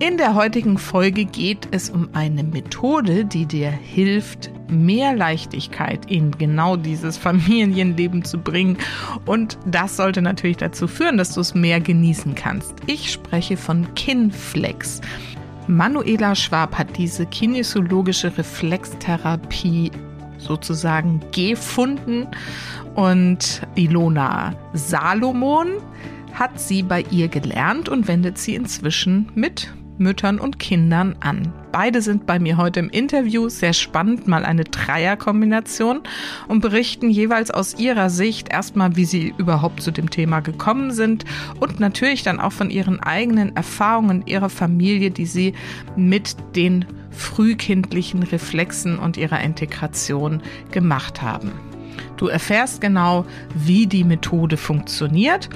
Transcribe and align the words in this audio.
In 0.00 0.16
der 0.16 0.34
heutigen 0.34 0.76
Folge 0.76 1.24
geht 1.24 1.68
es 1.70 1.88
um 1.88 2.08
eine 2.14 2.42
Methode, 2.42 3.24
die 3.24 3.46
dir 3.46 3.70
hilft, 3.70 4.50
mehr 4.68 5.14
Leichtigkeit 5.14 6.10
in 6.10 6.32
genau 6.32 6.74
dieses 6.76 7.16
Familienleben 7.16 8.24
zu 8.24 8.38
bringen. 8.38 8.76
Und 9.24 9.56
das 9.66 9.96
sollte 9.96 10.20
natürlich 10.20 10.56
dazu 10.56 10.88
führen, 10.88 11.16
dass 11.16 11.34
du 11.34 11.40
es 11.40 11.54
mehr 11.54 11.78
genießen 11.78 12.34
kannst. 12.34 12.74
Ich 12.86 13.12
spreche 13.12 13.56
von 13.56 13.94
Kinflex. 13.94 15.00
Manuela 15.68 16.34
Schwab 16.34 16.76
hat 16.76 16.98
diese 16.98 17.24
kinesiologische 17.24 18.36
Reflextherapie 18.36 19.92
sozusagen 20.38 21.20
gefunden 21.30 22.26
und 22.96 23.62
Ilona 23.76 24.54
Salomon 24.72 25.68
hat 26.32 26.58
sie 26.58 26.82
bei 26.82 27.04
ihr 27.12 27.28
gelernt 27.28 27.88
und 27.88 28.08
wendet 28.08 28.38
sie 28.38 28.56
inzwischen 28.56 29.30
mit 29.36 29.72
Müttern 29.98 30.38
und 30.38 30.58
Kindern 30.58 31.16
an. 31.20 31.52
Beide 31.72 32.02
sind 32.02 32.26
bei 32.26 32.38
mir 32.38 32.56
heute 32.56 32.80
im 32.80 32.90
Interview. 32.90 33.48
Sehr 33.48 33.72
spannend, 33.72 34.28
mal 34.28 34.44
eine 34.44 34.64
Dreierkombination 34.64 36.02
und 36.48 36.60
berichten 36.60 37.10
jeweils 37.10 37.50
aus 37.50 37.78
ihrer 37.78 38.10
Sicht 38.10 38.48
erstmal, 38.48 38.96
wie 38.96 39.04
sie 39.04 39.34
überhaupt 39.38 39.82
zu 39.82 39.90
dem 39.90 40.10
Thema 40.10 40.40
gekommen 40.40 40.92
sind 40.92 41.24
und 41.60 41.80
natürlich 41.80 42.22
dann 42.22 42.40
auch 42.40 42.52
von 42.52 42.70
ihren 42.70 43.00
eigenen 43.00 43.56
Erfahrungen 43.56 44.26
ihrer 44.26 44.50
Familie, 44.50 45.10
die 45.10 45.26
sie 45.26 45.54
mit 45.96 46.36
den 46.54 46.84
frühkindlichen 47.10 48.22
Reflexen 48.22 48.98
und 48.98 49.16
ihrer 49.16 49.40
Integration 49.40 50.42
gemacht 50.70 51.22
haben. 51.22 51.52
Du 52.16 52.28
erfährst 52.28 52.80
genau, 52.80 53.24
wie 53.54 53.86
die 53.86 54.04
Methode 54.04 54.56
funktioniert 54.56 55.48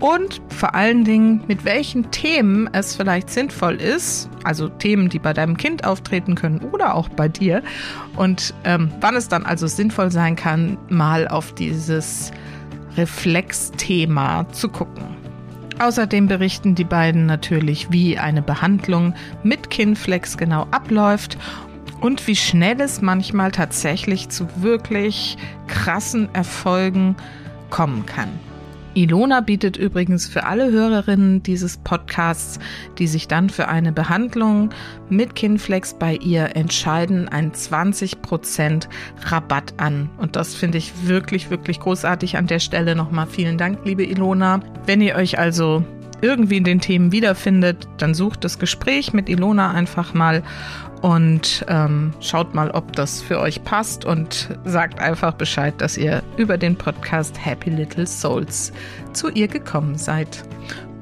und 0.00 0.40
vor 0.48 0.74
allen 0.74 1.04
Dingen, 1.04 1.44
mit 1.46 1.64
welchen 1.64 2.10
Themen 2.10 2.68
es 2.72 2.96
vielleicht 2.96 3.30
sinnvoll 3.30 3.74
ist, 3.76 4.28
also 4.44 4.68
Themen, 4.68 5.10
die 5.10 5.18
bei 5.18 5.32
deinem 5.32 5.56
Kind 5.56 5.84
auftreten 5.84 6.34
können 6.34 6.60
oder 6.72 6.94
auch 6.94 7.08
bei 7.10 7.28
dir, 7.28 7.62
und 8.16 8.54
ähm, 8.64 8.90
wann 9.00 9.14
es 9.14 9.28
dann 9.28 9.44
also 9.44 9.66
sinnvoll 9.66 10.10
sein 10.10 10.36
kann, 10.36 10.78
mal 10.88 11.28
auf 11.28 11.54
dieses 11.54 12.32
Reflexthema 12.96 14.48
zu 14.50 14.68
gucken. 14.70 15.04
Außerdem 15.78 16.26
berichten 16.26 16.74
die 16.74 16.84
beiden 16.84 17.26
natürlich, 17.26 17.90
wie 17.90 18.18
eine 18.18 18.42
Behandlung 18.42 19.14
mit 19.42 19.70
Kinflex 19.70 20.36
genau 20.36 20.66
abläuft 20.70 21.38
und 22.00 22.26
wie 22.26 22.36
schnell 22.36 22.80
es 22.80 23.00
manchmal 23.00 23.50
tatsächlich 23.50 24.28
zu 24.28 24.46
wirklich 24.56 25.38
krassen 25.68 26.34
Erfolgen 26.34 27.16
kommen 27.70 28.04
kann. 28.04 28.28
Ilona 29.00 29.40
bietet 29.40 29.78
übrigens 29.78 30.28
für 30.28 30.44
alle 30.44 30.70
Hörerinnen 30.70 31.42
dieses 31.42 31.78
Podcasts, 31.78 32.58
die 32.98 33.06
sich 33.06 33.28
dann 33.28 33.48
für 33.48 33.68
eine 33.68 33.92
Behandlung 33.92 34.68
mit 35.08 35.34
Kinflex 35.34 35.94
bei 35.94 36.16
ihr 36.16 36.54
entscheiden, 36.54 37.26
einen 37.26 37.52
20% 37.52 38.88
Rabatt 39.22 39.72
an. 39.78 40.10
Und 40.18 40.36
das 40.36 40.54
finde 40.54 40.76
ich 40.76 40.92
wirklich, 41.06 41.48
wirklich 41.48 41.80
großartig 41.80 42.36
an 42.36 42.46
der 42.46 42.58
Stelle. 42.58 42.94
Nochmal 42.94 43.26
vielen 43.26 43.56
Dank, 43.56 43.78
liebe 43.86 44.04
Ilona. 44.04 44.60
Wenn 44.84 45.00
ihr 45.00 45.14
euch 45.14 45.38
also 45.38 45.82
irgendwie 46.22 46.56
in 46.56 46.64
den 46.64 46.80
Themen 46.80 47.12
wiederfindet, 47.12 47.88
dann 47.98 48.14
sucht 48.14 48.44
das 48.44 48.58
Gespräch 48.58 49.12
mit 49.12 49.28
Ilona 49.28 49.70
einfach 49.70 50.14
mal 50.14 50.42
und 51.02 51.64
ähm, 51.68 52.12
schaut 52.20 52.54
mal, 52.54 52.70
ob 52.70 52.92
das 52.92 53.22
für 53.22 53.38
euch 53.38 53.64
passt 53.64 54.04
und 54.04 54.48
sagt 54.64 55.00
einfach 55.00 55.32
Bescheid, 55.32 55.74
dass 55.78 55.96
ihr 55.96 56.22
über 56.36 56.58
den 56.58 56.76
Podcast 56.76 57.42
Happy 57.44 57.70
Little 57.70 58.06
Souls 58.06 58.72
zu 59.12 59.30
ihr 59.30 59.48
gekommen 59.48 59.96
seid. 59.96 60.44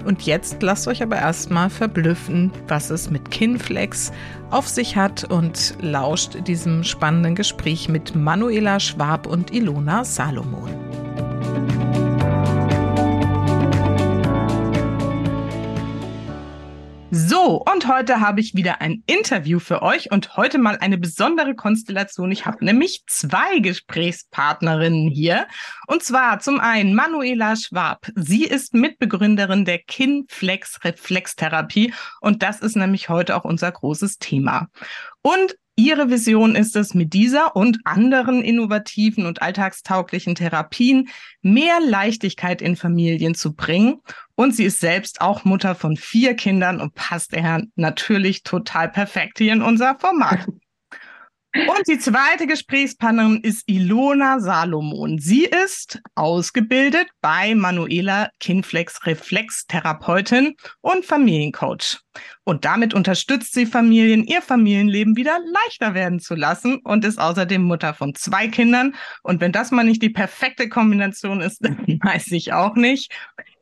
Und 0.05 0.23
jetzt 0.23 0.63
lasst 0.63 0.87
euch 0.87 1.03
aber 1.03 1.17
erstmal 1.17 1.69
verblüffen, 1.69 2.53
was 2.69 2.91
es 2.91 3.11
mit 3.11 3.31
Kinflex 3.31 4.13
auf 4.51 4.69
sich 4.69 4.97
hat 4.97 5.25
und 5.25 5.75
lauscht 5.81 6.47
diesem 6.47 6.85
spannenden 6.85 7.35
Gespräch 7.35 7.89
mit 7.89 8.15
Manuela 8.15 8.81
Schwab 8.81 9.27
und 9.27 9.53
Ilona 9.53 10.05
Salomon. 10.05 10.71
So, 17.11 17.65
und 17.73 17.89
heute 17.89 18.21
habe 18.21 18.41
ich 18.41 18.55
wieder 18.55 18.83
ein 18.83 19.03
Interview 19.07 19.61
für 19.61 19.81
euch 19.81 20.13
und 20.13 20.37
heute 20.37 20.59
mal 20.59 20.77
eine 20.79 20.99
besondere 20.99 21.55
Konstellation. 21.55 22.31
Ich 22.31 22.45
habe 22.45 22.63
nämlich 22.63 23.03
zwei 23.07 23.61
Gesprächspartnerinnen 23.61 25.09
hier. 25.09 25.47
Und 25.87 26.03
zwar 26.03 26.41
zum 26.41 26.61
einen 26.61 26.95
Manuela 26.95 27.57
Schwab. 27.57 28.07
Sie 28.15 28.45
ist 28.45 28.75
Mitbegründerin 28.75 29.65
der 29.65 29.79
Kinflex 29.79 30.85
Reflextherapie 30.85 31.95
und 32.21 32.43
das 32.43 32.61
ist 32.61 32.77
nämlich 32.77 33.09
heute 33.09 33.37
auch 33.37 33.45
unser 33.45 33.73
großes 33.73 34.19
Thema. 34.19 34.69
Und 35.23 35.57
Ihre 35.79 36.11
Vision 36.11 36.57
ist 36.57 36.75
es, 36.75 36.93
mit 36.93 37.13
dieser 37.13 37.55
und 37.55 37.79
anderen 37.85 38.43
innovativen 38.43 39.27
und 39.27 39.43
alltagstauglichen 39.43 40.35
Therapien 40.35 41.09
mehr 41.41 41.79
Leichtigkeit 41.81 42.61
in 42.61 42.75
Familien 42.75 43.37
zu 43.37 43.55
bringen. 43.55 44.01
Und 44.35 44.57
sie 44.57 44.65
ist 44.65 44.81
selbst 44.81 45.21
auch 45.21 45.45
Mutter 45.45 45.77
von 45.77 45.97
vier 45.97 46.35
Kindern 46.35 46.81
und 46.81 46.95
passt 46.95 47.33
daher 47.33 47.63
natürlich 47.77 48.43
total 48.43 48.89
perfekt 48.89 49.39
hier 49.39 49.53
in 49.53 49.63
unser 49.63 49.97
Format. 50.01 50.49
Und 51.55 51.89
die 51.89 51.99
zweite 51.99 52.47
Gesprächspartnerin 52.47 53.41
ist 53.41 53.63
Ilona 53.67 54.39
Salomon. 54.39 55.19
Sie 55.19 55.45
ist 55.45 55.99
ausgebildet 56.15 57.07
bei 57.23 57.55
Manuela 57.55 58.29
Kinflex 58.39 59.07
Reflextherapeutin 59.07 60.57
und 60.83 61.07
Familiencoach. 61.07 62.01
Und 62.45 62.67
damit 62.67 62.93
unterstützt 62.93 63.55
sie 63.55 63.65
Familien, 63.65 64.25
ihr 64.25 64.43
Familienleben 64.43 65.17
wieder 65.17 65.39
leichter 65.65 65.95
werden 65.95 66.21
zu 66.21 66.35
lassen 66.35 66.81
und 66.85 67.05
ist 67.05 67.19
außerdem 67.19 67.63
Mutter 67.63 67.95
von 67.95 68.15
zwei 68.15 68.49
Kindern. 68.49 68.95
Und 69.23 69.41
wenn 69.41 69.53
das 69.53 69.71
mal 69.71 69.85
nicht 69.85 70.03
die 70.03 70.11
perfekte 70.11 70.69
Kombination 70.69 71.41
ist, 71.41 71.65
dann 71.65 71.79
weiß 72.03 72.33
ich 72.33 72.53
auch 72.53 72.75
nicht. 72.75 73.11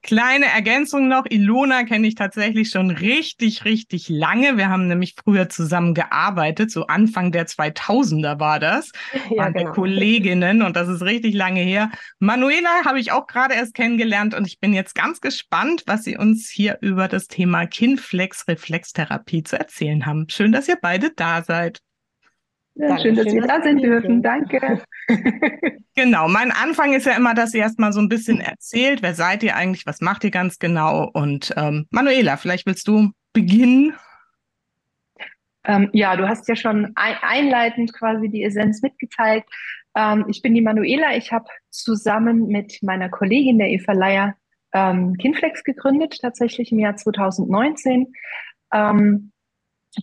Kleine 0.07 0.47
Ergänzung 0.47 1.09
noch. 1.09 1.25
Ilona 1.29 1.83
kenne 1.83 2.07
ich 2.07 2.15
tatsächlich 2.15 2.71
schon 2.71 2.93
richtig, 2.93 3.65
richtig 3.65 4.09
lange. 4.09 4.57
Wir 4.57 4.69
haben 4.69 4.87
nämlich 4.87 5.17
früher 5.23 5.49
zusammen 5.49 5.95
gearbeitet. 5.95 6.71
So 6.71 6.87
Anfang 6.87 7.33
der 7.33 7.49
2000er 7.49 8.39
war 8.39 8.61
das. 8.61 8.93
Ja, 9.29 9.45
waren 9.45 9.55
genau. 9.55 9.73
Kolleginnen 9.73 10.63
und 10.63 10.77
das 10.77 10.89
ist 10.89 11.03
richtig 11.03 11.35
lange 11.35 11.61
her. 11.61 11.91
Manuela 12.21 12.85
habe 12.85 13.01
ich 13.01 13.11
auch 13.11 13.27
gerade 13.27 13.55
erst 13.55 13.75
kennengelernt 13.75 14.35
und 14.35 14.47
ich 14.47 14.61
bin 14.61 14.73
jetzt 14.73 14.95
ganz 14.95 15.21
gespannt, 15.21 15.83
was 15.87 16.05
sie 16.05 16.17
uns 16.17 16.49
hier 16.49 16.79
über 16.81 17.09
das 17.09 17.27
Thema 17.27 17.67
Kinflex-Reflextherapie 17.67 19.43
zu 19.43 19.59
erzählen 19.59 20.07
haben. 20.07 20.29
Schön, 20.29 20.53
dass 20.53 20.69
ihr 20.69 20.79
beide 20.81 21.11
da 21.11 21.43
seid. 21.43 21.81
Ja, 22.79 22.99
schön, 22.99 23.15
dass 23.15 23.27
wir 23.27 23.41
da 23.41 23.63
sein 23.63 23.79
dürfen. 23.79 24.23
Danke. 24.23 24.83
genau, 25.95 26.29
mein 26.29 26.53
Anfang 26.53 26.93
ist 26.93 27.07
ja 27.07 27.17
immer, 27.17 27.35
dass 27.35 27.55
ihr 27.55 27.61
erstmal 27.61 27.93
so 27.93 28.01
ein 28.01 28.11
bisschen 28.11 28.39
erzählt, 28.39 29.03
wer 29.03 29.15
seid 29.15 29.43
ihr 29.43 29.57
eigentlich, 29.57 29.87
was 29.87 30.03
macht 30.03 30.25
ihr 30.25 30.31
ganz 30.31 30.59
genau? 30.59 31.09
Und 31.13 31.55
ähm, 31.57 31.87
Manuela, 31.91 32.37
vielleicht 32.37 32.67
willst 32.67 32.87
du 32.87 33.13
beginnen? 33.33 33.95
Ähm, 35.65 35.89
ja, 35.93 36.17
du 36.17 36.29
hast 36.29 36.49
ja 36.49 36.57
schon 36.57 36.93
ein 36.97 37.17
einleitend 37.23 37.95
quasi 37.95 38.29
die 38.29 38.45
Essenz 38.45 38.83
mitgeteilt. 38.83 39.45
Ähm, 39.95 40.27
ich 40.29 40.43
bin 40.43 40.55
die 40.55 40.61
Manuela. 40.61 41.17
Ich 41.17 41.33
habe 41.33 41.47
zusammen 41.71 42.47
mit 42.49 42.79
meiner 42.83 43.09
Kollegin, 43.09 43.59
der 43.59 43.71
Eva 43.71 43.93
Leier, 43.93 44.35
ähm, 44.75 45.17
Kinflex 45.17 45.65
gegründet, 45.65 46.19
tatsächlich 46.21 46.73
im 46.73 46.79
Jahr 46.79 46.97
2019. 46.97 48.13
Ähm, 48.73 49.33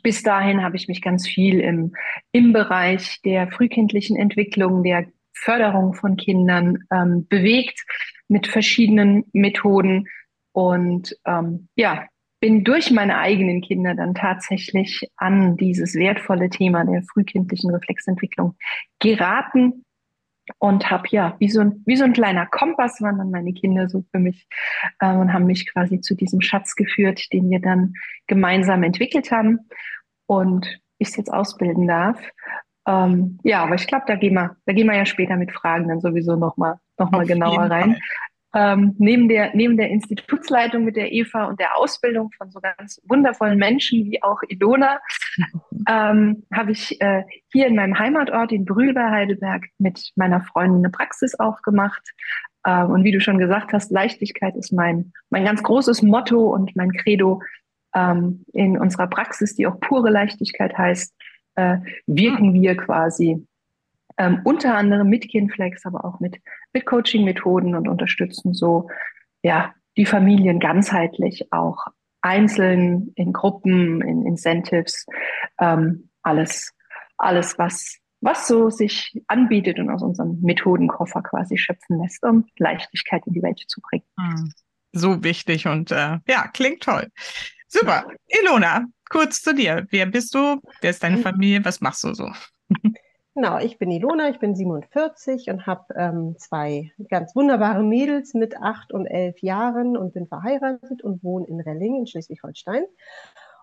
bis 0.02 0.24
dahin 0.24 0.64
habe 0.64 0.76
ich 0.76 0.88
mich 0.88 1.02
ganz 1.02 1.28
viel 1.28 1.60
im, 1.60 1.94
im 2.32 2.54
Bereich 2.54 3.22
der 3.24 3.52
frühkindlichen 3.52 4.18
Entwicklung, 4.18 4.84
der 4.84 5.06
Förderung 5.34 5.94
von 5.94 6.18
Kindern 6.18 6.80
ähm, 6.92 7.28
bewegt 7.28 7.84
mit 8.28 8.48
verschiedenen 8.48 9.26
Methoden. 9.34 10.08
Und 10.54 11.16
ähm, 11.26 11.68
ja, 11.76 12.06
bin 12.40 12.64
durch 12.64 12.92
meine 12.92 13.18
eigenen 13.18 13.62
Kinder 13.62 13.96
dann 13.96 14.16
tatsächlich 14.16 15.10
an 15.16 15.56
dieses 15.58 15.96
wertvolle 15.96 16.50
Thema 16.50 16.84
der 16.86 17.04
frühkindlichen 17.04 17.72
Reflexentwicklung 17.72 18.56
geraten 19.00 19.86
und 20.60 20.90
habe 20.90 21.08
ja 21.10 21.36
wie 21.40 21.50
so 21.50 21.62
ein 21.62 21.84
wie 21.86 21.96
so 21.96 22.04
ein 22.04 22.14
kleiner 22.14 22.46
Kompass 22.46 23.02
waren 23.02 23.18
dann 23.18 23.32
meine 23.32 23.54
Kinder 23.54 23.88
so 23.90 24.04
für 24.12 24.20
mich 24.20 24.48
äh, 25.00 25.14
und 25.14 25.32
haben 25.34 25.46
mich 25.46 25.72
quasi 25.72 26.02
zu 26.02 26.16
diesem 26.16 26.42
Schatz 26.42 26.76
geführt, 26.76 27.32
den 27.32 27.50
wir 27.50 27.60
dann 27.60 27.94
gemeinsam 28.28 28.84
entwickelt 28.84 29.32
haben 29.32 29.60
und 30.26 30.80
ich 30.98 31.10
es 31.10 31.16
jetzt 31.16 31.34
ausbilden 31.34 31.88
darf. 31.88 32.20
Ähm, 32.86 33.40
ja, 33.44 33.64
aber 33.64 33.76
ich 33.76 33.88
glaube, 33.88 34.04
da 34.08 34.16
gehen 34.16 34.34
wir, 34.34 34.58
da 34.66 34.74
gehen 34.74 34.88
wir 34.88 34.98
ja 34.98 35.06
später 35.06 35.38
mit 35.38 35.52
Fragen 35.52 35.88
dann 35.88 36.02
sowieso 36.02 36.36
noch 36.36 36.58
mal, 36.58 36.80
noch 36.98 37.12
mal 37.12 37.26
genauer 37.26 37.64
rein. 37.64 37.98
Ähm, 38.56 38.96
neben, 39.00 39.28
der, 39.28 39.52
neben 39.56 39.78
der 39.78 39.90
Institutsleitung 39.90 40.84
mit 40.86 40.96
der 40.96 41.12
Eva 41.12 41.46
und 41.46 41.60
der 41.60 41.76
Ausbildung 41.76 42.32
von 42.38 42.52
so 42.52 42.60
ganz 42.60 43.02
wundervollen 43.08 43.58
Menschen 43.58 44.06
wie 44.06 44.22
auch 44.22 44.42
Ilona, 44.48 45.00
ähm, 45.90 46.44
habe 46.54 46.72
ich 46.72 47.02
äh, 47.02 47.24
hier 47.52 47.68
in 47.68 47.76
meinem 47.76 47.98
Heimatort 47.98 48.52
in 48.52 48.66
Brühl 48.66 48.94
bei 48.94 49.10
Heidelberg 49.10 49.66
mit 49.80 50.12
meiner 50.16 50.42
Freundin 50.42 50.80
eine 50.80 50.92
Praxis 50.92 51.34
aufgemacht. 51.40 52.02
Ähm, 52.66 52.92
und 52.92 53.04
wie 53.04 53.12
du 53.12 53.20
schon 53.20 53.40
gesagt 53.40 53.74
hast, 53.74 53.92
Leichtigkeit 53.92 54.56
ist 54.56 54.72
mein, 54.72 55.14
mein 55.32 55.46
ganz 55.46 55.64
großes 55.64 56.04
Motto 56.04 56.54
und 56.54 56.76
mein 56.76 56.92
Credo 56.92 57.42
ähm, 57.96 58.46
in 58.54 58.78
unserer 58.78 59.08
Praxis, 59.08 59.56
die 59.56 59.66
auch 59.66 59.80
pure 59.80 60.12
Leichtigkeit 60.12 60.78
heißt, 60.78 61.14
äh, 61.56 61.78
wirken 62.08 62.54
wir 62.54 62.76
quasi 62.78 63.48
ähm, 64.18 64.42
unter 64.44 64.76
anderem 64.76 65.10
mit 65.10 65.30
Kinflex, 65.30 65.86
aber 65.86 66.06
auch 66.06 66.20
mit, 66.20 66.40
mit 66.74 66.86
Coaching-Methoden 66.86 67.76
und 67.76 67.88
unterstützen 67.88 68.54
so 68.54 68.90
ja, 69.44 69.74
die 69.98 70.06
Familien 70.06 70.60
ganzheitlich 70.60 71.52
auch 71.52 71.86
einzeln, 72.22 73.12
in 73.16 73.34
Gruppen, 73.34 74.02
in 74.02 74.26
Incentives, 74.26 75.06
ähm, 75.60 76.10
alles, 76.24 76.74
alles, 77.18 77.58
was, 77.58 77.98
was 78.22 78.48
so 78.48 78.70
sich 78.70 79.22
anbietet 79.28 79.78
und 79.78 79.90
aus 79.90 80.02
unserem 80.02 80.40
Methodenkoffer 80.42 81.22
quasi 81.22 81.58
schöpfen 81.58 82.02
lässt, 82.02 82.24
um 82.24 82.46
Leichtigkeit 82.58 83.28
in 83.28 83.34
die 83.34 83.44
Welt 83.44 83.62
zu 83.68 83.82
bringen. 83.82 84.06
Hm. 84.18 84.52
So 84.94 85.24
wichtig 85.24 85.68
und 85.68 85.92
äh, 85.92 86.20
ja, 86.28 86.48
klingt 86.54 86.84
toll. 86.84 87.10
Super. 87.68 88.06
Ilona, 88.28 88.86
kurz 89.10 89.42
zu 89.42 89.54
dir. 89.54 89.88
Wer 89.90 90.06
bist 90.06 90.36
du? 90.36 90.62
Wer 90.82 90.92
ist 90.92 91.04
deine 91.04 91.18
Familie? 91.18 91.66
Was 91.66 91.82
machst 91.82 92.04
du 92.04 92.14
so? 92.14 92.32
Genau, 93.36 93.58
ich 93.58 93.80
bin 93.80 93.90
Ilona, 93.90 94.30
ich 94.30 94.38
bin 94.38 94.56
47 94.56 95.50
und 95.50 95.66
habe 95.66 95.92
ähm, 95.96 96.36
zwei 96.38 96.92
ganz 97.10 97.36
wunderbare 97.36 97.82
Mädels 97.82 98.36
mit 98.36 98.58
acht 98.62 98.94
und 98.94 99.08
elf 99.08 99.40
Jahren 99.42 99.98
und 99.98 100.14
bin 100.14 100.28
verheiratet 100.28 101.04
und 101.04 101.24
wohne 101.24 101.48
in 101.48 101.60
Relling 101.60 101.96
in 101.96 102.06
Schleswig-Holstein. 102.06 102.84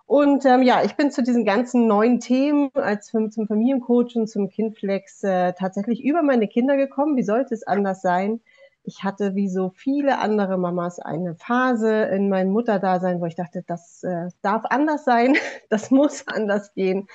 Und 0.05 0.45
ähm, 0.45 0.61
ja, 0.61 0.83
ich 0.83 0.97
bin 0.97 1.09
zu 1.09 1.23
diesen 1.23 1.45
ganzen 1.45 1.87
neuen 1.87 2.19
Themen 2.19 2.69
als 2.73 3.07
zum 3.07 3.31
Familiencoach 3.31 4.17
und 4.17 4.27
zum 4.27 4.49
Kindflex 4.49 5.23
äh, 5.23 5.53
tatsächlich 5.53 6.03
über 6.03 6.21
meine 6.21 6.49
Kinder 6.49 6.75
gekommen. 6.75 7.15
Wie 7.15 7.23
sollte 7.23 7.53
es 7.53 7.65
anders 7.65 8.01
sein? 8.01 8.41
Ich 8.83 9.03
hatte 9.03 9.35
wie 9.35 9.47
so 9.47 9.69
viele 9.69 10.19
andere 10.19 10.57
Mamas 10.57 10.99
eine 10.99 11.35
Phase 11.35 12.03
in 12.03 12.29
meinem 12.29 12.51
Mutterdasein, 12.51 13.21
wo 13.21 13.25
ich 13.25 13.35
dachte, 13.35 13.63
das 13.65 14.03
äh, 14.03 14.29
darf 14.41 14.63
anders 14.69 15.05
sein, 15.05 15.35
das 15.69 15.91
muss 15.91 16.27
anders 16.27 16.73
gehen. 16.73 17.07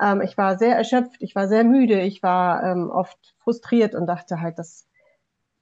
Ähm, 0.00 0.20
ich 0.20 0.36
war 0.38 0.58
sehr 0.58 0.76
erschöpft, 0.76 1.20
ich 1.20 1.34
war 1.34 1.48
sehr 1.48 1.64
müde, 1.64 2.00
ich 2.02 2.22
war 2.22 2.62
ähm, 2.62 2.90
oft 2.90 3.18
frustriert 3.38 3.94
und 3.94 4.06
dachte 4.06 4.40
halt, 4.40 4.58
das 4.58 4.86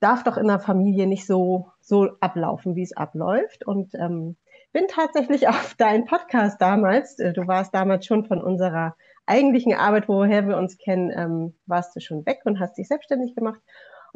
darf 0.00 0.24
doch 0.24 0.36
in 0.36 0.46
der 0.46 0.60
Familie 0.60 1.06
nicht 1.06 1.26
so, 1.26 1.70
so 1.80 2.10
ablaufen, 2.20 2.76
wie 2.76 2.82
es 2.82 2.96
abläuft. 2.96 3.66
Und 3.66 3.94
ähm, 3.94 4.36
bin 4.72 4.86
tatsächlich 4.88 5.48
auf 5.48 5.74
deinen 5.74 6.04
Podcast 6.04 6.60
damals, 6.60 7.18
äh, 7.18 7.32
du 7.32 7.46
warst 7.46 7.74
damals 7.74 8.04
schon 8.04 8.26
von 8.26 8.42
unserer 8.42 8.94
eigentlichen 9.24 9.74
Arbeit, 9.74 10.06
woher 10.08 10.46
wir 10.46 10.56
uns 10.56 10.76
kennen, 10.78 11.10
ähm, 11.10 11.54
warst 11.66 11.96
du 11.96 12.00
schon 12.00 12.26
weg 12.26 12.42
und 12.44 12.60
hast 12.60 12.76
dich 12.76 12.88
selbstständig 12.88 13.34
gemacht 13.34 13.60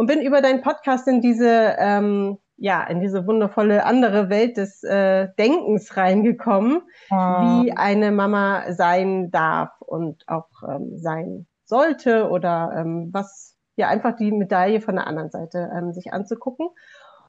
und 0.01 0.07
bin 0.07 0.23
über 0.23 0.41
deinen 0.41 0.63
Podcast 0.63 1.07
in 1.09 1.21
diese, 1.21 1.77
ähm, 1.79 2.39
ja, 2.57 2.83
in 2.85 3.01
diese 3.01 3.27
wundervolle 3.27 3.85
andere 3.85 4.31
Welt 4.31 4.57
des 4.57 4.83
äh, 4.83 5.29
Denkens 5.39 5.95
reingekommen, 5.95 6.81
oh. 7.11 7.15
wie 7.15 7.73
eine 7.73 8.11
Mama 8.11 8.73
sein 8.73 9.31
darf 9.31 9.69
und 9.81 10.27
auch 10.27 10.49
ähm, 10.67 10.97
sein 10.97 11.47
sollte 11.67 12.31
oder 12.31 12.73
ähm, 12.79 13.11
was, 13.13 13.59
ja, 13.77 13.89
einfach 13.89 14.17
die 14.17 14.33
Medaille 14.33 14.81
von 14.81 14.97
der 14.97 15.07
anderen 15.07 15.31
Seite 15.31 15.71
ähm, 15.77 15.93
sich 15.93 16.15
anzugucken. 16.15 16.71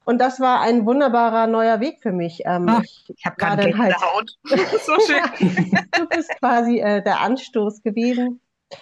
Und 0.06 0.18
das 0.18 0.40
war 0.40 0.62
ein 0.62 0.86
wunderbarer 0.86 1.48
neuer 1.48 1.78
Weg 1.80 2.00
für 2.00 2.12
mich. 2.12 2.40
Ähm, 2.46 2.64
Ach, 2.70 2.82
ich 2.82 3.12
ich 3.14 3.26
habe 3.26 3.36
gerade 3.36 3.76
halt, 3.76 3.96
so 4.44 4.94
schön. 5.06 5.76
du 5.92 6.06
bist 6.08 6.30
quasi 6.38 6.80
äh, 6.80 7.02
der 7.02 7.20
Anstoß 7.20 7.82
gewesen. 7.82 8.40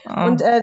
Oh. 0.08 0.26
Und 0.26 0.42
äh, 0.42 0.60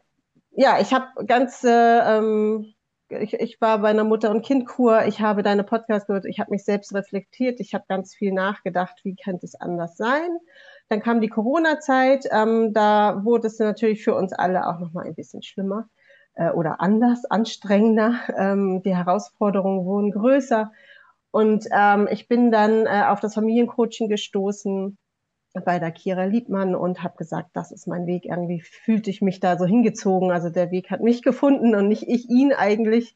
ja, 0.52 0.80
ich 0.80 0.94
habe 0.94 1.08
ganz 1.26 1.66
äh, 1.66 2.18
ähm, 2.18 2.74
ich, 3.10 3.34
ich 3.34 3.62
war 3.62 3.80
bei 3.80 3.90
einer 3.90 4.04
Mutter- 4.04 4.32
und 4.32 4.46
Kindkur, 4.46 5.06
ich 5.06 5.22
habe 5.22 5.44
deine 5.44 5.64
Podcast 5.64 6.08
gehört, 6.08 6.26
ich 6.26 6.40
habe 6.40 6.52
mich 6.52 6.64
selbst 6.64 6.94
reflektiert, 6.94 7.60
ich 7.60 7.74
habe 7.74 7.86
ganz 7.88 8.16
viel 8.16 8.32
nachgedacht, 8.32 9.00
wie 9.04 9.16
könnte 9.16 9.46
es 9.46 9.56
anders 9.56 9.98
sein. 9.98 10.38
Dann 10.90 11.02
kam 11.02 11.22
die 11.22 11.30
Corona-Zeit, 11.30 12.26
ähm, 12.32 12.74
da 12.74 13.24
wurde 13.24 13.48
es 13.48 13.60
natürlich 13.60 14.04
für 14.04 14.16
uns 14.16 14.34
alle 14.34 14.68
auch 14.68 14.80
nochmal 14.80 15.06
ein 15.06 15.16
bisschen 15.16 15.44
schlimmer 15.44 15.90
äh, 16.36 16.52
oder 16.52 16.82
anders, 16.82 17.26
anstrengender. 17.26 18.16
Ähm, 18.38 18.82
die 18.84 18.96
Herausforderungen 18.96 19.86
wurden 19.86 20.12
größer. 20.12 20.72
Und 21.32 21.66
ähm, 21.72 22.08
ich 22.10 22.28
bin 22.28 22.52
dann 22.52 22.86
äh, 22.86 23.04
auf 23.08 23.20
das 23.20 23.34
Familiencoaching 23.34 24.08
gestoßen 24.08 24.98
bei 25.54 25.80
der 25.80 25.92
Kira 25.92 26.26
Liebmann 26.26 26.76
und 26.76 27.04
habe 27.04 27.18
gesagt, 27.18 27.52
das 27.54 27.72
ist 27.72 27.88
mein 27.88 28.06
Weg. 28.06 28.26
Irgendwie 28.26 28.62
fühlte 28.62 29.10
ich 29.10 29.22
mich 29.22 29.40
da 29.40 29.58
so 29.58 29.66
hingezogen. 29.66 30.32
Also 30.32 30.50
der 30.50 30.72
Weg 30.72 30.92
hat 30.92 31.02
mich 31.02 31.22
gefunden 31.22 31.76
und 31.76 31.88
nicht 31.88 32.08
ich 32.08 32.30
ihn 32.30 32.54
eigentlich. 32.54 33.16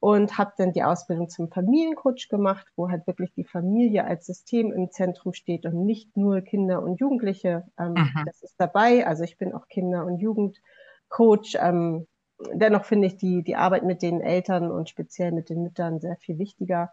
Und 0.00 0.38
habe 0.38 0.52
dann 0.56 0.72
die 0.72 0.84
Ausbildung 0.84 1.28
zum 1.28 1.50
Familiencoach 1.50 2.28
gemacht, 2.30 2.68
wo 2.76 2.88
halt 2.88 3.08
wirklich 3.08 3.32
die 3.32 3.42
Familie 3.42 4.04
als 4.04 4.26
System 4.26 4.70
im 4.70 4.92
Zentrum 4.92 5.32
steht 5.32 5.66
und 5.66 5.84
nicht 5.84 6.16
nur 6.16 6.40
Kinder 6.40 6.84
und 6.84 7.00
Jugendliche. 7.00 7.64
Ähm, 7.76 7.94
mhm. 7.94 8.22
Das 8.24 8.40
ist 8.42 8.54
dabei. 8.58 9.04
Also 9.08 9.24
ich 9.24 9.38
bin 9.38 9.52
auch 9.52 9.66
Kinder- 9.66 10.06
und 10.06 10.18
Jugendcoach. 10.18 11.58
Ähm, 11.60 12.06
dennoch 12.52 12.84
finde 12.84 13.08
ich 13.08 13.16
die, 13.16 13.42
die 13.42 13.56
Arbeit 13.56 13.82
mit 13.82 14.02
den 14.02 14.20
Eltern 14.20 14.70
und 14.70 14.88
speziell 14.88 15.32
mit 15.32 15.50
den 15.50 15.62
Müttern 15.62 15.98
sehr 15.98 16.16
viel 16.16 16.38
wichtiger, 16.38 16.92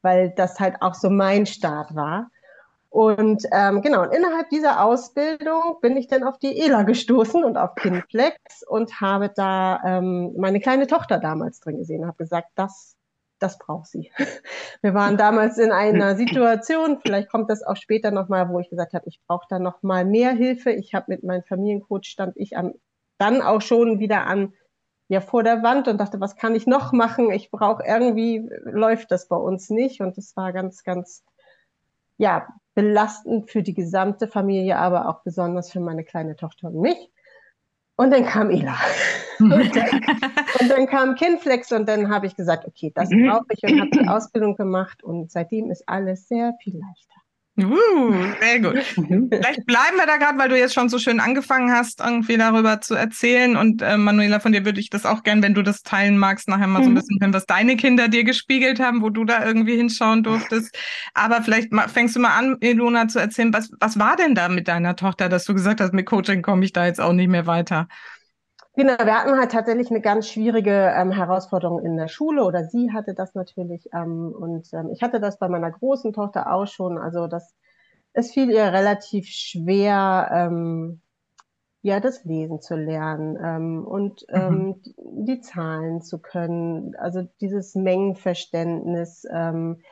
weil 0.00 0.30
das 0.30 0.58
halt 0.58 0.76
auch 0.80 0.94
so 0.94 1.10
mein 1.10 1.44
Start 1.44 1.94
war. 1.94 2.30
Und 2.98 3.44
ähm, 3.52 3.80
genau, 3.80 4.02
und 4.02 4.12
innerhalb 4.12 4.50
dieser 4.50 4.82
Ausbildung 4.82 5.76
bin 5.80 5.96
ich 5.96 6.08
dann 6.08 6.24
auf 6.24 6.36
die 6.40 6.58
ELA 6.58 6.82
gestoßen 6.82 7.44
und 7.44 7.56
auf 7.56 7.76
Kinflex 7.76 8.64
und 8.66 9.00
habe 9.00 9.30
da 9.32 9.80
ähm, 9.84 10.34
meine 10.36 10.58
kleine 10.58 10.88
Tochter 10.88 11.18
damals 11.20 11.60
drin 11.60 11.76
gesehen 11.76 12.00
und 12.00 12.08
habe 12.08 12.16
gesagt, 12.16 12.48
das, 12.56 12.96
das 13.38 13.56
braucht 13.56 13.86
sie. 13.86 14.10
Wir 14.82 14.94
waren 14.94 15.16
damals 15.16 15.58
in 15.58 15.70
einer 15.70 16.16
Situation, 16.16 16.98
vielleicht 17.00 17.30
kommt 17.30 17.50
das 17.50 17.62
auch 17.62 17.76
später 17.76 18.10
nochmal, 18.10 18.48
wo 18.48 18.58
ich 18.58 18.68
gesagt 18.68 18.94
habe, 18.94 19.06
ich 19.06 19.20
brauche 19.28 19.46
da 19.48 19.60
nochmal 19.60 20.04
mehr 20.04 20.32
Hilfe. 20.32 20.72
Ich 20.72 20.92
habe 20.92 21.04
mit 21.06 21.22
meinem 21.22 21.44
Familiencoach, 21.44 22.06
stand 22.06 22.36
ich 22.36 22.56
am, 22.56 22.74
dann 23.16 23.42
auch 23.42 23.60
schon 23.62 24.00
wieder 24.00 24.26
an 24.26 24.54
ja 25.06 25.20
vor 25.20 25.44
der 25.44 25.62
Wand 25.62 25.86
und 25.86 25.98
dachte, 25.98 26.20
was 26.20 26.34
kann 26.34 26.56
ich 26.56 26.66
noch 26.66 26.90
machen? 26.90 27.30
Ich 27.30 27.52
brauche 27.52 27.84
irgendwie, 27.86 28.50
läuft 28.64 29.12
das 29.12 29.28
bei 29.28 29.36
uns 29.36 29.70
nicht. 29.70 30.00
Und 30.00 30.18
es 30.18 30.36
war 30.36 30.52
ganz, 30.52 30.82
ganz 30.82 31.22
ja, 32.18 32.48
belastend 32.78 33.50
für 33.50 33.64
die 33.64 33.74
gesamte 33.74 34.28
Familie, 34.28 34.78
aber 34.78 35.08
auch 35.08 35.24
besonders 35.24 35.72
für 35.72 35.80
meine 35.80 36.04
kleine 36.04 36.36
Tochter 36.36 36.68
und 36.68 36.80
mich. 36.80 37.10
Und 37.96 38.12
dann 38.12 38.24
kam 38.24 38.50
Ela. 38.50 38.76
und, 39.40 39.74
dann, 39.74 40.00
und 40.60 40.68
dann 40.70 40.86
kam 40.86 41.16
Kinflex 41.16 41.72
und 41.72 41.88
dann 41.88 42.08
habe 42.08 42.28
ich 42.28 42.36
gesagt, 42.36 42.68
okay, 42.68 42.92
das 42.94 43.08
brauche 43.08 43.46
ich 43.50 43.64
und 43.64 43.80
habe 43.80 43.90
die 43.90 44.06
Ausbildung 44.06 44.54
gemacht 44.54 45.02
und 45.02 45.28
seitdem 45.32 45.72
ist 45.72 45.88
alles 45.88 46.28
sehr 46.28 46.54
viel 46.62 46.74
leichter. 46.74 47.20
Uh, 47.58 48.14
sehr 48.40 48.60
gut. 48.60 48.84
Vielleicht 48.94 49.66
bleiben 49.66 49.96
wir 49.96 50.06
da 50.06 50.16
gerade, 50.16 50.38
weil 50.38 50.48
du 50.48 50.56
jetzt 50.56 50.74
schon 50.74 50.88
so 50.88 50.98
schön 50.98 51.18
angefangen 51.18 51.72
hast, 51.72 52.00
irgendwie 52.00 52.36
darüber 52.36 52.80
zu 52.80 52.94
erzählen. 52.94 53.56
Und 53.56 53.82
äh, 53.82 53.96
Manuela, 53.96 54.38
von 54.38 54.52
dir 54.52 54.64
würde 54.64 54.78
ich 54.78 54.90
das 54.90 55.04
auch 55.04 55.24
gern, 55.24 55.42
wenn 55.42 55.54
du 55.54 55.62
das 55.62 55.82
teilen 55.82 56.18
magst, 56.18 56.48
nachher 56.48 56.68
mal 56.68 56.84
so 56.84 56.88
ein 56.88 56.92
mhm. 56.92 56.96
bisschen 56.96 57.18
hören, 57.20 57.34
was 57.34 57.46
deine 57.46 57.76
Kinder 57.76 58.06
dir 58.06 58.22
gespiegelt 58.22 58.78
haben, 58.78 59.02
wo 59.02 59.10
du 59.10 59.24
da 59.24 59.44
irgendwie 59.44 59.76
hinschauen 59.76 60.22
durftest. 60.22 60.78
Aber 61.14 61.42
vielleicht 61.42 61.72
mal, 61.72 61.88
fängst 61.88 62.14
du 62.14 62.20
mal 62.20 62.36
an, 62.36 62.56
Ilona, 62.60 63.08
zu 63.08 63.18
erzählen, 63.18 63.52
was, 63.52 63.72
was 63.80 63.98
war 63.98 64.14
denn 64.14 64.36
da 64.36 64.48
mit 64.48 64.68
deiner 64.68 64.94
Tochter, 64.94 65.28
dass 65.28 65.44
du 65.44 65.52
gesagt 65.52 65.80
hast, 65.80 65.92
mit 65.92 66.06
Coaching 66.06 66.42
komme 66.42 66.64
ich 66.64 66.72
da 66.72 66.86
jetzt 66.86 67.00
auch 67.00 67.12
nicht 67.12 67.28
mehr 67.28 67.46
weiter? 67.46 67.88
Genau, 68.78 68.96
wir 68.96 69.18
hatten 69.18 69.36
halt 69.36 69.50
tatsächlich 69.50 69.90
eine 69.90 70.00
ganz 70.00 70.28
schwierige 70.28 70.94
ähm, 70.96 71.10
Herausforderung 71.10 71.84
in 71.84 71.96
der 71.96 72.06
Schule 72.06 72.44
oder 72.44 72.62
sie 72.62 72.92
hatte 72.92 73.12
das 73.12 73.34
natürlich 73.34 73.88
ähm, 73.92 74.32
und 74.32 74.72
ähm, 74.72 74.90
ich 74.92 75.02
hatte 75.02 75.18
das 75.18 75.36
bei 75.40 75.48
meiner 75.48 75.72
großen 75.72 76.12
Tochter 76.12 76.52
auch 76.52 76.68
schon. 76.68 76.96
Also 76.96 77.26
das, 77.26 77.56
es 78.12 78.30
fiel 78.30 78.48
ihr 78.52 78.72
relativ 78.72 79.26
schwer, 79.26 80.30
ähm, 80.32 81.00
ja, 81.82 81.98
das 81.98 82.22
Lesen 82.22 82.60
zu 82.60 82.76
lernen 82.76 83.36
ähm, 83.42 83.84
und 83.84 84.24
ähm, 84.28 84.52
mhm. 84.52 84.82
die, 84.82 84.94
die 85.24 85.40
Zahlen 85.40 86.00
zu 86.00 86.20
können. 86.20 86.94
Also 86.94 87.22
dieses 87.40 87.74
Mengenverständnis. 87.74 89.24
Ähm, 89.28 89.82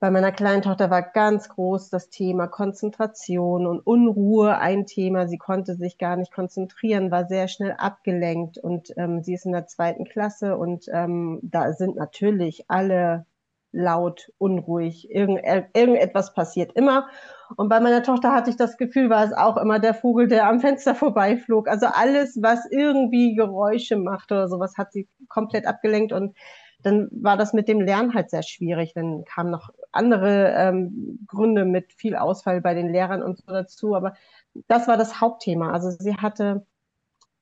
bei 0.00 0.10
meiner 0.10 0.30
kleinen 0.30 0.62
Tochter 0.62 0.90
war 0.90 1.02
ganz 1.02 1.48
groß 1.48 1.90
das 1.90 2.08
Thema 2.08 2.46
Konzentration 2.46 3.66
und 3.66 3.80
Unruhe 3.80 4.56
ein 4.58 4.86
Thema. 4.86 5.26
Sie 5.26 5.38
konnte 5.38 5.74
sich 5.74 5.98
gar 5.98 6.16
nicht 6.16 6.32
konzentrieren, 6.32 7.10
war 7.10 7.26
sehr 7.26 7.48
schnell 7.48 7.72
abgelenkt 7.72 8.58
und 8.58 8.92
ähm, 8.96 9.22
sie 9.22 9.34
ist 9.34 9.44
in 9.44 9.52
der 9.52 9.66
zweiten 9.66 10.04
Klasse 10.04 10.56
und 10.56 10.86
ähm, 10.92 11.40
da 11.42 11.72
sind 11.72 11.96
natürlich 11.96 12.64
alle 12.68 13.26
laut, 13.72 14.32
unruhig, 14.38 15.10
irgend, 15.10 15.40
irgendetwas 15.74 16.32
passiert 16.32 16.72
immer. 16.72 17.08
Und 17.56 17.68
bei 17.68 17.80
meiner 17.80 18.02
Tochter 18.02 18.32
hatte 18.32 18.50
ich 18.50 18.56
das 18.56 18.76
Gefühl, 18.76 19.10
war 19.10 19.24
es 19.24 19.32
auch 19.32 19.56
immer 19.56 19.78
der 19.78 19.94
Vogel, 19.94 20.28
der 20.28 20.48
am 20.48 20.60
Fenster 20.60 20.94
vorbeiflog. 20.94 21.68
Also 21.68 21.86
alles, 21.86 22.38
was 22.40 22.60
irgendwie 22.70 23.34
Geräusche 23.34 23.96
macht 23.96 24.32
oder 24.32 24.48
sowas, 24.48 24.78
hat 24.78 24.92
sie 24.92 25.08
komplett 25.28 25.66
abgelenkt 25.66 26.12
und 26.12 26.36
dann 26.82 27.08
war 27.10 27.36
das 27.36 27.52
mit 27.52 27.68
dem 27.68 27.80
Lernen 27.80 28.14
halt 28.14 28.30
sehr 28.30 28.42
schwierig. 28.42 28.92
Dann 28.94 29.24
kamen 29.24 29.50
noch 29.50 29.70
andere 29.90 30.54
ähm, 30.56 31.18
Gründe 31.26 31.64
mit 31.64 31.92
viel 31.92 32.14
Ausfall 32.16 32.60
bei 32.60 32.74
den 32.74 32.92
Lehrern 32.92 33.22
und 33.22 33.38
so 33.38 33.46
dazu. 33.46 33.94
Aber 33.94 34.14
das 34.68 34.86
war 34.86 34.96
das 34.96 35.20
Hauptthema. 35.20 35.72
Also 35.72 35.90
sie 35.90 36.14
hatte, 36.16 36.66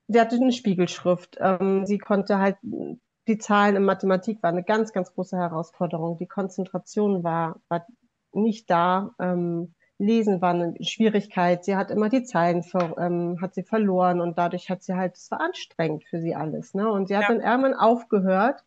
sie 0.08 0.20
hatte 0.20 0.36
eine 0.36 0.52
Spiegelschrift. 0.52 1.36
Ähm, 1.40 1.84
sie 1.86 1.98
konnte 1.98 2.38
halt 2.38 2.56
die 3.28 3.38
Zahlen 3.38 3.76
in 3.76 3.84
Mathematik 3.84 4.42
war 4.42 4.50
eine 4.50 4.62
ganz, 4.62 4.92
ganz 4.92 5.12
große 5.12 5.36
Herausforderung. 5.36 6.16
Die 6.16 6.28
Konzentration 6.28 7.24
war, 7.24 7.60
war 7.68 7.86
nicht 8.32 8.70
da. 8.70 9.14
Ähm, 9.18 9.74
Lesen 9.98 10.40
war 10.42 10.50
eine 10.50 10.74
Schwierigkeit. 10.80 11.64
Sie 11.64 11.74
hat 11.74 11.90
immer 11.90 12.08
die 12.08 12.22
Zeilen 12.22 12.62
ver, 12.62 12.96
ähm, 12.98 13.38
hat 13.40 13.54
sie 13.54 13.62
verloren 13.62 14.20
und 14.20 14.38
dadurch 14.38 14.70
hat 14.70 14.82
sie 14.82 14.94
halt, 14.94 15.16
es 15.16 15.30
war 15.30 15.40
anstrengend 15.40 16.04
für 16.04 16.20
sie 16.20 16.34
alles. 16.34 16.74
Ne? 16.74 16.90
Und 16.90 17.08
sie 17.08 17.16
hat 17.16 17.22
ja. 17.22 17.28
dann 17.28 17.40
irgendwann 17.40 17.74
aufgehört 17.74 18.64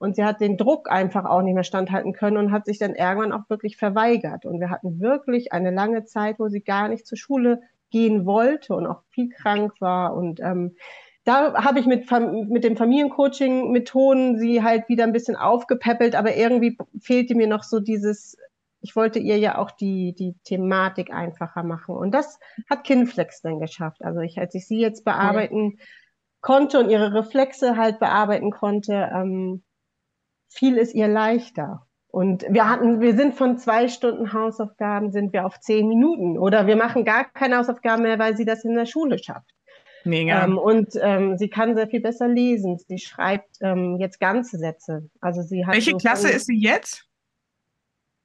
und 0.00 0.16
sie 0.16 0.24
hat 0.24 0.40
den 0.40 0.56
Druck 0.56 0.90
einfach 0.90 1.26
auch 1.26 1.42
nicht 1.42 1.54
mehr 1.54 1.62
standhalten 1.62 2.14
können 2.14 2.38
und 2.38 2.52
hat 2.52 2.64
sich 2.64 2.78
dann 2.78 2.94
irgendwann 2.94 3.32
auch 3.32 3.50
wirklich 3.50 3.76
verweigert. 3.76 4.46
Und 4.46 4.58
wir 4.58 4.70
hatten 4.70 4.98
wirklich 4.98 5.52
eine 5.52 5.70
lange 5.70 6.06
Zeit, 6.06 6.38
wo 6.38 6.48
sie 6.48 6.62
gar 6.62 6.88
nicht 6.88 7.06
zur 7.06 7.18
Schule 7.18 7.60
gehen 7.90 8.24
wollte 8.24 8.74
und 8.74 8.86
auch 8.86 9.02
viel 9.10 9.28
krank 9.28 9.74
war. 9.78 10.14
Und 10.16 10.40
ähm, 10.40 10.74
da 11.24 11.52
habe 11.52 11.80
ich 11.80 11.86
mit, 11.86 12.10
mit 12.48 12.64
dem 12.64 12.78
Familiencoaching-Methoden 12.78 14.38
sie 14.38 14.62
halt 14.62 14.88
wieder 14.88 15.04
ein 15.04 15.12
bisschen 15.12 15.36
aufgepäppelt, 15.36 16.14
aber 16.14 16.34
irgendwie 16.34 16.78
fehlte 16.98 17.34
mir 17.34 17.46
noch 17.46 17.62
so 17.62 17.78
dieses 17.78 18.38
ich 18.82 18.96
wollte 18.96 19.18
ihr 19.18 19.36
ja 19.36 19.58
auch 19.58 19.70
die, 19.70 20.14
die 20.14 20.34
Thematik 20.44 21.12
einfacher 21.12 21.62
machen. 21.62 21.94
Und 21.94 22.12
das 22.12 22.38
hat 22.70 22.84
Kinflex 22.84 23.42
dann 23.42 23.60
geschafft. 23.60 24.02
Also 24.02 24.20
ich, 24.20 24.38
als 24.38 24.54
ich 24.54 24.66
sie 24.66 24.80
jetzt 24.80 25.04
bearbeiten 25.04 25.76
ja. 25.76 25.84
konnte 26.40 26.78
und 26.80 26.88
ihre 26.88 27.12
Reflexe 27.12 27.76
halt 27.76 27.98
bearbeiten 27.98 28.50
konnte, 28.50 29.10
ähm, 29.14 29.62
fiel 30.50 30.78
es 30.78 30.94
ihr 30.94 31.08
leichter. 31.08 31.86
Und 32.08 32.44
wir 32.48 32.68
hatten, 32.68 33.00
wir 33.00 33.14
sind 33.16 33.36
von 33.36 33.56
zwei 33.56 33.86
Stunden 33.86 34.32
Hausaufgaben 34.32 35.12
sind 35.12 35.32
wir 35.32 35.46
auf 35.46 35.60
zehn 35.60 35.88
Minuten 35.88 36.38
oder 36.38 36.66
wir 36.66 36.76
machen 36.76 37.04
gar 37.04 37.24
keine 37.24 37.58
Hausaufgaben 37.58 38.02
mehr, 38.02 38.18
weil 38.18 38.36
sie 38.36 38.44
das 38.44 38.64
in 38.64 38.74
der 38.74 38.86
Schule 38.86 39.18
schafft. 39.18 39.48
Mega. 40.04 40.44
Ähm, 40.44 40.58
und 40.58 40.88
ähm, 41.00 41.38
sie 41.38 41.48
kann 41.48 41.76
sehr 41.76 41.86
viel 41.86 42.00
besser 42.00 42.26
lesen. 42.26 42.78
Sie 42.78 42.98
schreibt 42.98 43.58
ähm, 43.60 43.98
jetzt 44.00 44.18
ganze 44.18 44.58
Sätze. 44.58 45.08
Also 45.20 45.42
sie 45.42 45.66
hat 45.66 45.74
Welche 45.74 45.92
so 45.92 45.98
Klasse 45.98 46.30
ist 46.30 46.46
sie 46.46 46.58
jetzt? 46.58 47.06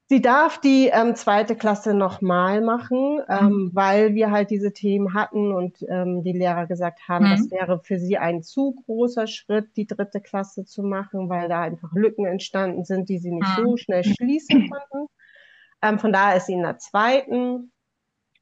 Sie 0.08 0.22
darf 0.22 0.60
die 0.60 0.92
ähm, 0.94 1.16
zweite 1.16 1.56
Klasse 1.56 1.96
nochmal 1.96 2.62
machen, 2.62 3.22
ähm, 3.28 3.46
mhm. 3.46 3.72
weil 3.74 4.14
wir 4.14 4.30
halt 4.30 4.52
diese 4.52 4.72
Themen 4.72 5.16
hatten 5.16 5.52
und 5.52 5.84
ähm, 5.90 6.24
die 6.24 6.32
Lehrer 6.32 6.68
gesagt 6.68 7.08
haben, 7.08 7.26
mhm. 7.26 7.32
das 7.32 7.52
wäre 7.52 7.80
für 7.80 7.98
sie 7.98 8.20
ein 8.20 8.44
zu 8.44 8.76
großer 8.86 9.26
Schritt, 9.26 9.76
die 9.76 9.88
dritte 9.88 10.22
Klasse 10.22 10.64
zu 10.64 10.84
machen, 10.84 11.28
weil 11.30 11.50
da 11.50 11.62
einfach 11.62 11.92
Lücken 11.94 12.26
entstanden 12.26 12.86
sind, 12.86 13.10
die 13.10 13.18
sie 13.18 13.32
nicht 13.32 13.58
mhm. 13.58 13.64
so 13.64 13.78
schnell 13.78 14.04
schließen 14.04 14.70
konnten. 14.70 15.08
Ähm, 15.82 15.98
von 15.98 16.14
daher 16.14 16.38
ist 16.38 16.46
sie 16.46 16.54
in 16.54 16.62
der 16.62 16.78
zweiten. 16.78 17.72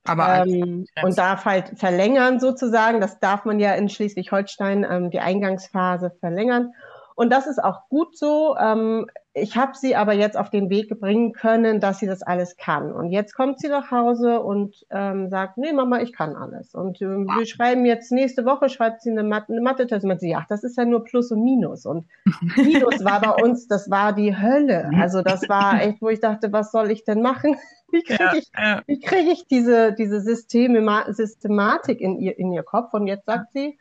Aber 0.05 0.45
ähm, 0.45 0.85
und 1.01 1.17
darf 1.17 1.45
halt 1.45 1.79
verlängern 1.79 2.41
sozusagen. 2.41 2.99
Das 2.99 3.19
darf 3.19 3.45
man 3.45 3.59
ja 3.61 3.73
in 3.73 3.87
Schleswig-Holstein 3.87 4.85
ähm, 4.89 5.11
die 5.11 5.21
Eingangsphase 5.21 6.11
verlängern. 6.19 6.73
Und 7.15 7.31
das 7.31 7.47
ist 7.47 7.63
auch 7.63 7.87
gut 7.89 8.17
so. 8.17 8.55
Ähm, 8.57 9.07
ich 9.35 9.57
habe 9.57 9.71
sie 9.75 9.95
aber 9.95 10.13
jetzt 10.13 10.37
auf 10.37 10.51
den 10.51 10.69
Weg 10.69 10.99
bringen 10.99 11.33
können, 11.33 11.79
dass 11.79 11.97
sie 11.97 12.05
das 12.05 12.21
alles 12.21 12.55
kann. 12.55 12.91
Und 12.91 13.09
jetzt 13.09 13.33
kommt 13.33 13.59
sie 13.59 13.67
nach 13.67 13.89
Hause 13.89 14.41
und 14.41 14.85
ähm, 14.91 15.29
sagt, 15.29 15.57
nee, 15.57 15.73
Mama, 15.73 16.01
ich 16.01 16.13
kann 16.13 16.35
alles. 16.35 16.75
Und 16.75 17.01
äh, 17.01 17.07
wir 17.07 17.45
schreiben 17.47 17.85
jetzt 17.85 18.11
nächste 18.11 18.45
Woche, 18.45 18.69
schreibt 18.69 19.01
sie 19.01 19.09
eine, 19.09 19.23
Mat 19.23 19.49
eine 19.49 19.61
Mathe-Test. 19.61 20.05
Und 20.05 20.19
sie, 20.19 20.35
ach, 20.35 20.45
das 20.47 20.63
ist 20.63 20.77
ja 20.77 20.85
nur 20.85 21.03
Plus 21.03 21.31
und 21.31 21.43
Minus. 21.43 21.87
Und 21.87 22.05
Minus 22.57 23.03
war 23.03 23.21
bei 23.21 23.43
uns, 23.43 23.67
das 23.67 23.89
war 23.89 24.13
die 24.13 24.37
Hölle. 24.37 24.91
Also 24.99 25.23
das 25.23 25.49
war 25.49 25.81
echt, 25.81 26.01
wo 26.01 26.09
ich 26.09 26.19
dachte, 26.19 26.51
was 26.53 26.71
soll 26.71 26.91
ich 26.91 27.03
denn 27.03 27.21
machen? 27.21 27.55
Wie 27.91 28.01
kriege 28.01 28.23
ja, 28.23 28.33
ich, 28.35 28.51
ja. 28.57 28.81
wie 28.87 28.99
krieg 28.99 29.27
ich 29.31 29.45
diese, 29.45 29.93
diese 29.93 30.19
Systeme, 30.19 31.05
Systematik 31.13 32.01
in 32.01 32.17
ihr, 32.17 32.39
in 32.39 32.51
ihr 32.51 32.63
Kopf? 32.63 32.91
Und 32.95 33.05
jetzt 33.05 33.27
sagt 33.27 33.51
sie, 33.53 33.77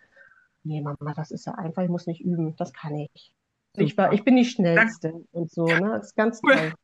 nee, 0.65 0.81
Mama, 0.81 1.15
das 1.15 1.31
ist 1.31 1.47
ja 1.47 1.55
einfach, 1.55 1.83
ich 1.83 1.89
muss 1.89 2.07
nicht 2.07 2.21
üben, 2.21 2.55
das 2.57 2.73
kann 2.73 2.95
ich. 2.95 3.33
Ich, 3.77 3.97
war, 3.97 4.13
ich 4.13 4.23
bin 4.23 4.37
die 4.37 4.45
Schnellste 4.45 5.13
Dank. 5.13 5.25
und 5.33 5.51
so, 5.51 5.65
ne? 5.65 5.93
Das 5.97 6.09
ist 6.09 6.17
ganz 6.17 6.41
toll. 6.41 6.75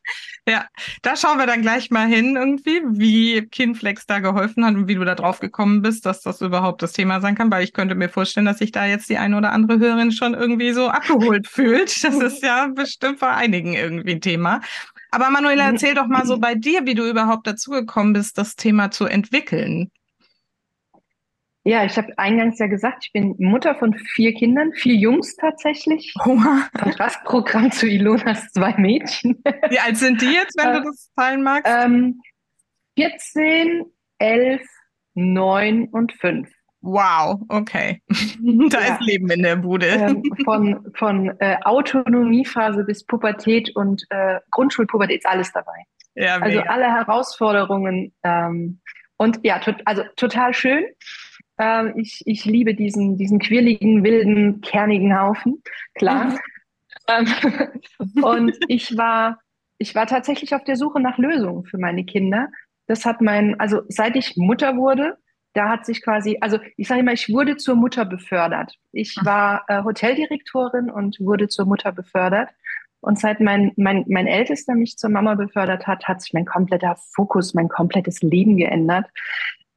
Ja, 0.48 0.66
da 1.02 1.14
schauen 1.14 1.36
wir 1.36 1.46
dann 1.46 1.60
gleich 1.60 1.90
mal 1.90 2.06
hin 2.06 2.36
irgendwie, 2.36 2.80
wie 2.86 3.42
Kinflex 3.42 4.06
da 4.06 4.20
geholfen 4.20 4.64
hat 4.64 4.74
und 4.74 4.88
wie 4.88 4.94
du 4.94 5.04
da 5.04 5.14
drauf 5.14 5.40
gekommen 5.40 5.82
bist, 5.82 6.06
dass 6.06 6.22
das 6.22 6.40
überhaupt 6.40 6.80
das 6.80 6.94
Thema 6.94 7.20
sein 7.20 7.34
kann, 7.34 7.50
weil 7.50 7.64
ich 7.64 7.74
könnte 7.74 7.94
mir 7.94 8.08
vorstellen, 8.08 8.46
dass 8.46 8.56
sich 8.56 8.72
da 8.72 8.86
jetzt 8.86 9.10
die 9.10 9.18
eine 9.18 9.36
oder 9.36 9.52
andere 9.52 9.78
Hörerin 9.78 10.10
schon 10.10 10.32
irgendwie 10.32 10.72
so 10.72 10.88
abgeholt 10.88 11.46
fühlt. 11.48 12.02
Das 12.02 12.14
ist 12.14 12.42
ja 12.42 12.68
bestimmt 12.68 13.20
bei 13.20 13.28
einigen 13.28 13.74
irgendwie 13.74 14.12
ein 14.12 14.22
Thema. 14.22 14.62
Aber 15.10 15.28
Manuela, 15.28 15.64
erzähl 15.70 15.94
doch 15.94 16.06
mal 16.06 16.24
so 16.24 16.38
bei 16.38 16.54
dir, 16.54 16.86
wie 16.86 16.94
du 16.94 17.06
überhaupt 17.06 17.46
dazu 17.46 17.70
gekommen 17.72 18.14
bist, 18.14 18.38
das 18.38 18.56
Thema 18.56 18.90
zu 18.90 19.04
entwickeln. 19.04 19.90
Ja, 21.68 21.84
ich 21.84 21.98
habe 21.98 22.16
eingangs 22.16 22.58
ja 22.58 22.66
gesagt, 22.66 23.04
ich 23.04 23.12
bin 23.12 23.34
Mutter 23.38 23.74
von 23.74 23.92
vier 23.92 24.32
Kindern, 24.32 24.72
vier 24.72 24.94
Jungs 24.94 25.36
tatsächlich. 25.36 26.14
Kontrastprogramm 26.14 27.70
zu 27.70 27.86
Ilonas 27.86 28.50
zwei 28.52 28.72
Mädchen. 28.78 29.42
Wie 29.68 29.78
alt 29.78 29.98
sind 29.98 30.22
die 30.22 30.32
jetzt, 30.32 30.56
wenn 30.56 30.72
du 30.72 30.82
das 30.84 31.12
teilen 31.14 31.42
magst? 31.42 31.70
Ähm, 31.70 32.22
14, 32.98 33.84
11, 34.18 34.62
9 35.12 35.88
und 35.88 36.14
5. 36.14 36.48
Wow, 36.80 37.38
okay. 37.50 38.00
da 38.70 38.80
ja. 38.80 38.94
ist 38.94 39.02
Leben 39.02 39.28
in 39.30 39.42
der 39.42 39.56
Bude. 39.56 39.88
Ähm, 39.88 40.22
von 40.46 40.90
von 40.94 41.38
äh, 41.38 41.58
Autonomiephase 41.64 42.84
bis 42.84 43.04
Pubertät 43.04 43.76
und 43.76 44.06
äh, 44.08 44.38
Grundschulpubertät 44.52 45.18
ist 45.18 45.26
alles 45.26 45.52
dabei. 45.52 45.84
Ja, 46.14 46.38
also 46.38 46.60
alle 46.60 46.86
Herausforderungen. 46.86 48.14
Ähm, 48.22 48.80
und 49.18 49.40
ja, 49.42 49.58
to 49.58 49.72
also 49.84 50.04
total 50.16 50.54
schön. 50.54 50.86
Ähm, 51.58 51.94
ich, 51.96 52.22
ich 52.24 52.44
liebe 52.44 52.74
diesen, 52.74 53.16
diesen 53.16 53.38
quirligen, 53.38 54.04
wilden, 54.04 54.60
kernigen 54.60 55.18
Haufen, 55.18 55.62
klar. 55.94 56.38
ähm, 57.08 57.26
und 58.22 58.56
ich 58.68 58.96
war, 58.96 59.40
ich 59.78 59.94
war 59.94 60.06
tatsächlich 60.06 60.54
auf 60.54 60.64
der 60.64 60.76
Suche 60.76 61.00
nach 61.00 61.18
Lösungen 61.18 61.64
für 61.64 61.78
meine 61.78 62.04
Kinder. 62.04 62.48
Das 62.86 63.04
hat 63.04 63.20
mein, 63.20 63.58
also 63.60 63.82
seit 63.88 64.16
ich 64.16 64.36
Mutter 64.36 64.76
wurde, 64.76 65.18
da 65.54 65.68
hat 65.68 65.86
sich 65.86 66.02
quasi, 66.02 66.38
also 66.40 66.58
ich 66.76 66.86
sage 66.86 67.00
immer, 67.00 67.12
ich 67.12 67.28
wurde 67.28 67.56
zur 67.56 67.74
Mutter 67.74 68.04
befördert. 68.04 68.74
Ich 68.92 69.16
war 69.24 69.64
äh, 69.68 69.82
Hoteldirektorin 69.82 70.90
und 70.90 71.18
wurde 71.20 71.48
zur 71.48 71.66
Mutter 71.66 71.90
befördert. 71.92 72.50
Und 73.00 73.18
seit 73.18 73.40
mein, 73.40 73.72
mein, 73.76 74.04
mein 74.08 74.26
Ältester 74.26 74.74
mich 74.74 74.96
zur 74.96 75.10
Mama 75.10 75.34
befördert 75.34 75.86
hat, 75.86 76.06
hat 76.06 76.20
sich 76.20 76.32
mein 76.32 76.44
kompletter 76.44 76.96
Fokus, 77.12 77.54
mein 77.54 77.68
komplettes 77.68 78.22
Leben 78.22 78.56
geändert. 78.56 79.06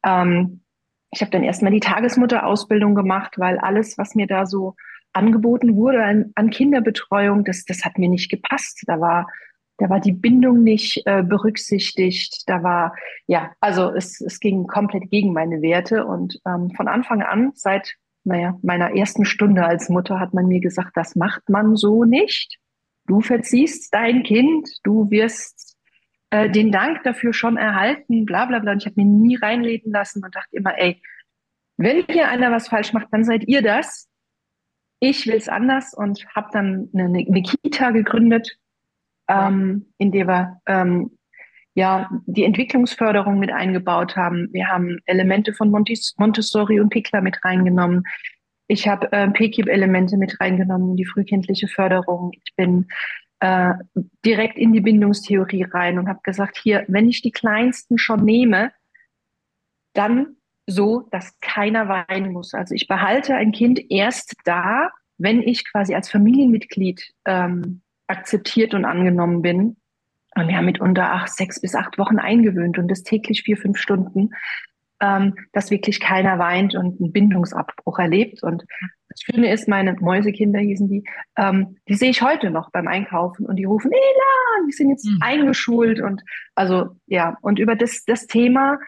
Ähm, 0.03 0.60
ich 1.11 1.21
habe 1.21 1.31
dann 1.31 1.43
erstmal 1.43 1.71
die 1.71 1.79
Tagesmutterausbildung 1.79 2.95
gemacht, 2.95 3.37
weil 3.37 3.59
alles, 3.59 3.97
was 3.97 4.15
mir 4.15 4.27
da 4.27 4.45
so 4.45 4.75
angeboten 5.13 5.75
wurde 5.75 6.03
an, 6.03 6.31
an 6.35 6.49
Kinderbetreuung, 6.49 7.43
das, 7.43 7.65
das 7.65 7.83
hat 7.83 7.97
mir 7.97 8.09
nicht 8.09 8.31
gepasst. 8.31 8.83
Da 8.87 9.01
war, 9.01 9.27
da 9.77 9.89
war 9.89 9.99
die 9.99 10.13
Bindung 10.13 10.63
nicht 10.63 11.01
äh, 11.05 11.21
berücksichtigt. 11.21 12.43
Da 12.47 12.63
war, 12.63 12.95
ja, 13.27 13.51
also 13.59 13.93
es, 13.93 14.21
es 14.21 14.39
ging 14.39 14.67
komplett 14.67 15.09
gegen 15.11 15.33
meine 15.33 15.61
Werte. 15.61 16.05
Und 16.05 16.39
ähm, 16.47 16.71
von 16.71 16.87
Anfang 16.87 17.21
an, 17.21 17.51
seit 17.55 17.95
naja, 18.23 18.57
meiner 18.61 18.95
ersten 18.95 19.25
Stunde 19.25 19.65
als 19.65 19.89
Mutter, 19.89 20.19
hat 20.19 20.33
man 20.33 20.47
mir 20.47 20.61
gesagt, 20.61 20.91
das 20.95 21.15
macht 21.15 21.49
man 21.49 21.75
so 21.75 22.05
nicht. 22.05 22.57
Du 23.07 23.19
verziehst 23.19 23.93
dein 23.93 24.23
Kind, 24.23 24.69
du 24.83 25.09
wirst 25.09 25.60
äh, 26.31 26.49
den 26.49 26.71
Dank 26.71 27.03
dafür 27.03 27.33
schon 27.33 27.57
erhalten, 27.57 28.25
bla 28.25 28.45
bla 28.45 28.59
bla. 28.59 28.71
Und 28.71 28.79
ich 28.79 28.85
habe 28.85 29.01
mir 29.01 29.05
nie 29.05 29.35
reinreden 29.35 29.91
lassen 29.91 30.23
und 30.23 30.33
dachte 30.33 30.55
immer, 30.55 30.77
ey, 30.77 31.01
wenn 31.77 32.05
hier 32.09 32.29
einer 32.29 32.51
was 32.51 32.69
falsch 32.69 32.93
macht, 32.93 33.07
dann 33.11 33.23
seid 33.23 33.47
ihr 33.47 33.61
das. 33.61 34.07
Ich 34.99 35.27
will 35.27 35.35
es 35.35 35.49
anders 35.49 35.93
und 35.93 36.25
habe 36.35 36.49
dann 36.53 36.89
eine, 36.93 37.25
eine, 37.27 37.41
Kita 37.41 37.91
gegründet, 37.91 38.57
ähm, 39.27 39.93
in 39.97 40.11
der 40.11 40.27
wir 40.27 40.61
ähm, 40.67 41.17
ja 41.73 42.09
die 42.27 42.43
Entwicklungsförderung 42.43 43.39
mit 43.39 43.51
eingebaut 43.51 44.15
haben. 44.15 44.49
Wir 44.51 44.67
haben 44.67 44.99
Elemente 45.05 45.53
von 45.53 45.69
Montessori 45.69 46.79
und 46.79 46.89
Pickler 46.89 47.21
mit 47.21 47.43
reingenommen. 47.43 48.03
Ich 48.67 48.87
habe 48.87 49.11
äh, 49.11 49.29
PKIP-Elemente 49.29 50.17
mit 50.17 50.39
reingenommen, 50.39 50.95
die 50.95 51.05
frühkindliche 51.05 51.67
Förderung. 51.67 52.31
Ich 52.33 52.55
bin 52.55 52.87
äh, 53.41 53.73
direkt 54.23 54.57
in 54.57 54.71
die 54.71 54.81
Bindungstheorie 54.81 55.63
rein 55.63 55.97
und 55.97 56.07
habe 56.07 56.21
gesagt, 56.23 56.57
hier, 56.61 56.85
wenn 56.87 57.09
ich 57.09 57.21
die 57.21 57.31
Kleinsten 57.31 57.97
schon 57.97 58.23
nehme, 58.23 58.71
dann 59.93 60.37
so, 60.67 61.07
dass 61.11 61.39
keiner 61.41 61.89
weinen 61.89 62.31
muss. 62.31 62.53
Also 62.53 62.75
ich 62.75 62.87
behalte 62.87 63.35
ein 63.35 63.51
Kind 63.51 63.81
erst 63.89 64.35
da, 64.45 64.91
wenn 65.17 65.41
ich 65.41 65.69
quasi 65.69 65.95
als 65.95 66.09
Familienmitglied 66.09 67.13
ähm, 67.25 67.81
akzeptiert 68.07 68.75
und 68.75 68.85
angenommen 68.85 69.41
bin. 69.41 69.77
Und 70.35 70.47
wir 70.47 70.55
haben 70.55 70.65
mitunter 70.65 71.11
acht, 71.11 71.33
sechs 71.33 71.59
bis 71.59 71.73
acht 71.73 71.97
Wochen 71.97 72.19
eingewöhnt 72.19 72.77
und 72.77 72.87
das 72.89 73.03
täglich 73.03 73.41
vier, 73.41 73.57
fünf 73.57 73.77
Stunden, 73.79 74.29
ähm, 75.01 75.35
dass 75.51 75.71
wirklich 75.71 75.99
keiner 75.99 76.37
weint 76.37 76.75
und 76.75 77.01
einen 77.01 77.11
Bindungsabbruch 77.11 77.97
erlebt. 77.97 78.43
Und 78.43 78.63
Das 79.11 79.21
Schöne 79.23 79.51
ist, 79.51 79.67
meine 79.67 79.93
Mäusekinder 79.93 80.59
hießen 80.59 80.87
die, 80.87 81.03
ähm, 81.37 81.77
die 81.87 81.95
sehe 81.95 82.09
ich 82.09 82.21
heute 82.21 82.49
noch 82.49 82.71
beim 82.71 82.87
Einkaufen 82.87 83.45
und 83.45 83.57
die 83.57 83.65
rufen, 83.65 83.91
Ela, 83.91 84.65
die 84.67 84.71
sind 84.71 84.89
jetzt 84.89 85.05
mhm. 85.05 85.19
eingeschult 85.21 85.99
und 85.99 86.23
also 86.55 86.95
ja, 87.07 87.37
und 87.41 87.59
über 87.59 87.75
das, 87.75 88.05
das 88.05 88.27
Thema 88.27 88.79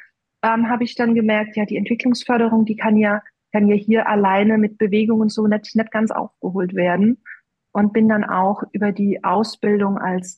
ähm, 0.42 0.70
habe 0.70 0.84
ich 0.84 0.96
dann 0.96 1.14
gemerkt, 1.14 1.58
ja, 1.58 1.66
die 1.66 1.78
Entwicklungsförderung, 1.78 2.66
die 2.66 2.78
kann 2.78 2.96
ja, 2.96 3.22
kann 3.52 3.68
ja 3.68 3.76
hier 3.76 4.08
alleine 4.08 4.58
mit 4.58 4.78
Bewegung 4.78 5.20
und 5.20 5.32
so 5.32 5.48
nicht, 5.48 5.76
nicht 5.76 5.92
ganz 5.92 6.12
aufgeholt 6.12 6.74
werden. 6.74 7.24
Und 7.76 7.92
bin 7.92 8.08
dann 8.08 8.24
auch 8.24 8.62
über 8.72 8.92
die 8.92 9.24
Ausbildung 9.24 9.98
als 9.98 10.38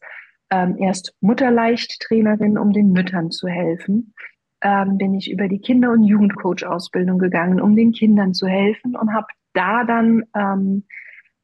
ähm, 0.49 0.77
erst 0.77 1.13
Mutterleichttrainerin, 1.19 2.57
um 2.57 2.71
den 2.71 2.93
Müttern 2.93 3.29
zu 3.29 3.49
helfen, 3.49 4.13
ähm, 4.61 4.97
bin 4.97 5.13
ich 5.13 5.29
über 5.29 5.47
die 5.47 5.59
Kinder- 5.59 5.91
und 5.91 6.03
Jugendcoach-Ausbildung 6.03 7.19
gegangen, 7.19 7.59
um 7.59 7.75
den 7.75 7.91
Kindern 7.91 8.33
zu 8.33 8.47
helfen 8.47 8.95
und 8.95 9.13
habe 9.13 9.27
da 9.55 9.83
dann 9.83 10.23
ähm, 10.35 10.85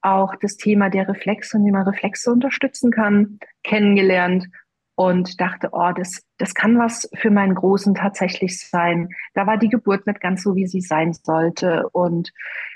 auch 0.01 0.36
das 0.36 0.58
Thema 0.58 0.89
der 0.89 1.08
Reflexe 1.08 1.58
und 1.58 1.65
wie 1.65 1.72
man 1.72 1.88
Reflexe 1.88 2.32
unterstützen 2.32 2.91
kann, 2.91 3.39
kennengelernt 3.63 4.48
und 4.96 5.39
dachte, 5.39 5.70
oh, 5.72 5.91
das, 5.96 6.24
das 6.38 6.53
kann 6.53 6.77
was 6.77 7.10
für 7.15 7.32
meinen 7.32 7.56
Großen 7.56 7.96
tatsächlich 7.96 8.60
sein. 8.60 9.10
Da 9.34 9.48
war 9.48 9.58
die 9.58 9.70
Geburt 9.70 10.06
nicht 10.06 10.20
ganz 10.20 10.44
so, 10.44 10.56
wie 10.56 10.68
sie 10.68 10.82
sein 10.82 11.13
sollte. 11.13 11.88
Und 11.91 12.32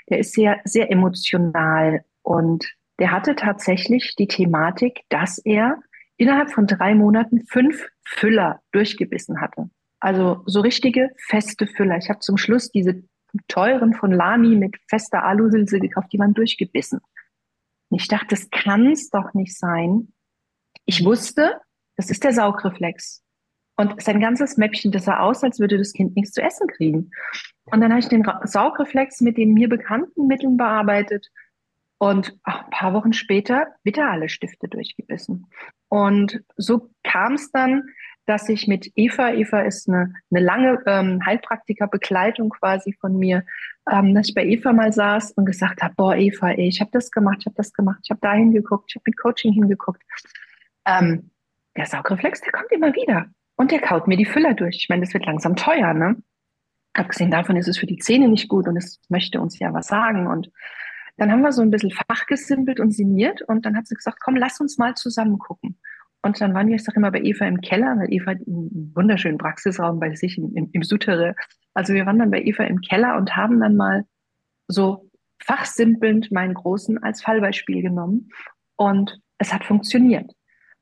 der 0.08 0.18
ist 0.18 0.32
sehr, 0.32 0.60
sehr 0.64 0.90
emotional. 0.90 2.04
Und 2.22 2.72
der 2.98 3.12
hatte 3.12 3.36
tatsächlich 3.36 4.14
die 4.18 4.26
Thematik, 4.26 5.02
dass 5.08 5.38
er 5.38 5.78
innerhalb 6.16 6.50
von 6.50 6.66
drei 6.66 6.94
Monaten 6.94 7.44
fünf 7.46 7.86
Füller 8.04 8.60
durchgebissen 8.72 9.40
hatte. 9.40 9.70
Also 10.00 10.42
so 10.46 10.60
richtige 10.60 11.10
feste 11.28 11.66
Füller. 11.66 11.98
Ich 11.98 12.08
habe 12.08 12.20
zum 12.20 12.36
Schluss 12.36 12.70
diese 12.70 13.02
teuren 13.48 13.94
von 13.94 14.12
Lami 14.12 14.56
mit 14.56 14.76
fester 14.88 15.24
Alusilse 15.24 15.80
gekauft, 15.80 16.12
die 16.12 16.18
waren 16.18 16.34
durchgebissen. 16.34 17.00
Und 17.88 18.00
ich 18.00 18.08
dachte, 18.08 18.28
das 18.30 18.50
kann 18.50 18.90
es 18.90 19.10
doch 19.10 19.34
nicht 19.34 19.56
sein. 19.56 20.12
Ich 20.84 21.04
wusste, 21.04 21.60
das 21.96 22.10
ist 22.10 22.24
der 22.24 22.32
Saugreflex. 22.32 23.22
Und 23.76 24.02
sein 24.02 24.20
ganzes 24.20 24.56
Mäppchen, 24.56 24.90
das 24.90 25.04
sah 25.04 25.20
aus, 25.20 25.44
als 25.44 25.60
würde 25.60 25.76
das 25.76 25.92
Kind 25.92 26.16
nichts 26.16 26.32
zu 26.32 26.42
essen 26.42 26.66
kriegen. 26.66 27.10
Und 27.66 27.80
dann 27.80 27.90
habe 27.90 28.00
ich 28.00 28.08
den 28.08 28.26
Saugreflex 28.44 29.20
mit 29.20 29.36
den 29.36 29.52
mir 29.52 29.68
bekannten 29.68 30.26
Mitteln 30.26 30.56
bearbeitet 30.56 31.28
und 31.98 32.38
ein 32.44 32.70
paar 32.70 32.94
Wochen 32.94 33.12
später 33.12 33.66
wieder 33.82 34.10
alle 34.10 34.28
Stifte 34.28 34.68
durchgebissen. 34.68 35.46
Und 35.88 36.42
so 36.56 36.90
kam 37.02 37.34
es 37.34 37.50
dann, 37.50 37.88
dass 38.26 38.48
ich 38.48 38.66
mit 38.66 38.90
Eva, 38.96 39.32
Eva 39.32 39.60
ist 39.60 39.88
eine, 39.88 40.12
eine 40.30 40.40
lange 40.40 40.82
ähm, 40.86 41.24
Heilpraktiker-Begleitung 41.24 42.50
quasi 42.50 42.92
von 43.00 43.16
mir, 43.16 43.44
ähm, 43.90 44.14
dass 44.14 44.28
ich 44.28 44.34
bei 44.34 44.44
Eva 44.44 44.72
mal 44.72 44.92
saß 44.92 45.32
und 45.32 45.46
gesagt 45.46 45.82
habe, 45.82 45.94
boah, 45.96 46.16
Eva, 46.16 46.50
ey, 46.50 46.68
ich 46.68 46.80
habe 46.80 46.90
das 46.92 47.10
gemacht, 47.10 47.38
ich 47.40 47.46
habe 47.46 47.56
das 47.56 47.72
gemacht, 47.72 48.00
ich 48.02 48.10
habe 48.10 48.20
da 48.20 48.32
hingeguckt, 48.32 48.90
ich 48.90 48.96
habe 48.96 49.04
mit 49.06 49.16
Coaching 49.18 49.52
hingeguckt. 49.52 50.02
Ähm, 50.84 51.30
der 51.76 51.86
Saugreflex, 51.86 52.40
der 52.40 52.52
kommt 52.52 52.72
immer 52.72 52.92
wieder. 52.94 53.26
Und 53.56 53.70
der 53.70 53.80
kaut 53.80 54.06
mir 54.06 54.16
die 54.16 54.26
Füller 54.26 54.54
durch. 54.54 54.76
Ich 54.76 54.88
meine, 54.88 55.04
das 55.04 55.14
wird 55.14 55.26
langsam 55.26 55.56
teuer, 55.56 55.94
ne? 55.94 56.16
Abgesehen 56.92 57.30
davon 57.30 57.56
ist 57.56 57.68
es 57.68 57.78
für 57.78 57.86
die 57.86 57.98
Zähne 57.98 58.28
nicht 58.28 58.48
gut 58.48 58.66
und 58.68 58.76
es 58.76 59.00
möchte 59.08 59.40
uns 59.40 59.58
ja 59.58 59.72
was 59.72 59.86
sagen. 59.86 60.26
Und 60.26 60.50
dann 61.16 61.30
haben 61.30 61.42
wir 61.42 61.52
so 61.52 61.62
ein 61.62 61.70
bisschen 61.70 61.90
fachgesimpelt 61.90 62.80
und 62.80 62.92
sinniert 62.92 63.42
und 63.42 63.64
dann 63.66 63.76
hat 63.76 63.86
sie 63.86 63.94
gesagt, 63.94 64.18
komm, 64.20 64.36
lass 64.36 64.60
uns 64.60 64.78
mal 64.78 64.94
zusammen 64.94 65.38
gucken. 65.38 65.78
Und 66.22 66.40
dann 66.40 66.54
waren 66.54 66.68
wir, 66.68 66.76
ich 66.76 66.84
sage 66.84 66.98
immer, 66.98 67.12
bei 67.12 67.22
Eva 67.22 67.46
im 67.46 67.60
Keller, 67.60 67.96
weil 67.98 68.12
Eva 68.12 68.32
hat 68.32 68.38
einen 68.46 68.92
wunderschönen 68.94 69.38
Praxisraum 69.38 70.00
bei 70.00 70.14
sich 70.14 70.38
im, 70.38 70.54
im, 70.56 70.70
im 70.72 70.82
Souterrain. 70.82 71.34
Also 71.74 71.94
wir 71.94 72.06
waren 72.06 72.18
dann 72.18 72.30
bei 72.30 72.42
Eva 72.42 72.64
im 72.64 72.80
Keller 72.80 73.16
und 73.16 73.36
haben 73.36 73.60
dann 73.60 73.76
mal 73.76 74.04
so 74.68 75.10
fachsimpelnd 75.42 76.32
meinen 76.32 76.54
Großen 76.54 77.02
als 77.02 77.22
Fallbeispiel 77.22 77.82
genommen. 77.82 78.30
Und 78.76 79.20
es 79.38 79.52
hat 79.52 79.64
funktioniert. 79.64 80.32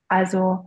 Also 0.08 0.66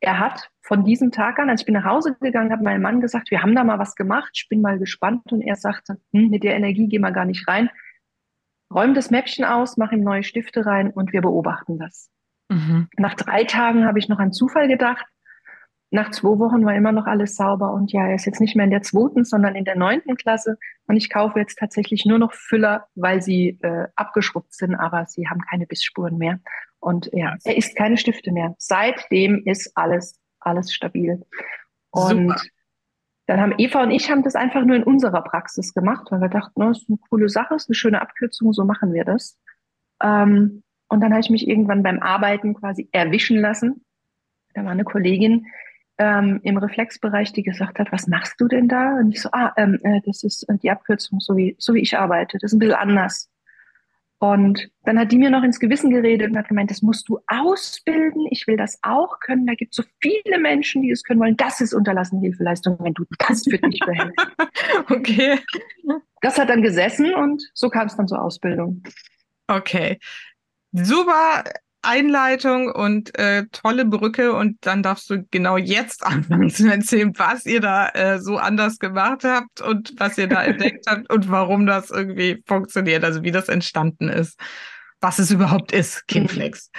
er 0.00 0.18
hat 0.18 0.50
von 0.62 0.84
diesem 0.84 1.10
Tag 1.10 1.38
an, 1.38 1.48
als 1.48 1.62
ich 1.62 1.66
bin 1.66 1.74
nach 1.74 1.84
Hause 1.84 2.16
gegangen, 2.20 2.52
hat 2.52 2.62
mein 2.62 2.82
Mann 2.82 3.00
gesagt, 3.00 3.30
wir 3.30 3.42
haben 3.42 3.54
da 3.54 3.64
mal 3.64 3.78
was 3.78 3.94
gemacht, 3.94 4.30
ich 4.34 4.48
bin 4.48 4.60
mal 4.60 4.78
gespannt. 4.78 5.32
Und 5.32 5.40
er 5.40 5.56
sagte, 5.56 6.00
hm, 6.12 6.28
mit 6.28 6.44
der 6.44 6.56
Energie 6.56 6.88
gehen 6.88 7.02
wir 7.02 7.12
gar 7.12 7.24
nicht 7.24 7.48
rein 7.48 7.70
räum 8.72 8.94
das 8.94 9.10
Mäppchen 9.10 9.44
aus, 9.44 9.76
mach 9.76 9.92
ihm 9.92 10.02
neue 10.02 10.22
Stifte 10.22 10.66
rein 10.66 10.90
und 10.90 11.12
wir 11.12 11.22
beobachten 11.22 11.78
das. 11.78 12.10
Mhm. 12.48 12.88
Nach 12.96 13.14
drei 13.14 13.44
Tagen 13.44 13.84
habe 13.84 13.98
ich 13.98 14.08
noch 14.08 14.18
an 14.18 14.32
Zufall 14.32 14.68
gedacht. 14.68 15.06
Nach 15.90 16.10
zwei 16.10 16.38
Wochen 16.38 16.66
war 16.66 16.74
immer 16.74 16.92
noch 16.92 17.06
alles 17.06 17.34
sauber 17.34 17.72
und 17.72 17.92
ja, 17.92 18.06
er 18.06 18.14
ist 18.14 18.26
jetzt 18.26 18.40
nicht 18.40 18.54
mehr 18.54 18.64
in 18.64 18.70
der 18.70 18.82
zweiten, 18.82 19.24
sondern 19.24 19.54
in 19.54 19.64
der 19.64 19.76
neunten 19.76 20.16
Klasse 20.16 20.58
und 20.86 20.96
ich 20.96 21.08
kaufe 21.08 21.38
jetzt 21.38 21.56
tatsächlich 21.58 22.04
nur 22.04 22.18
noch 22.18 22.34
Füller, 22.34 22.88
weil 22.94 23.22
sie 23.22 23.58
äh, 23.62 23.86
abgeschrubbt 23.96 24.52
sind, 24.52 24.74
aber 24.74 25.06
sie 25.06 25.28
haben 25.28 25.40
keine 25.40 25.66
Bissspuren 25.66 26.18
mehr 26.18 26.40
und 26.78 27.08
ja, 27.14 27.36
er 27.42 27.56
isst 27.56 27.74
keine 27.74 27.96
Stifte 27.96 28.32
mehr. 28.32 28.54
Seitdem 28.58 29.42
ist 29.46 29.72
alles 29.76 30.20
alles 30.40 30.72
stabil 30.72 31.22
und 31.90 32.28
Super. 32.28 32.42
Dann 33.28 33.42
haben 33.42 33.54
Eva 33.58 33.82
und 33.82 33.90
ich 33.90 34.10
haben 34.10 34.22
das 34.22 34.34
einfach 34.34 34.64
nur 34.64 34.74
in 34.74 34.82
unserer 34.82 35.20
Praxis 35.20 35.74
gemacht, 35.74 36.06
weil 36.10 36.20
wir 36.20 36.30
dachten, 36.30 36.60
das 36.62 36.78
ist 36.78 36.88
eine 36.88 36.98
coole 37.10 37.28
Sache, 37.28 37.56
ist 37.56 37.68
eine 37.68 37.74
schöne 37.74 38.00
Abkürzung, 38.00 38.54
so 38.54 38.64
machen 38.64 38.94
wir 38.94 39.04
das. 39.04 39.38
Ähm, 40.02 40.62
und 40.88 41.00
dann 41.00 41.12
habe 41.12 41.20
ich 41.20 41.30
mich 41.30 41.46
irgendwann 41.46 41.82
beim 41.82 42.00
Arbeiten 42.00 42.54
quasi 42.54 42.88
erwischen 42.92 43.38
lassen. 43.38 43.84
Da 44.54 44.64
war 44.64 44.72
eine 44.72 44.84
Kollegin 44.84 45.46
ähm, 45.98 46.40
im 46.42 46.56
Reflexbereich, 46.56 47.32
die 47.32 47.42
gesagt 47.42 47.78
hat, 47.78 47.92
was 47.92 48.06
machst 48.06 48.40
du 48.40 48.48
denn 48.48 48.68
da? 48.68 48.96
Und 48.98 49.12
ich 49.12 49.20
so, 49.20 49.28
ah, 49.32 49.52
ähm, 49.56 49.78
äh, 49.82 50.00
das 50.06 50.22
ist 50.22 50.48
äh, 50.48 50.56
die 50.58 50.70
Abkürzung, 50.70 51.20
so 51.20 51.36
wie, 51.36 51.56
so 51.58 51.74
wie 51.74 51.80
ich 51.80 51.98
arbeite. 51.98 52.38
Das 52.40 52.52
ist 52.52 52.56
ein 52.56 52.60
bisschen 52.60 52.74
anders. 52.74 53.28
Und 54.20 54.68
dann 54.82 54.98
hat 54.98 55.12
die 55.12 55.18
mir 55.18 55.30
noch 55.30 55.44
ins 55.44 55.60
Gewissen 55.60 55.90
geredet 55.90 56.30
und 56.30 56.36
hat 56.36 56.48
gemeint, 56.48 56.72
das 56.72 56.82
musst 56.82 57.08
du 57.08 57.20
ausbilden. 57.28 58.26
Ich 58.30 58.48
will 58.48 58.56
das 58.56 58.78
auch 58.82 59.20
können. 59.20 59.46
Da 59.46 59.54
gibt 59.54 59.72
es 59.72 59.76
so 59.76 59.84
viele 60.00 60.40
Menschen, 60.40 60.82
die 60.82 60.90
es 60.90 61.04
können 61.04 61.20
wollen. 61.20 61.36
Das 61.36 61.60
ist 61.60 61.72
unterlassene 61.72 62.20
Hilfeleistung, 62.22 62.78
wenn 62.80 62.94
du 62.94 63.04
das 63.18 63.44
für 63.44 63.58
dich 63.58 63.78
behältst. 63.78 64.26
okay. 64.90 65.38
Das 66.20 66.36
hat 66.36 66.48
dann 66.48 66.62
gesessen 66.62 67.14
und 67.14 67.48
so 67.54 67.68
kam 67.68 67.86
es 67.86 67.96
dann 67.96 68.08
zur 68.08 68.20
Ausbildung. 68.20 68.82
Okay. 69.46 69.98
Super 70.72 71.44
Einleitung 71.82 72.70
und 72.70 73.16
äh, 73.18 73.46
tolle 73.52 73.84
Brücke 73.84 74.32
und 74.34 74.58
dann 74.62 74.82
darfst 74.82 75.08
du 75.10 75.24
genau 75.30 75.56
jetzt 75.56 76.04
anfangen 76.06 76.50
zu 76.50 76.70
erzählen, 76.70 77.12
was 77.16 77.46
ihr 77.46 77.60
da 77.60 77.88
äh, 77.90 78.18
so 78.18 78.36
anders 78.36 78.78
gemacht 78.78 79.24
habt 79.24 79.60
und 79.60 79.92
was 79.96 80.18
ihr 80.18 80.26
da 80.28 80.42
entdeckt 80.44 80.86
habt 80.88 81.10
und 81.12 81.30
warum 81.30 81.66
das 81.66 81.90
irgendwie 81.90 82.42
funktioniert, 82.46 83.04
also 83.04 83.22
wie 83.22 83.30
das 83.30 83.48
entstanden 83.48 84.08
ist, 84.08 84.38
was 85.00 85.18
es 85.18 85.30
überhaupt 85.30 85.72
ist, 85.72 86.06
Kinflex. 86.08 86.70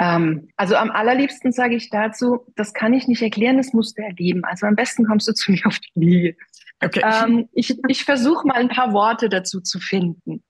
Ähm, 0.00 0.48
also 0.56 0.76
am 0.76 0.90
allerliebsten 0.90 1.52
sage 1.52 1.74
ich 1.74 1.90
dazu, 1.90 2.46
das 2.56 2.72
kann 2.72 2.92
ich 2.92 3.08
nicht 3.08 3.22
erklären, 3.22 3.56
das 3.56 3.72
musst 3.72 3.98
du 3.98 4.02
erleben. 4.02 4.44
Also 4.44 4.66
am 4.66 4.76
besten 4.76 5.04
kommst 5.06 5.28
du 5.28 5.32
zu 5.34 5.52
mir 5.52 5.66
auf 5.66 5.78
die 5.78 6.00
Liege. 6.00 6.36
Okay. 6.80 7.02
Ähm, 7.04 7.48
ich 7.52 7.76
ich 7.88 8.04
versuche 8.04 8.46
mal 8.46 8.54
ein 8.54 8.68
paar 8.68 8.92
Worte 8.92 9.28
dazu 9.28 9.60
zu 9.60 9.80
finden. 9.80 10.44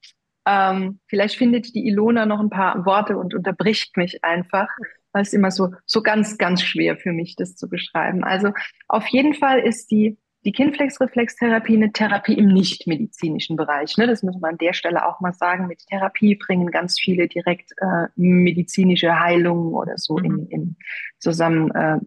Ähm, 0.49 0.99
vielleicht 1.09 1.37
findet 1.37 1.75
die 1.75 1.87
Ilona 1.87 2.25
noch 2.25 2.41
ein 2.41 2.49
paar 2.49 2.87
Worte 2.87 3.19
und 3.19 3.35
unterbricht 3.35 3.99
mich 3.99 4.25
einfach, 4.25 4.69
weil 5.13 5.23
es 5.23 5.35
immer 5.35 5.51
so, 5.51 5.75
so 5.85 6.03
ganz, 6.03 6.39
ganz 6.39 6.63
schwer 6.63 6.97
für 6.97 7.13
mich, 7.13 7.37
das 7.37 7.55
zu 7.55 7.69
beschreiben. 7.69 8.25
Also 8.25 8.53
auf 8.87 9.07
jeden 9.09 9.35
Fall 9.35 9.59
ist 9.59 9.91
die, 9.91 10.17
die 10.47 10.53
Kinflex-Reflextherapie 10.53 11.77
eine 11.77 11.93
Therapie 11.93 12.33
im 12.33 12.47
nichtmedizinischen 12.47 13.57
Bereich. 13.57 13.99
Ne? 13.99 14.07
Das 14.07 14.23
muss 14.23 14.41
man 14.41 14.53
an 14.53 14.59
der 14.59 14.73
Stelle 14.73 15.05
auch 15.05 15.21
mal 15.21 15.35
sagen. 15.35 15.67
Mit 15.67 15.85
Therapie 15.87 16.37
bringen 16.37 16.71
ganz 16.71 16.99
viele 16.99 17.29
direkt 17.29 17.73
äh, 17.83 18.07
medizinische 18.17 19.21
Heilungen 19.21 19.75
oder 19.75 19.99
so 19.99 20.17
mhm. 20.17 20.25
in, 20.25 20.47
in 20.47 20.77
Zusammenhang. 21.19 22.01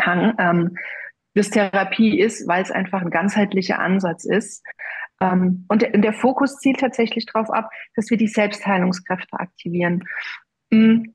Ähm, 0.00 0.76
das 1.34 1.50
Therapie 1.50 2.18
ist, 2.18 2.48
weil 2.48 2.62
es 2.62 2.72
einfach 2.72 3.02
ein 3.02 3.10
ganzheitlicher 3.10 3.78
Ansatz 3.78 4.24
ist, 4.24 4.64
ähm, 5.20 5.64
und 5.68 5.82
der, 5.82 5.90
der, 5.98 6.12
Fokus 6.12 6.58
zielt 6.58 6.80
tatsächlich 6.80 7.26
darauf 7.26 7.50
ab, 7.50 7.70
dass 7.94 8.10
wir 8.10 8.16
die 8.16 8.28
Selbstheilungskräfte 8.28 9.38
aktivieren. 9.38 10.04
Mhm. 10.70 11.14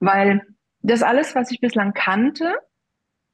Weil 0.00 0.42
das 0.80 1.02
alles, 1.02 1.34
was 1.34 1.50
ich 1.50 1.60
bislang 1.60 1.92
kannte, 1.94 2.54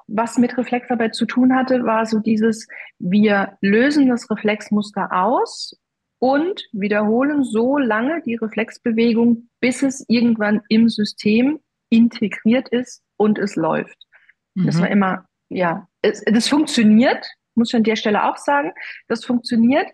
was 0.07 0.39
mit 0.39 0.57
Reflexarbeit 0.59 1.15
zu 1.15 1.25
tun 1.25 1.55
hatte, 1.55 1.85
war 1.85 2.05
so 2.05 2.19
dieses, 2.19 2.67
wir 2.99 3.57
lösen 3.61 4.09
das 4.09 4.31
Reflexmuster 4.31 5.13
aus 5.13 5.79
und 6.19 6.69
wiederholen 6.73 7.45
so 7.45 7.79
lange 7.79 8.21
die 8.23 8.35
Reflexbewegung, 8.35 9.49
bis 9.61 9.83
es 9.83 10.05
irgendwann 10.09 10.63
im 10.69 10.89
System 10.89 11.61
integriert 11.89 12.69
ist 12.69 13.03
und 13.17 13.39
es 13.39 13.57
läuft. 13.57 14.07
Mhm. 14.55 14.67
Das 14.67 14.81
war 14.81 14.91
immer, 14.91 15.27
ja, 15.49 15.89
es, 16.03 16.23
das 16.25 16.49
funktioniert, 16.49 17.27
muss 17.55 17.71
ich 17.71 17.77
an 17.77 17.85
der 17.85 17.97
Stelle 17.97 18.25
auch 18.25 18.37
sagen. 18.37 18.73
Das 19.09 19.25
funktioniert. 19.25 19.89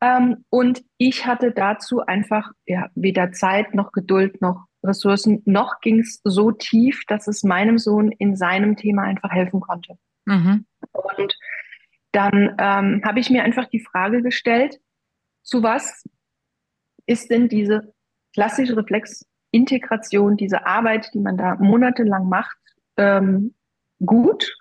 Ähm, 0.00 0.44
und 0.50 0.82
ich 0.98 1.26
hatte 1.26 1.52
dazu 1.52 2.00
einfach 2.00 2.50
ja, 2.66 2.88
weder 2.94 3.32
Zeit 3.32 3.74
noch 3.74 3.92
Geduld 3.92 4.40
noch 4.40 4.66
Ressourcen, 4.82 5.42
noch 5.46 5.80
ging 5.80 6.00
es 6.00 6.20
so 6.24 6.52
tief, 6.52 7.04
dass 7.08 7.26
es 7.26 7.42
meinem 7.42 7.78
Sohn 7.78 8.12
in 8.12 8.36
seinem 8.36 8.76
Thema 8.76 9.02
einfach 9.02 9.30
helfen 9.30 9.60
konnte. 9.60 9.94
Mhm. 10.26 10.66
Und 10.92 11.38
dann 12.12 12.54
ähm, 12.58 13.02
habe 13.04 13.18
ich 13.18 13.30
mir 13.30 13.42
einfach 13.44 13.66
die 13.66 13.80
Frage 13.80 14.22
gestellt, 14.22 14.78
zu 15.42 15.62
was 15.62 16.04
ist 17.06 17.30
denn 17.30 17.48
diese 17.48 17.94
klassische 18.34 18.76
Reflexintegration, 18.76 20.36
diese 20.36 20.66
Arbeit, 20.66 21.10
die 21.14 21.20
man 21.20 21.36
da 21.36 21.56
monatelang 21.56 22.28
macht, 22.28 22.56
ähm, 22.96 23.54
gut? 24.04 24.54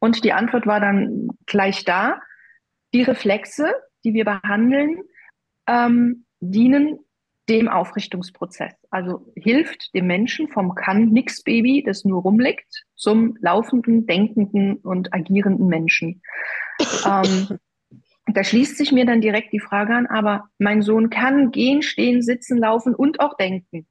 Und 0.00 0.24
die 0.24 0.32
Antwort 0.32 0.66
war 0.66 0.80
dann 0.80 1.28
gleich 1.46 1.84
da. 1.84 2.20
Die 2.94 3.02
Reflexe, 3.02 3.74
die 4.04 4.14
wir 4.14 4.24
behandeln, 4.24 5.02
ähm, 5.66 6.24
dienen 6.40 7.00
dem 7.48 7.68
Aufrichtungsprozess. 7.68 8.74
Also 8.90 9.32
hilft 9.34 9.94
dem 9.94 10.06
Menschen 10.06 10.48
vom 10.48 10.74
Kann-Nix-Baby, 10.74 11.82
das 11.84 12.04
nur 12.04 12.22
rumliegt, 12.22 12.84
zum 12.94 13.36
laufenden, 13.40 14.06
denkenden 14.06 14.76
und 14.76 15.14
agierenden 15.14 15.66
Menschen. 15.66 16.22
ähm, 17.06 17.58
da 18.26 18.44
schließt 18.44 18.76
sich 18.76 18.92
mir 18.92 19.06
dann 19.06 19.22
direkt 19.22 19.52
die 19.52 19.60
Frage 19.60 19.94
an, 19.94 20.06
aber 20.06 20.48
mein 20.58 20.82
Sohn 20.82 21.08
kann 21.08 21.50
gehen, 21.50 21.82
stehen, 21.82 22.22
sitzen, 22.22 22.58
laufen 22.58 22.94
und 22.94 23.20
auch 23.20 23.36
denken. 23.36 23.86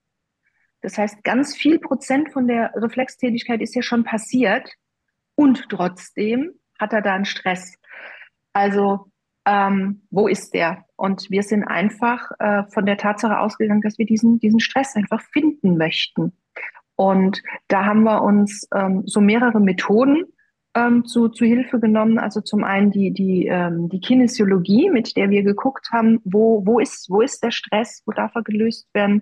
Das 0.82 0.98
heißt, 0.98 1.24
ganz 1.24 1.56
viel 1.56 1.80
Prozent 1.80 2.32
von 2.32 2.48
der 2.48 2.72
Reflextätigkeit 2.76 3.62
ist 3.62 3.76
ja 3.76 3.82
schon 3.82 4.04
passiert 4.04 4.70
und 5.38 5.70
trotzdem 5.70 6.52
hat 6.80 6.94
er 6.94 7.02
da 7.02 7.14
einen 7.14 7.26
Stress. 7.26 7.78
Also 8.54 9.12
ähm, 9.46 10.02
wo 10.10 10.28
ist 10.28 10.54
der? 10.54 10.84
Und 10.98 11.30
wir 11.30 11.44
sind 11.44 11.64
einfach 11.64 12.32
äh, 12.40 12.64
von 12.74 12.86
der 12.86 12.98
Tatsache 12.98 13.40
ausgegangen, 13.40 13.82
dass 13.82 13.98
wir 13.98 14.06
diesen, 14.06 14.40
diesen 14.40 14.60
Stress 14.60 14.96
einfach 14.96 15.22
finden 15.32 15.78
möchten. 15.78 16.34
Und 16.96 17.44
da 17.68 17.86
haben 17.86 18.04
wir 18.04 18.24
uns 18.24 18.68
ähm, 18.76 19.04
so 19.06 19.22
mehrere 19.22 19.60
Methoden 19.60 20.26
ähm, 20.74 21.06
zu, 21.06 21.30
zu 21.30 21.46
Hilfe 21.46 21.80
genommen. 21.80 22.18
Also 22.18 22.42
zum 22.42 22.64
einen 22.64 22.92
die, 22.92 23.12
die, 23.14 23.46
ähm, 23.46 23.90
die 23.90 24.02
Kinesiologie, 24.02 24.90
mit 24.90 25.16
der 25.16 25.30
wir 25.30 25.44
geguckt 25.44 25.90
haben, 25.92 26.20
wo, 26.24 26.66
wo, 26.66 26.80
ist, 26.80 27.10
wo 27.10 27.22
ist 27.22 27.44
der 27.44 27.52
Stress, 27.52 28.02
wo 28.06 28.12
darf 28.12 28.36
er 28.36 28.44
gelöst 28.44 28.88
werden. 28.94 29.22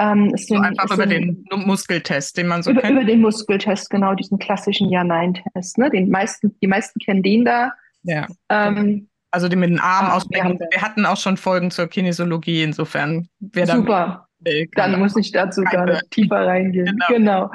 Ähm, 0.00 0.32
es 0.34 0.46
sind, 0.46 0.56
so 0.56 0.62
einfach 0.62 0.94
über 0.94 1.04
den 1.04 1.44
Muskeltest, 1.52 2.38
den 2.38 2.46
man 2.46 2.62
so 2.62 2.70
über, 2.70 2.80
kennt. 2.80 2.92
Über 2.92 3.04
den 3.04 3.20
Muskeltest, 3.20 3.90
genau, 3.90 4.14
diesen 4.14 4.38
klassischen 4.38 4.88
Ja-Nein-Test. 4.88 5.76
Ne? 5.76 5.90
Den 5.90 6.08
meisten, 6.08 6.56
die 6.62 6.66
meisten 6.66 6.98
kennen 7.00 7.22
den 7.22 7.44
da. 7.44 7.72
Ja. 8.02 8.26
Ähm, 8.48 9.08
also 9.30 9.48
die 9.48 9.56
mit 9.56 9.68
den 9.68 9.78
Armen 9.78 10.08
ah, 10.08 10.16
ausbrechen. 10.16 10.58
Wir, 10.58 10.68
wir, 10.70 10.82
hatten 10.82 11.04
auch 11.04 11.18
schon 11.18 11.36
Folgen 11.36 11.70
zur 11.70 11.86
Kinesiologie, 11.86 12.62
insofern. 12.62 13.28
Wer 13.40 13.66
Super. 13.66 14.26
Will, 14.38 14.68
dann 14.74 14.98
muss 14.98 15.14
ich 15.16 15.32
dazu 15.32 15.62
gar 15.64 15.84
nicht 15.84 16.10
tiefer 16.10 16.46
reingehen. 16.46 16.86
Genau. 16.86 17.06
genau. 17.08 17.50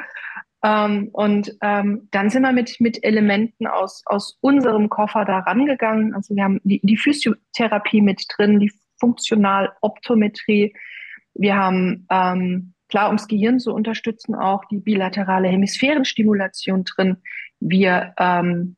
Ähm, 0.64 1.10
und 1.14 1.52
ähm, 1.62 2.08
dann 2.12 2.30
sind 2.30 2.44
wir 2.44 2.52
mit, 2.52 2.80
mit 2.80 3.04
Elementen 3.04 3.66
aus, 3.66 4.04
aus 4.06 4.38
unserem 4.42 4.90
Koffer 4.90 5.26
da 5.26 5.40
rangegangen. 5.40 6.14
Also 6.14 6.36
wir 6.36 6.44
haben 6.44 6.62
die, 6.64 6.80
die 6.84 6.98
Physiotherapie 6.98 8.02
mit 8.02 8.24
drin, 8.36 8.60
die 8.60 8.72
Funktionaloptometrie. 9.00 10.74
Wir 11.36 11.56
haben 11.56 12.08
ähm, 12.10 12.74
klar, 12.90 13.08
ums 13.08 13.28
Gehirn 13.28 13.60
zu 13.60 13.74
unterstützen, 13.74 14.36
auch 14.36 14.66
die 14.66 14.80
bilaterale 14.80 15.48
Hemisphärenstimulation 15.50 16.84
drin. 16.86 17.18
Wir 17.60 18.14
ähm, 18.18 18.78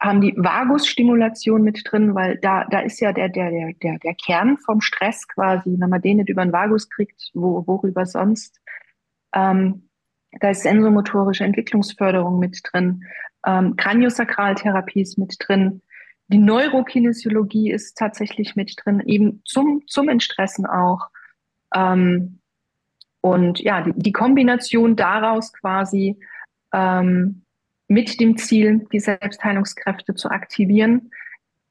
haben 0.00 0.20
die 0.20 0.34
Vagusstimulation 0.36 1.62
mit 1.62 1.82
drin, 1.84 2.14
weil 2.14 2.38
da, 2.38 2.64
da 2.70 2.80
ist 2.80 3.00
ja 3.00 3.12
der, 3.12 3.28
der, 3.28 3.50
der, 3.50 3.98
der, 3.98 4.14
Kern 4.14 4.58
vom 4.58 4.80
Stress 4.80 5.28
quasi, 5.28 5.76
wenn 5.78 5.90
man 5.90 6.02
den 6.02 6.16
nicht 6.16 6.28
über 6.28 6.44
den 6.44 6.52
Vagus 6.52 6.88
kriegt, 6.90 7.30
wo, 7.34 7.64
worüber 7.66 8.04
sonst. 8.04 8.60
Ähm, 9.32 9.88
da 10.40 10.50
ist 10.50 10.62
sensomotorische 10.62 11.44
Entwicklungsförderung 11.44 12.38
mit 12.38 12.60
drin. 12.64 13.04
Ähm, 13.46 13.76
Kraniosakraltherapie 13.76 15.02
ist 15.02 15.18
mit 15.18 15.36
drin. 15.38 15.82
Die 16.28 16.38
Neurokinesiologie 16.38 17.70
ist 17.70 17.96
tatsächlich 17.96 18.56
mit 18.56 18.74
drin, 18.82 19.00
eben 19.04 19.42
zum, 19.44 19.82
zum 19.86 20.08
Entstressen 20.08 20.66
auch. 20.66 21.10
Ähm, 21.74 22.40
und 23.20 23.60
ja, 23.60 23.82
die, 23.82 24.12
Kombination 24.12 24.96
daraus 24.96 25.52
quasi 25.52 26.18
ähm, 26.72 27.44
mit 27.88 28.20
dem 28.20 28.36
Ziel, 28.36 28.86
die 28.92 29.00
Selbstheilungskräfte 29.00 30.14
zu 30.14 30.28
aktivieren, 30.30 31.10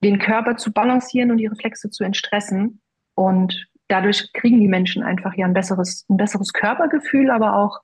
den 0.04 0.18
Körper 0.18 0.56
zu 0.58 0.72
balancieren 0.72 1.32
und 1.32 1.38
die 1.38 1.48
Reflexe 1.48 1.90
zu 1.90 2.04
entstressen. 2.04 2.82
Und 3.16 3.68
dadurch 3.88 4.32
kriegen 4.34 4.60
die 4.62 4.68
Menschen 4.68 5.04
einfach 5.04 5.36
ja 5.36 5.46
ein 5.46 5.54
besseres, 5.54 6.06
ein 6.10 6.18
besseres 6.18 6.54
Körpergefühl, 6.54 7.30
aber 7.30 7.56
auch 7.58 7.82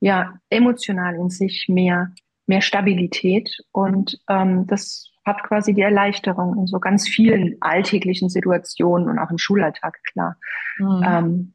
ja 0.00 0.38
emotional 0.48 1.16
in 1.16 1.30
sich 1.30 1.66
mehr, 1.68 2.12
mehr 2.46 2.60
Stabilität. 2.60 3.58
Und 3.72 4.20
ähm, 4.28 4.66
das 4.66 5.09
hat 5.24 5.42
quasi 5.42 5.74
die 5.74 5.82
Erleichterung 5.82 6.58
in 6.58 6.66
so 6.66 6.80
ganz 6.80 7.08
vielen 7.08 7.56
alltäglichen 7.60 8.28
Situationen 8.28 9.08
und 9.08 9.18
auch 9.18 9.30
im 9.30 9.38
Schulalltag 9.38 9.98
klar 10.12 10.36
mhm. 10.78 11.02
ähm, 11.04 11.54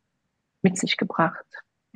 mit 0.61 0.77
sich 0.77 0.97
gebracht. 0.97 1.45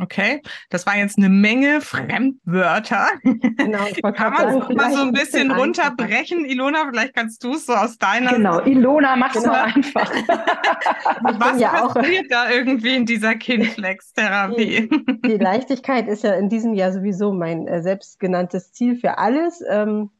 Okay, 0.02 0.42
das 0.70 0.86
war 0.86 0.96
jetzt 0.96 1.18
eine 1.18 1.28
Menge 1.28 1.82
Fremdwörter. 1.82 3.08
Genau, 3.22 4.12
Kann 4.14 4.34
man 4.34 4.62
es 4.62 4.70
mal 4.70 4.94
so 4.94 5.02
ein 5.02 5.12
bisschen 5.12 5.52
runterbrechen? 5.52 6.46
Ilona, 6.46 6.86
vielleicht 6.90 7.14
kannst 7.14 7.44
du 7.44 7.56
es 7.56 7.66
so 7.66 7.74
aus 7.74 7.98
deiner 7.98 8.34
Genau, 8.34 8.62
Ilona, 8.62 9.18
mach's 9.18 9.34
genau. 9.34 9.52
mal 9.52 9.64
einfach. 9.64 10.10
Was 11.40 11.60
ja 11.60 11.88
passiert 11.88 12.26
auch. 12.26 12.30
da 12.30 12.50
irgendwie 12.50 12.96
in 12.96 13.06
dieser 13.06 13.36
Kinflex-Therapie? 13.36 14.90
Die, 14.90 15.22
die, 15.22 15.38
Leichtigkeit 15.38 16.08
ist 16.08 16.24
ja 16.24 16.34
in 16.36 16.48
diesem 16.48 16.74
Jahr 16.74 16.94
sowieso 16.94 17.34
mein 17.34 17.68
äh, 17.68 17.82
selbstgenanntes 17.82 18.72
Ziel 18.72 18.96
für 18.96 19.18
alles. 19.18 19.62
Ähm, 19.70 20.12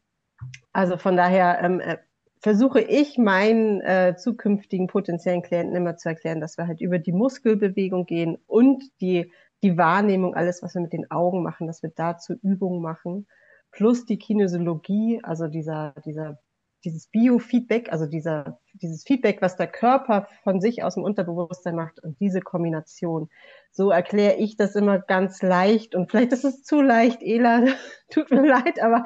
also 0.72 0.96
von 0.96 1.16
daher 1.16 1.62
ähm, 1.62 1.80
äh, 1.80 1.98
versuche 2.40 2.80
ich 2.80 3.18
meinen 3.18 3.80
äh, 3.80 4.14
zukünftigen 4.16 4.86
potenziellen 4.86 5.42
Klienten 5.42 5.76
immer 5.76 5.96
zu 5.96 6.08
erklären, 6.08 6.40
dass 6.40 6.56
wir 6.56 6.66
halt 6.66 6.80
über 6.80 6.98
die 6.98 7.12
Muskelbewegung 7.12 8.06
gehen 8.06 8.38
und 8.46 8.84
die 9.00 9.30
die 9.62 9.76
Wahrnehmung, 9.76 10.34
alles, 10.34 10.62
was 10.62 10.74
wir 10.74 10.82
mit 10.82 10.92
den 10.92 11.10
Augen 11.10 11.42
machen, 11.42 11.66
dass 11.66 11.82
wir 11.82 11.90
dazu 11.94 12.34
Übungen 12.42 12.80
machen, 12.80 13.26
plus 13.70 14.06
die 14.06 14.18
Kinesiologie, 14.18 15.20
also 15.22 15.48
dieser, 15.48 15.94
dieser, 16.04 16.38
dieses 16.84 17.08
Biofeedback, 17.08 17.92
also 17.92 18.06
dieser, 18.06 18.58
dieses 18.72 19.04
Feedback, 19.04 19.42
was 19.42 19.56
der 19.56 19.66
Körper 19.66 20.26
von 20.42 20.60
sich 20.60 20.82
aus 20.82 20.94
dem 20.94 21.04
Unterbewusstsein 21.04 21.76
macht 21.76 22.02
und 22.02 22.18
diese 22.20 22.40
Kombination. 22.40 23.28
So 23.72 23.90
erkläre 23.90 24.34
ich 24.34 24.56
das 24.56 24.74
immer 24.74 24.98
ganz 24.98 25.42
leicht 25.42 25.94
und 25.94 26.10
vielleicht 26.10 26.32
ist 26.32 26.44
es 26.44 26.64
zu 26.64 26.80
leicht, 26.82 27.22
Ela, 27.22 27.64
tut 28.10 28.30
mir 28.30 28.44
leid, 28.46 28.82
aber 28.82 29.04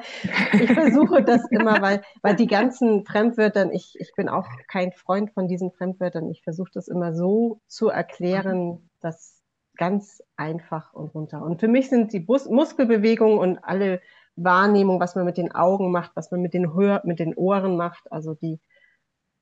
ich 0.53 0.73
versuche 0.73 1.23
das 1.23 1.45
immer, 1.51 1.81
weil, 1.81 2.01
weil 2.23 2.35
die 2.35 2.47
ganzen 2.47 3.05
Fremdwörtern, 3.05 3.71
ich, 3.71 3.95
ich 3.99 4.13
bin 4.15 4.27
auch 4.27 4.47
kein 4.67 4.91
Freund 4.91 5.31
von 5.31 5.47
diesen 5.47 5.71
Fremdwörtern, 5.71 6.29
ich 6.31 6.41
versuche 6.41 6.71
das 6.73 6.87
immer 6.87 7.13
so 7.13 7.61
zu 7.67 7.89
erklären, 7.89 8.89
dass 9.01 9.41
ganz 9.77 10.23
einfach 10.35 10.93
und 10.93 11.13
runter. 11.13 11.43
Und 11.43 11.59
für 11.59 11.67
mich 11.67 11.89
sind 11.89 12.13
die 12.13 12.19
Bus 12.19 12.49
Muskelbewegungen 12.49 13.37
und 13.37 13.59
alle 13.59 14.01
Wahrnehmung, 14.35 14.99
was 14.99 15.15
man 15.15 15.25
mit 15.25 15.37
den 15.37 15.53
Augen 15.53 15.91
macht, 15.91 16.11
was 16.15 16.31
man 16.31 16.41
mit 16.41 16.53
den, 16.53 16.73
Hör 16.73 17.01
mit 17.05 17.19
den 17.19 17.35
Ohren 17.35 17.77
macht, 17.77 18.11
also 18.11 18.33
die, 18.33 18.59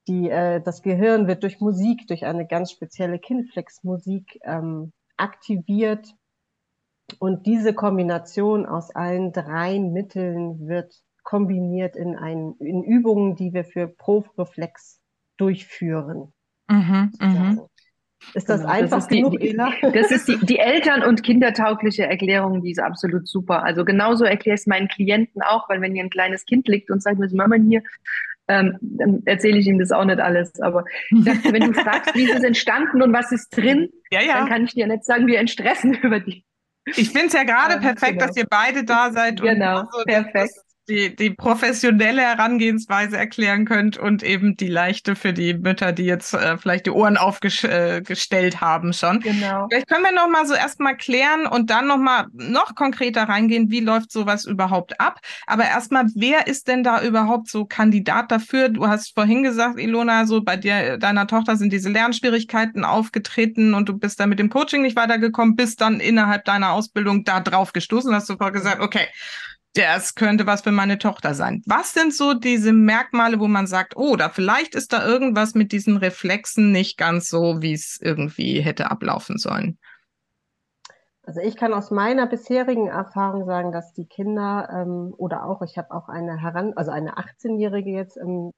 die, 0.08 0.30
äh, 0.30 0.62
das 0.62 0.82
Gehirn 0.82 1.28
wird 1.28 1.44
durch 1.44 1.60
Musik, 1.60 2.08
durch 2.08 2.26
eine 2.26 2.46
ganz 2.46 2.72
spezielle 2.72 3.20
Kinflex-Musik 3.20 4.40
ähm, 4.44 4.92
aktiviert. 5.24 6.14
Und 7.20 7.46
diese 7.46 7.74
Kombination 7.74 8.66
aus 8.66 8.94
allen 8.96 9.32
drei 9.34 9.80
Mitteln 9.80 10.68
wird 10.68 10.94
kombiniert 11.24 11.96
in, 11.96 12.16
ein, 12.16 12.56
in 12.60 12.84
Übungen, 12.84 13.36
die 13.36 13.54
wir 13.54 13.64
für 13.64 13.88
Pro-Reflex 13.88 15.00
durchführen. 15.38 16.34
Mhm, 16.70 17.12
mhm. 17.20 17.62
Ist 18.34 18.50
das 18.50 18.62
genau, 18.62 18.74
einfach 18.74 18.98
das 18.98 19.08
genug, 19.08 19.40
die, 19.40 19.50
Ela? 19.50 19.72
Das 19.94 20.12
ist 20.12 20.28
die, 20.28 20.38
die 20.46 20.60
eltern- 20.60 21.04
und 21.04 21.24
kindertaugliche 21.24 22.04
Erklärung, 22.04 22.62
die 22.62 22.72
ist 22.72 22.80
absolut 22.80 23.28
super. 23.28 23.64
Also 23.64 23.84
genauso 23.84 24.24
erkläre 24.24 24.56
ich 24.56 24.62
es 24.62 24.68
meinen 24.68 24.88
Klienten 24.88 25.42
auch, 25.42 25.68
weil 25.70 25.82
wenn 25.82 25.94
hier 25.94 26.04
ein 26.04 26.10
kleines 26.10 26.46
Kind 26.46 26.68
liegt 26.68 26.90
und 26.90 27.04
sagt, 27.04 27.20
Mama 27.34 27.56
hier, 27.56 27.84
ähm, 28.48 28.78
dann 28.82 29.22
erzähle 29.26 29.58
ich 29.58 29.68
ihm 29.68 29.80
das 29.80 29.92
auch 29.92 30.06
nicht 30.06 30.20
alles. 30.20 30.60
Aber 30.62 30.84
ich 31.10 31.24
dachte, 31.24 31.54
wenn 31.54 31.72
du 31.72 31.74
fragst, 31.74 32.14
wie 32.16 32.24
ist 32.24 32.36
es 32.36 32.44
entstanden 32.44 33.02
und 33.02 33.14
was 33.14 33.32
ist 33.32 33.50
drin, 33.56 33.90
ja, 34.12 34.22
ja. 34.22 34.38
dann 34.38 34.50
kann 34.50 34.64
ich 34.66 34.74
dir 34.74 34.88
nicht 34.88 35.06
sagen, 35.06 35.28
wir 35.28 35.40
entstressen 35.40 35.94
über 36.02 36.20
die. 36.20 36.46
Ich 36.86 37.12
finde 37.12 37.28
es 37.28 37.34
ja 37.34 37.44
gerade 37.44 37.80
perfekt, 37.80 38.14
genau. 38.14 38.26
dass 38.28 38.36
ihr 38.36 38.46
beide 38.50 38.84
da 38.84 39.12
seid. 39.12 39.42
Genau, 39.42 39.82
und 39.82 39.92
so, 39.92 40.04
perfekt 40.04 40.54
die, 40.90 41.16
die 41.16 41.30
professionelle 41.30 42.22
Herangehensweise 42.22 43.18
erklären 43.18 43.66
könnt 43.66 43.98
und 43.98 44.22
eben 44.22 44.58
die 44.58 44.68
leichte 44.68 45.16
für 45.16 45.32
die 45.32 45.54
Mütter, 45.54 45.94
die 45.94 46.04
jetzt 46.04 46.34
äh, 46.34 46.58
vielleicht 46.58 46.86
die 46.86 46.92
Ohren 46.92 47.16
aufgestellt 47.16 48.54
äh, 48.56 48.58
haben 48.58 48.92
schon. 48.92 49.22
Genau. 49.22 49.68
Vielleicht 49.70 49.88
können 49.88 50.04
wir 50.04 50.12
noch 50.12 50.30
mal 50.30 50.46
so 50.46 50.54
erstmal 50.54 50.98
klären 50.98 51.48
und 51.48 51.70
dann 51.70 51.88
noch 51.88 51.98
mal 51.98 52.28
noch 52.34 52.76
konkreter 52.76 53.24
reingehen, 53.24 53.72
wie 53.72 53.80
läuft 53.80 54.12
sowas 54.12 54.46
überhaupt 54.46 55.00
ab. 55.00 55.20
Aber 55.48 55.64
erstmal, 55.64 56.06
wer 56.16 56.48
ist 56.48 56.68
denn 56.68 56.84
da 56.84 57.02
überhaupt 57.02 57.50
so 57.50 57.66
Kandidat 57.66 58.32
dafür? 58.32 58.70
Du 58.70 58.88
hast 58.88 59.14
vorhin 59.14 59.44
gesagt, 59.44 59.80
Ilona, 59.80 60.26
so 60.26 60.44
bei 60.44 60.58
dir, 60.58 60.98
deiner 60.98 61.28
Tochter 61.28 61.56
sind 61.56 61.72
diese 61.72 61.90
Lernschwierigkeiten 61.90 62.84
aufgetreten 62.84 63.74
und 63.74 63.88
du 63.88 63.98
bist 63.98 64.20
da 64.20 64.28
mit 64.28 64.40
dem 64.40 64.50
Coaching 64.50 64.82
nicht 64.82 64.98
weitergekommen, 64.98 65.56
bist 65.56 65.80
dann 65.80 66.02
innerhalb 66.02 66.44
deiner 66.46 66.72
Ausbildung 66.72 67.24
da 67.24 67.40
drauf 67.40 67.72
gestoßen, 67.72 68.14
hast 68.14 68.30
du 68.30 68.36
vorher 68.36 68.52
gesagt, 68.52 68.82
okay, 68.82 69.08
das 69.74 70.16
könnte 70.16 70.46
was 70.46 70.62
für 70.62 70.72
meine 70.72 71.00
Tochter 71.00 71.34
sein. 71.34 71.64
Was 71.66 71.94
sind 71.94 72.14
so 72.14 72.34
diese 72.34 72.74
Merkmale, 72.74 73.40
wo 73.40 73.48
man 73.48 73.68
sagt, 73.68 73.98
oh, 73.98 74.16
da 74.16 74.30
vielleicht 74.30 74.76
ist 74.76 74.94
da 74.94 75.06
irgendwas 75.06 75.56
mit 75.56 75.72
diesen 75.72 75.98
Reflexen 75.98 76.72
nicht 76.72 76.98
ganz 76.98 77.28
so, 77.28 77.62
wie 77.62 77.74
es 77.74 78.00
irgendwie 78.02 78.62
hätte 78.62 78.92
ablaufen 78.92 79.38
sollen? 79.38 79.78
Also 81.26 81.40
ich 81.40 81.56
kann 81.56 81.74
aus 81.74 81.90
meiner 81.90 82.28
bisherigen 82.28 82.88
Erfahrung 82.88 83.46
sagen, 83.46 83.72
dass 83.72 83.94
die 83.94 84.06
Kinder 84.06 84.68
ähm, 84.72 85.14
oder 85.18 85.46
auch, 85.46 85.62
ich 85.62 85.78
habe 85.78 85.92
auch 85.92 86.10
eine 86.10 86.42
heran, 86.42 86.74
also 86.76 86.92
eine 86.92 87.18
18-Jährige 87.18 87.92
jetzt, 87.92 88.18
ähm, 88.18 88.52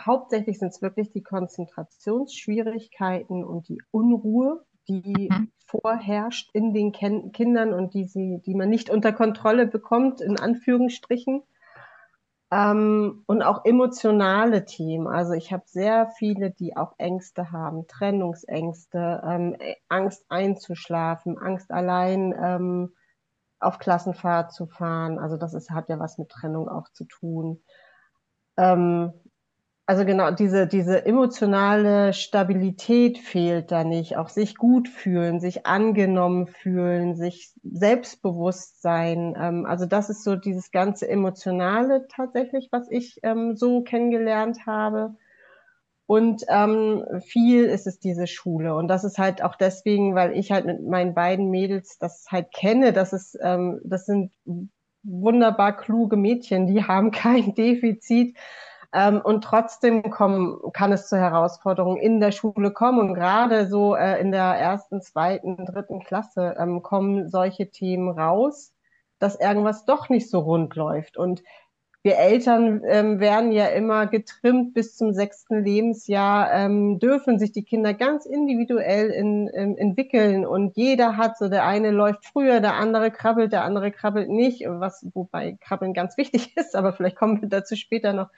hauptsächlich 0.00 0.60
sind 0.60 0.68
es 0.68 0.80
wirklich 0.80 1.10
die 1.12 1.22
Konzentrationsschwierigkeiten 1.22 3.44
und 3.44 3.68
die 3.68 3.82
Unruhe, 3.90 4.64
die 4.88 5.28
mhm. 5.30 5.50
vorherrscht 5.66 6.50
in 6.52 6.72
den 6.74 6.92
Ken 6.92 7.32
Kindern 7.32 7.72
und 7.72 7.94
die 7.94 8.04
sie, 8.04 8.40
die 8.44 8.54
man 8.54 8.68
nicht 8.68 8.90
unter 8.90 9.12
Kontrolle 9.12 9.66
bekommt, 9.66 10.20
in 10.20 10.38
Anführungsstrichen. 10.38 11.42
Ähm, 12.50 13.24
und 13.26 13.42
auch 13.42 13.64
emotionale 13.64 14.64
Themen. 14.64 15.08
Also 15.08 15.32
ich 15.32 15.52
habe 15.52 15.64
sehr 15.66 16.08
viele, 16.18 16.50
die 16.50 16.76
auch 16.76 16.94
Ängste 16.98 17.50
haben, 17.50 17.88
Trennungsängste, 17.88 19.22
ähm, 19.26 19.56
Angst 19.88 20.24
einzuschlafen, 20.28 21.38
Angst 21.38 21.72
allein 21.72 22.34
ähm, 22.40 22.94
auf 23.58 23.78
Klassenfahrt 23.78 24.52
zu 24.52 24.66
fahren. 24.66 25.18
Also 25.18 25.36
das 25.36 25.54
ist, 25.54 25.70
hat 25.70 25.88
ja 25.88 25.98
was 25.98 26.18
mit 26.18 26.28
Trennung 26.28 26.68
auch 26.68 26.88
zu 26.90 27.04
tun. 27.04 27.62
Ähm, 28.56 29.12
also 29.86 30.06
genau, 30.06 30.30
diese, 30.30 30.66
diese 30.66 31.04
emotionale 31.04 32.14
Stabilität 32.14 33.18
fehlt 33.18 33.70
da 33.70 33.84
nicht. 33.84 34.16
Auch 34.16 34.30
sich 34.30 34.56
gut 34.56 34.88
fühlen, 34.88 35.40
sich 35.40 35.66
angenommen 35.66 36.46
fühlen, 36.46 37.16
sich 37.16 37.52
selbstbewusst 37.62 38.80
sein. 38.80 39.36
Ähm, 39.38 39.66
also 39.66 39.84
das 39.84 40.08
ist 40.08 40.24
so 40.24 40.36
dieses 40.36 40.70
ganze 40.70 41.06
Emotionale 41.08 42.06
tatsächlich, 42.08 42.68
was 42.70 42.90
ich 42.90 43.18
ähm, 43.22 43.56
so 43.56 43.82
kennengelernt 43.82 44.66
habe. 44.66 45.16
Und 46.06 46.44
ähm, 46.48 47.04
viel 47.26 47.64
ist 47.64 47.86
es 47.86 47.98
diese 47.98 48.26
Schule. 48.26 48.74
Und 48.74 48.88
das 48.88 49.04
ist 49.04 49.18
halt 49.18 49.42
auch 49.42 49.54
deswegen, 49.54 50.14
weil 50.14 50.36
ich 50.36 50.50
halt 50.50 50.64
mit 50.64 50.82
meinen 50.86 51.14
beiden 51.14 51.50
Mädels 51.50 51.98
das 51.98 52.26
halt 52.30 52.52
kenne, 52.52 52.94
dass 52.94 53.12
es, 53.12 53.36
ähm, 53.42 53.80
das 53.84 54.06
sind 54.06 54.32
wunderbar 55.02 55.76
kluge 55.76 56.16
Mädchen, 56.16 56.66
die 56.66 56.84
haben 56.88 57.10
kein 57.10 57.54
Defizit 57.54 58.34
ähm, 58.94 59.20
und 59.20 59.42
trotzdem 59.42 60.08
kommen, 60.10 60.56
kann 60.72 60.92
es 60.92 61.08
zu 61.08 61.16
Herausforderungen 61.16 62.00
in 62.00 62.20
der 62.20 62.30
Schule 62.30 62.70
kommen. 62.70 63.00
Und 63.00 63.14
gerade 63.14 63.66
so 63.66 63.96
äh, 63.96 64.20
in 64.20 64.30
der 64.30 64.44
ersten, 64.44 65.02
zweiten, 65.02 65.66
dritten 65.66 66.00
Klasse 66.04 66.54
ähm, 66.58 66.80
kommen 66.82 67.28
solche 67.28 67.70
Themen 67.70 68.08
raus, 68.08 68.72
dass 69.18 69.40
irgendwas 69.40 69.84
doch 69.84 70.08
nicht 70.08 70.30
so 70.30 70.38
rund 70.38 70.76
läuft. 70.76 71.16
Und 71.16 71.42
wir 72.04 72.18
Eltern 72.18 72.82
ähm, 72.86 73.18
werden 73.18 73.50
ja 73.50 73.66
immer 73.68 74.06
getrimmt 74.06 74.74
bis 74.74 74.94
zum 74.94 75.14
sechsten 75.14 75.64
Lebensjahr, 75.64 76.52
ähm, 76.52 76.98
dürfen 76.98 77.38
sich 77.38 77.50
die 77.50 77.64
Kinder 77.64 77.94
ganz 77.94 78.26
individuell 78.26 79.08
in, 79.08 79.48
in, 79.48 79.78
entwickeln 79.78 80.44
und 80.44 80.76
jeder 80.76 81.16
hat 81.16 81.38
so, 81.38 81.48
der 81.48 81.64
eine 81.64 81.92
läuft 81.92 82.26
früher, 82.26 82.60
der 82.60 82.74
andere 82.74 83.10
krabbelt, 83.10 83.52
der 83.52 83.64
andere 83.64 83.90
krabbelt 83.90 84.28
nicht, 84.28 84.66
was 84.66 85.06
wobei 85.14 85.56
Krabbeln 85.58 85.94
ganz 85.94 86.18
wichtig 86.18 86.54
ist, 86.56 86.76
aber 86.76 86.92
vielleicht 86.92 87.16
kommen 87.16 87.40
wir 87.40 87.48
dazu 87.48 87.74
später 87.74 88.12
noch. 88.12 88.28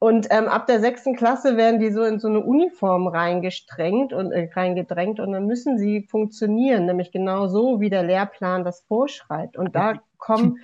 Und 0.00 0.28
ähm, 0.30 0.46
ab 0.46 0.66
der 0.68 0.78
sechsten 0.78 1.16
Klasse 1.16 1.56
werden 1.56 1.80
die 1.80 1.90
so 1.90 2.04
in 2.04 2.20
so 2.20 2.28
eine 2.28 2.40
Uniform 2.40 3.08
reingestrengt 3.08 4.12
und 4.12 4.30
äh, 4.30 4.48
reingedrängt 4.54 5.18
und 5.18 5.32
dann 5.32 5.46
müssen 5.46 5.76
sie 5.76 6.02
funktionieren, 6.02 6.86
nämlich 6.86 7.10
genau 7.10 7.48
so, 7.48 7.80
wie 7.80 7.90
der 7.90 8.04
Lehrplan 8.04 8.64
das 8.64 8.82
vorschreibt. 8.82 9.56
Und 9.56 9.74
da 9.74 9.94
kommen, 10.16 10.58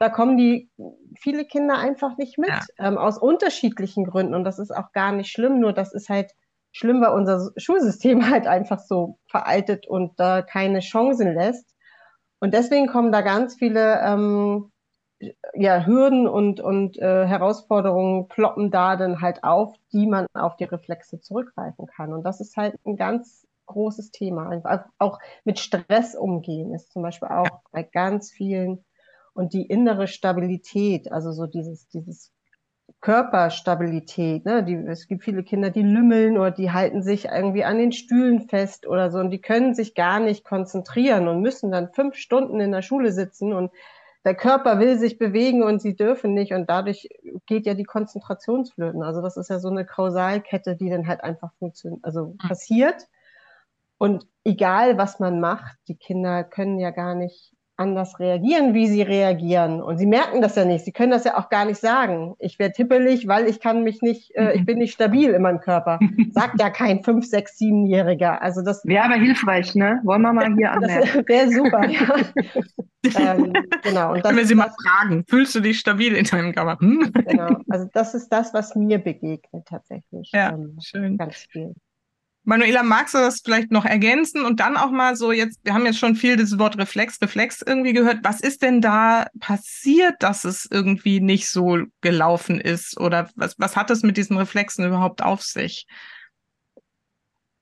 da 0.00 0.08
kommen 0.08 0.36
die 0.36 0.70
viele 1.16 1.44
Kinder 1.44 1.78
einfach 1.78 2.16
nicht 2.16 2.36
mit, 2.36 2.48
ja. 2.48 2.60
ähm, 2.78 2.98
aus 2.98 3.16
unterschiedlichen 3.16 4.04
Gründen. 4.06 4.34
Und 4.34 4.42
das 4.42 4.58
ist 4.58 4.72
auch 4.72 4.90
gar 4.92 5.12
nicht 5.12 5.30
schlimm, 5.30 5.60
nur 5.60 5.72
das 5.72 5.94
ist 5.94 6.08
halt 6.08 6.32
schlimm, 6.72 7.00
weil 7.00 7.12
unser 7.12 7.52
Schulsystem 7.56 8.20
halt 8.30 8.48
einfach 8.48 8.80
so 8.80 9.18
veraltet 9.28 9.86
und 9.86 10.18
da 10.18 10.42
keine 10.42 10.80
Chancen 10.80 11.32
lässt. 11.34 11.76
Und 12.40 12.54
deswegen 12.54 12.88
kommen 12.88 13.12
da 13.12 13.20
ganz 13.20 13.54
viele 13.54 14.00
ähm, 14.02 14.72
ja, 15.54 15.84
Hürden 15.84 16.26
und, 16.26 16.60
und 16.60 16.98
äh, 16.98 17.26
Herausforderungen 17.26 18.28
ploppen 18.28 18.70
da 18.70 18.96
dann 18.96 19.20
halt 19.20 19.44
auf, 19.44 19.74
die 19.92 20.06
man 20.06 20.26
auf 20.34 20.56
die 20.56 20.64
Reflexe 20.64 21.20
zurückgreifen 21.20 21.86
kann. 21.86 22.12
Und 22.12 22.22
das 22.22 22.40
ist 22.40 22.56
halt 22.56 22.74
ein 22.86 22.96
ganz 22.96 23.46
großes 23.66 24.10
Thema. 24.10 24.50
Auch 24.98 25.18
mit 25.44 25.58
Stress 25.58 26.14
umgehen 26.14 26.74
ist 26.74 26.92
zum 26.92 27.02
Beispiel 27.02 27.28
auch 27.28 27.60
bei 27.70 27.82
ganz 27.82 28.30
vielen 28.30 28.84
und 29.34 29.52
die 29.52 29.66
innere 29.66 30.08
Stabilität, 30.08 31.12
also 31.12 31.32
so 31.32 31.46
dieses, 31.46 31.88
dieses 31.88 32.32
Körperstabilität. 33.00 34.44
Ne? 34.44 34.64
Die, 34.64 34.74
es 34.74 35.06
gibt 35.06 35.22
viele 35.22 35.44
Kinder, 35.44 35.70
die 35.70 35.82
lümmeln 35.82 36.36
oder 36.36 36.50
die 36.50 36.72
halten 36.72 37.02
sich 37.02 37.26
irgendwie 37.26 37.64
an 37.64 37.78
den 37.78 37.92
Stühlen 37.92 38.48
fest 38.48 38.86
oder 38.86 39.10
so 39.10 39.18
und 39.18 39.30
die 39.30 39.40
können 39.40 39.74
sich 39.74 39.94
gar 39.94 40.18
nicht 40.18 40.44
konzentrieren 40.44 41.28
und 41.28 41.40
müssen 41.40 41.70
dann 41.70 41.92
fünf 41.92 42.16
Stunden 42.16 42.58
in 42.60 42.72
der 42.72 42.82
Schule 42.82 43.12
sitzen 43.12 43.52
und 43.52 43.70
der 44.24 44.34
Körper 44.34 44.78
will 44.78 44.98
sich 44.98 45.18
bewegen 45.18 45.62
und 45.62 45.80
sie 45.80 45.96
dürfen 45.96 46.34
nicht 46.34 46.52
und 46.52 46.68
dadurch 46.68 47.08
geht 47.46 47.66
ja 47.66 47.74
die 47.74 47.84
Konzentrationsflöten. 47.84 49.02
Also 49.02 49.22
das 49.22 49.36
ist 49.36 49.48
ja 49.48 49.58
so 49.58 49.68
eine 49.68 49.86
Kausalkette, 49.86 50.76
die 50.76 50.90
dann 50.90 51.06
halt 51.06 51.24
einfach 51.24 51.52
funktioniert, 51.58 52.04
also 52.04 52.26
mhm. 52.26 52.36
passiert. 52.36 53.08
Und 53.98 54.26
egal 54.44 54.98
was 54.98 55.20
man 55.20 55.40
macht, 55.40 55.76
die 55.88 55.96
Kinder 55.96 56.44
können 56.44 56.78
ja 56.78 56.90
gar 56.90 57.14
nicht 57.14 57.54
anders 57.80 58.20
reagieren, 58.20 58.74
wie 58.74 58.86
sie 58.86 59.02
reagieren. 59.02 59.82
Und 59.82 59.98
sie 59.98 60.06
merken 60.06 60.42
das 60.42 60.54
ja 60.54 60.64
nicht. 60.64 60.84
Sie 60.84 60.92
können 60.92 61.10
das 61.10 61.24
ja 61.24 61.38
auch 61.38 61.48
gar 61.48 61.64
nicht 61.64 61.80
sagen. 61.80 62.34
Ich 62.38 62.58
werde 62.58 62.74
tippelig, 62.74 63.26
weil 63.26 63.48
ich 63.48 63.58
kann 63.58 63.82
mich 63.82 64.02
nicht, 64.02 64.36
äh, 64.36 64.52
ich 64.52 64.64
bin 64.66 64.78
nicht 64.78 64.92
stabil 64.92 65.30
in 65.30 65.42
meinem 65.42 65.60
Körper. 65.60 65.98
Sagt 66.32 66.60
ja 66.60 66.70
kein 66.70 67.02
fünf, 67.02 67.26
sechs, 67.26 67.56
siebenjähriger. 67.58 68.40
Also 68.42 68.62
das 68.62 68.84
wäre 68.84 69.04
aber 69.04 69.14
hilfreich, 69.14 69.74
ne? 69.74 70.00
Wollen 70.04 70.22
wir 70.22 70.32
mal 70.32 70.54
hier 70.54 70.70
anmerken. 70.72 71.24
Das 71.26 71.28
wäre 71.28 71.50
super. 71.50 71.88
ja. 71.88 73.34
ähm, 73.34 73.52
genau. 73.82 74.12
Und 74.12 74.24
das 74.24 74.36
Wenn 74.36 74.44
Sie 74.44 74.54
mal 74.54 74.70
fragen, 74.82 75.24
fühlst 75.26 75.54
du 75.54 75.60
dich 75.60 75.78
stabil 75.78 76.14
in 76.14 76.24
deinem 76.24 76.54
Körper? 76.54 76.78
Hm? 76.80 77.10
genau. 77.26 77.56
Also 77.70 77.88
das 77.92 78.14
ist 78.14 78.28
das, 78.28 78.52
was 78.52 78.76
mir 78.76 78.98
begegnet 78.98 79.64
tatsächlich. 79.66 80.30
Ja, 80.32 80.50
ähm, 80.50 80.76
schön. 80.82 81.16
Ganz 81.16 81.46
viel. 81.50 81.74
Manuela, 82.44 82.82
magst 82.82 83.14
du 83.14 83.18
das 83.18 83.42
vielleicht 83.44 83.70
noch 83.70 83.84
ergänzen 83.84 84.44
und 84.44 84.60
dann 84.60 84.76
auch 84.76 84.90
mal 84.90 85.14
so 85.14 85.30
jetzt, 85.30 85.60
wir 85.62 85.74
haben 85.74 85.84
jetzt 85.84 85.98
schon 85.98 86.14
viel 86.14 86.36
das 86.36 86.58
Wort 86.58 86.78
Reflex, 86.78 87.20
Reflex 87.20 87.62
irgendwie 87.62 87.92
gehört. 87.92 88.20
Was 88.22 88.40
ist 88.40 88.62
denn 88.62 88.80
da 88.80 89.26
passiert, 89.40 90.16
dass 90.20 90.44
es 90.44 90.66
irgendwie 90.70 91.20
nicht 91.20 91.48
so 91.48 91.78
gelaufen 92.00 92.58
ist? 92.58 92.98
Oder 92.98 93.28
was, 93.36 93.58
was 93.58 93.76
hat 93.76 93.90
es 93.90 94.02
mit 94.02 94.16
diesen 94.16 94.38
Reflexen 94.38 94.86
überhaupt 94.86 95.22
auf 95.22 95.42
sich? 95.42 95.86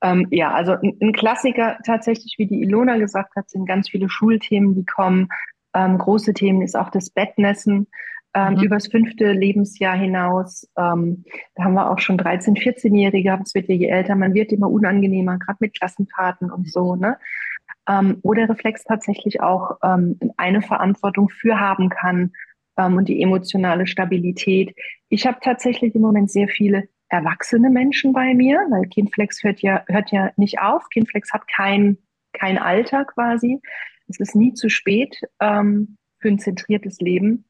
Ähm, 0.01 0.27
ja, 0.31 0.53
also 0.53 0.73
ein, 0.81 1.11
Klassiker 1.11 1.77
tatsächlich, 1.85 2.35
wie 2.37 2.47
die 2.47 2.61
Ilona 2.61 2.97
gesagt 2.97 3.35
hat, 3.35 3.49
sind 3.49 3.65
ganz 3.65 3.89
viele 3.89 4.09
Schulthemen, 4.09 4.75
die 4.75 4.85
kommen. 4.85 5.27
Ähm, 5.73 5.97
große 5.97 6.33
Themen 6.33 6.61
ist 6.61 6.77
auch 6.77 6.89
das 6.89 7.09
Bettnässen 7.09 7.87
ähm, 8.33 8.55
mhm. 8.55 8.63
übers 8.63 8.87
fünfte 8.87 9.31
Lebensjahr 9.31 9.97
hinaus. 9.97 10.67
Ähm, 10.77 11.23
da 11.55 11.63
haben 11.63 11.73
wir 11.73 11.89
auch 11.89 11.99
schon 11.99 12.19
13-, 12.19 12.57
14-Jährige, 12.57 13.39
es 13.43 13.55
wird 13.55 13.67
ja 13.69 13.75
je 13.75 13.87
älter, 13.87 14.15
man 14.15 14.33
wird 14.33 14.51
immer 14.51 14.69
unangenehmer, 14.69 15.37
gerade 15.39 15.57
mit 15.61 15.77
Klassenfahrten 15.77 16.51
und 16.51 16.71
so. 16.71 16.95
Ne? 16.95 17.17
Ähm, 17.87 18.19
wo 18.21 18.33
der 18.33 18.49
Reflex 18.49 18.83
tatsächlich 18.83 19.41
auch 19.41 19.77
ähm, 19.83 20.19
eine 20.37 20.61
Verantwortung 20.61 21.29
für 21.29 21.59
haben 21.59 21.89
kann 21.89 22.31
ähm, 22.77 22.97
und 22.97 23.09
die 23.09 23.21
emotionale 23.21 23.87
Stabilität. 23.87 24.75
Ich 25.09 25.25
habe 25.25 25.37
tatsächlich 25.41 25.95
im 25.95 26.01
Moment 26.01 26.29
sehr 26.29 26.47
viele 26.47 26.87
erwachsene 27.09 27.71
Menschen 27.71 28.13
bei 28.13 28.35
mir, 28.35 28.59
weil 28.69 28.87
Kindflex 28.87 29.43
hört 29.43 29.61
ja, 29.61 29.83
hört 29.87 30.11
ja 30.11 30.31
nicht 30.37 30.59
auf. 30.59 30.87
Kindflex 30.89 31.33
hat 31.33 31.47
kein, 31.47 31.97
kein 32.33 32.59
Alter 32.59 33.05
quasi. 33.05 33.59
Es 34.07 34.19
ist 34.19 34.35
nie 34.35 34.53
zu 34.53 34.69
spät 34.69 35.19
ähm, 35.39 35.97
für 36.19 36.29
ein 36.29 36.39
zentriertes 36.39 36.99
Leben. 36.99 37.48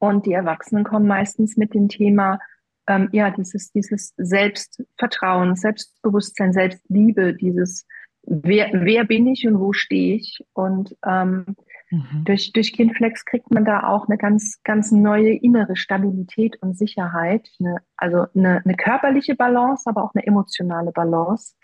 Und 0.00 0.24
die 0.26 0.32
Erwachsenen 0.32 0.82
kommen 0.82 1.06
meistens 1.06 1.56
mit 1.56 1.74
dem 1.74 1.88
Thema, 1.88 2.40
ähm, 2.88 3.10
ja, 3.12 3.30
dieses, 3.30 3.70
dieses 3.70 4.14
Selbstvertrauen, 4.16 5.54
Selbstbewusstsein, 5.54 6.54
Selbstliebe, 6.54 7.34
dieses, 7.34 7.86
wer, 8.22 8.70
wer 8.72 9.04
bin 9.04 9.26
ich 9.26 9.46
und 9.46 9.60
wo 9.60 9.74
stehe 9.74 10.16
ich? 10.16 10.42
Und 10.54 10.96
ähm, 11.06 11.54
mhm. 11.90 12.24
durch, 12.24 12.52
durch 12.52 12.72
Kindflex 12.72 13.26
kriegt 13.26 13.50
man 13.50 13.66
da 13.66 13.86
auch 13.88 14.08
eine 14.08 14.16
ganz, 14.16 14.60
ganz 14.64 14.90
neue 14.90 15.34
innere 15.34 15.76
Stabilität 15.76 16.56
und 16.62 16.78
Sicherheit. 16.78 17.48
Eine, 17.60 17.76
also 17.98 18.24
eine, 18.34 18.62
eine 18.64 18.74
körperliche 18.76 19.34
Balance, 19.34 19.84
aber 19.86 20.02
auch 20.02 20.14
eine 20.14 20.26
emotionale 20.26 20.92
Balance. 20.92 21.54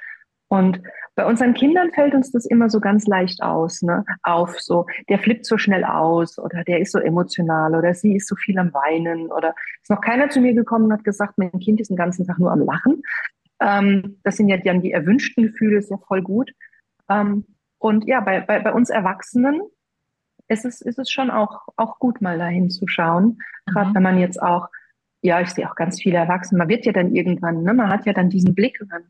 Und 0.49 0.81
bei 1.17 1.25
unseren 1.27 1.55
Kindern 1.55 1.91
fällt 1.93 2.15
uns 2.15 2.31
das 2.31 2.47
immer 2.47 2.71
so 2.71 2.79
ganz 2.79 3.07
leicht 3.07 3.43
aus, 3.43 3.83
ne? 3.83 4.05
Auf 4.23 4.61
so, 4.61 4.87
der 5.09 5.19
flippt 5.19 5.45
so 5.45 5.59
schnell 5.59 5.85
aus 5.85 6.39
oder 6.39 6.63
der 6.63 6.81
ist 6.81 6.93
so 6.93 6.99
emotional 6.99 7.75
oder 7.75 7.95
sie 7.95 8.17
ist 8.17 8.29
so 8.29 8.37
viel 8.37 8.59
am 8.59 8.73
Weinen 8.73 9.33
oder 9.33 9.55
ist 9.83 9.91
noch 9.91 10.01
keiner 10.01 10.29
zu 10.29 10.41
mir 10.41 10.55
gekommen 10.55 10.85
und 10.85 10.93
hat 10.93 11.05
gesagt, 11.05 11.39
mein 11.39 11.51
Kind 11.59 11.81
ist 11.81 11.91
den 11.91 11.97
ganzen 11.97 12.27
Tag 12.27 12.39
nur 12.39 12.53
am 12.53 12.61
Lachen. 12.61 13.03
Ähm, 13.61 14.19
das 14.23 14.37
sind 14.37 14.49
ja 14.49 14.59
dann 14.59 14.83
die 14.83 14.93
erwünschten 14.93 15.45
Gefühle, 15.45 15.79
ist 15.79 15.91
ja 15.91 15.97
voll 16.07 16.23
gut. 16.23 16.53
Ähm, 17.09 17.45
und 17.79 18.07
ja, 18.07 18.21
bei, 18.21 18.41
bei, 18.41 18.61
bei 18.61 18.73
uns 18.73 18.91
Erwachsenen 18.91 19.63
es 20.49 20.65
ist, 20.65 20.83
ist 20.83 20.99
es 20.99 21.11
schon 21.11 21.31
auch, 21.31 21.63
auch 21.77 21.99
gut, 21.99 22.21
mal 22.21 22.39
dahin 22.39 22.71
zu 22.71 22.87
schauen. 22.87 23.39
Gerade 23.67 23.91
mhm. 23.91 23.95
wenn 23.95 24.03
man 24.03 24.19
jetzt 24.19 24.41
auch, 24.41 24.69
ja, 25.23 25.41
ich 25.41 25.51
sehe 25.51 25.69
auch 25.69 25.75
ganz 25.75 26.01
viele 26.01 26.19
Erwachsene, 26.19 26.59
man 26.59 26.69
wird 26.69 26.85
ja 26.85 26.93
dann 26.93 27.15
irgendwann, 27.15 27.63
ne, 27.63 27.75
man 27.75 27.91
hat 27.91 28.07
ja 28.07 28.13
dann 28.13 28.31
diesen 28.31 28.55
Blick 28.55 28.81
und 28.81 28.93
dann 28.93 29.05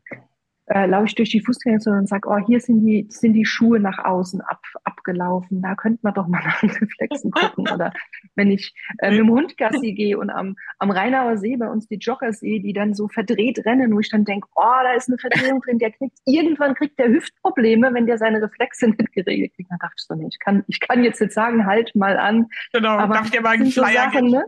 äh, 0.67 0.85
laufe 0.85 1.05
ich 1.05 1.15
durch 1.15 1.29
die 1.29 1.39
Fußgängerzone 1.39 1.99
und 1.99 2.09
sage, 2.09 2.27
oh, 2.29 2.37
hier 2.45 2.59
sind 2.59 2.85
die, 2.85 3.07
sind 3.09 3.33
die 3.33 3.45
Schuhe 3.45 3.79
nach 3.79 4.03
außen 4.03 4.41
ab, 4.41 4.61
abgelaufen. 4.83 5.61
Da 5.61 5.75
könnte 5.75 5.99
man 6.03 6.13
doch 6.13 6.27
mal 6.27 6.41
nach 6.45 6.59
den 6.59 6.71
Reflexen 6.71 7.31
gucken. 7.31 7.67
Oder 7.73 7.93
wenn 8.35 8.51
ich 8.51 8.73
äh, 8.99 9.11
mit 9.11 9.19
dem 9.19 9.31
Hund 9.31 9.57
Gassi 9.57 9.93
gehe 9.93 10.17
und 10.17 10.29
am, 10.29 10.55
am 10.79 10.91
Rheinauer 10.91 11.37
See 11.37 11.55
bei 11.55 11.69
uns 11.69 11.87
die 11.87 11.95
Jogger 11.95 12.33
sehe, 12.33 12.61
die 12.61 12.73
dann 12.73 12.93
so 12.93 13.07
verdreht 13.07 13.65
rennen, 13.65 13.93
wo 13.93 13.99
ich 13.99 14.09
dann 14.09 14.25
denke, 14.25 14.47
oh, 14.55 14.83
da 14.83 14.91
ist 14.91 15.07
eine 15.07 15.17
Verdrehung 15.17 15.61
drin, 15.61 15.79
der 15.79 15.91
kriegt, 15.91 16.17
irgendwann 16.25 16.75
kriegt 16.75 16.99
der 16.99 17.07
Hüftprobleme, 17.07 17.93
wenn 17.93 18.05
der 18.05 18.17
seine 18.17 18.41
Reflexe 18.41 18.87
nicht 18.97 19.13
geregelt 19.13 19.53
kriegt. 19.55 19.71
Dann 19.71 19.79
dachte 19.79 19.95
ich 19.97 20.05
so, 20.05 20.15
nee, 20.15 20.27
ich 20.29 20.39
kann, 20.39 20.65
ich 20.67 20.79
kann 20.81 21.03
jetzt 21.03 21.21
nicht 21.21 21.33
sagen, 21.33 21.65
halt 21.65 21.95
mal 21.95 22.17
an. 22.17 22.47
Genau, 22.73 22.89
aber 22.89 23.15
darf 23.15 23.25
ich 23.25 23.31
dir 23.31 23.41
mal 23.41 23.51
einen 23.51 23.71
Flyer 23.71 23.87
so 23.87 23.93
Sachen, 23.93 24.27
ne? 24.27 24.45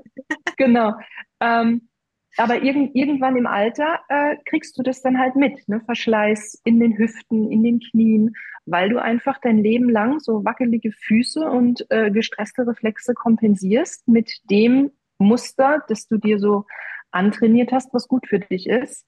Genau. 0.58 0.96
Ähm, 1.40 1.89
aber 2.40 2.62
irgend, 2.64 2.96
irgendwann 2.96 3.38
im 3.38 3.48
Alter 3.48 4.00
äh, 4.10 4.38
kriegst 4.46 4.78
du 4.78 4.84
das 4.84 5.02
dann 5.02 5.20
halt 5.20 5.36
mit, 5.36 5.68
ne? 5.68 5.82
Verschleiß 5.82 6.62
in 6.64 6.80
den 6.80 6.98
Hüften, 6.98 7.52
in 7.52 7.64
den 7.64 7.80
Knien, 7.80 8.36
weil 8.66 8.90
du 8.90 9.02
einfach 9.02 9.40
dein 9.42 9.58
Leben 9.58 9.90
lang 9.90 10.20
so 10.20 10.44
wackelige 10.46 10.92
Füße 10.92 11.42
und 11.50 11.86
äh, 11.90 12.12
gestresste 12.12 12.66
Reflexe 12.66 13.14
kompensierst 13.14 14.08
mit 14.08 14.32
dem 14.50 14.92
Muster, 15.18 15.84
das 15.88 16.08
du 16.08 16.18
dir 16.18 16.40
so 16.40 16.66
antrainiert 17.12 17.72
hast, 17.72 17.94
was 17.94 18.08
gut 18.08 18.28
für 18.28 18.40
dich 18.40 18.68
ist. 18.68 19.06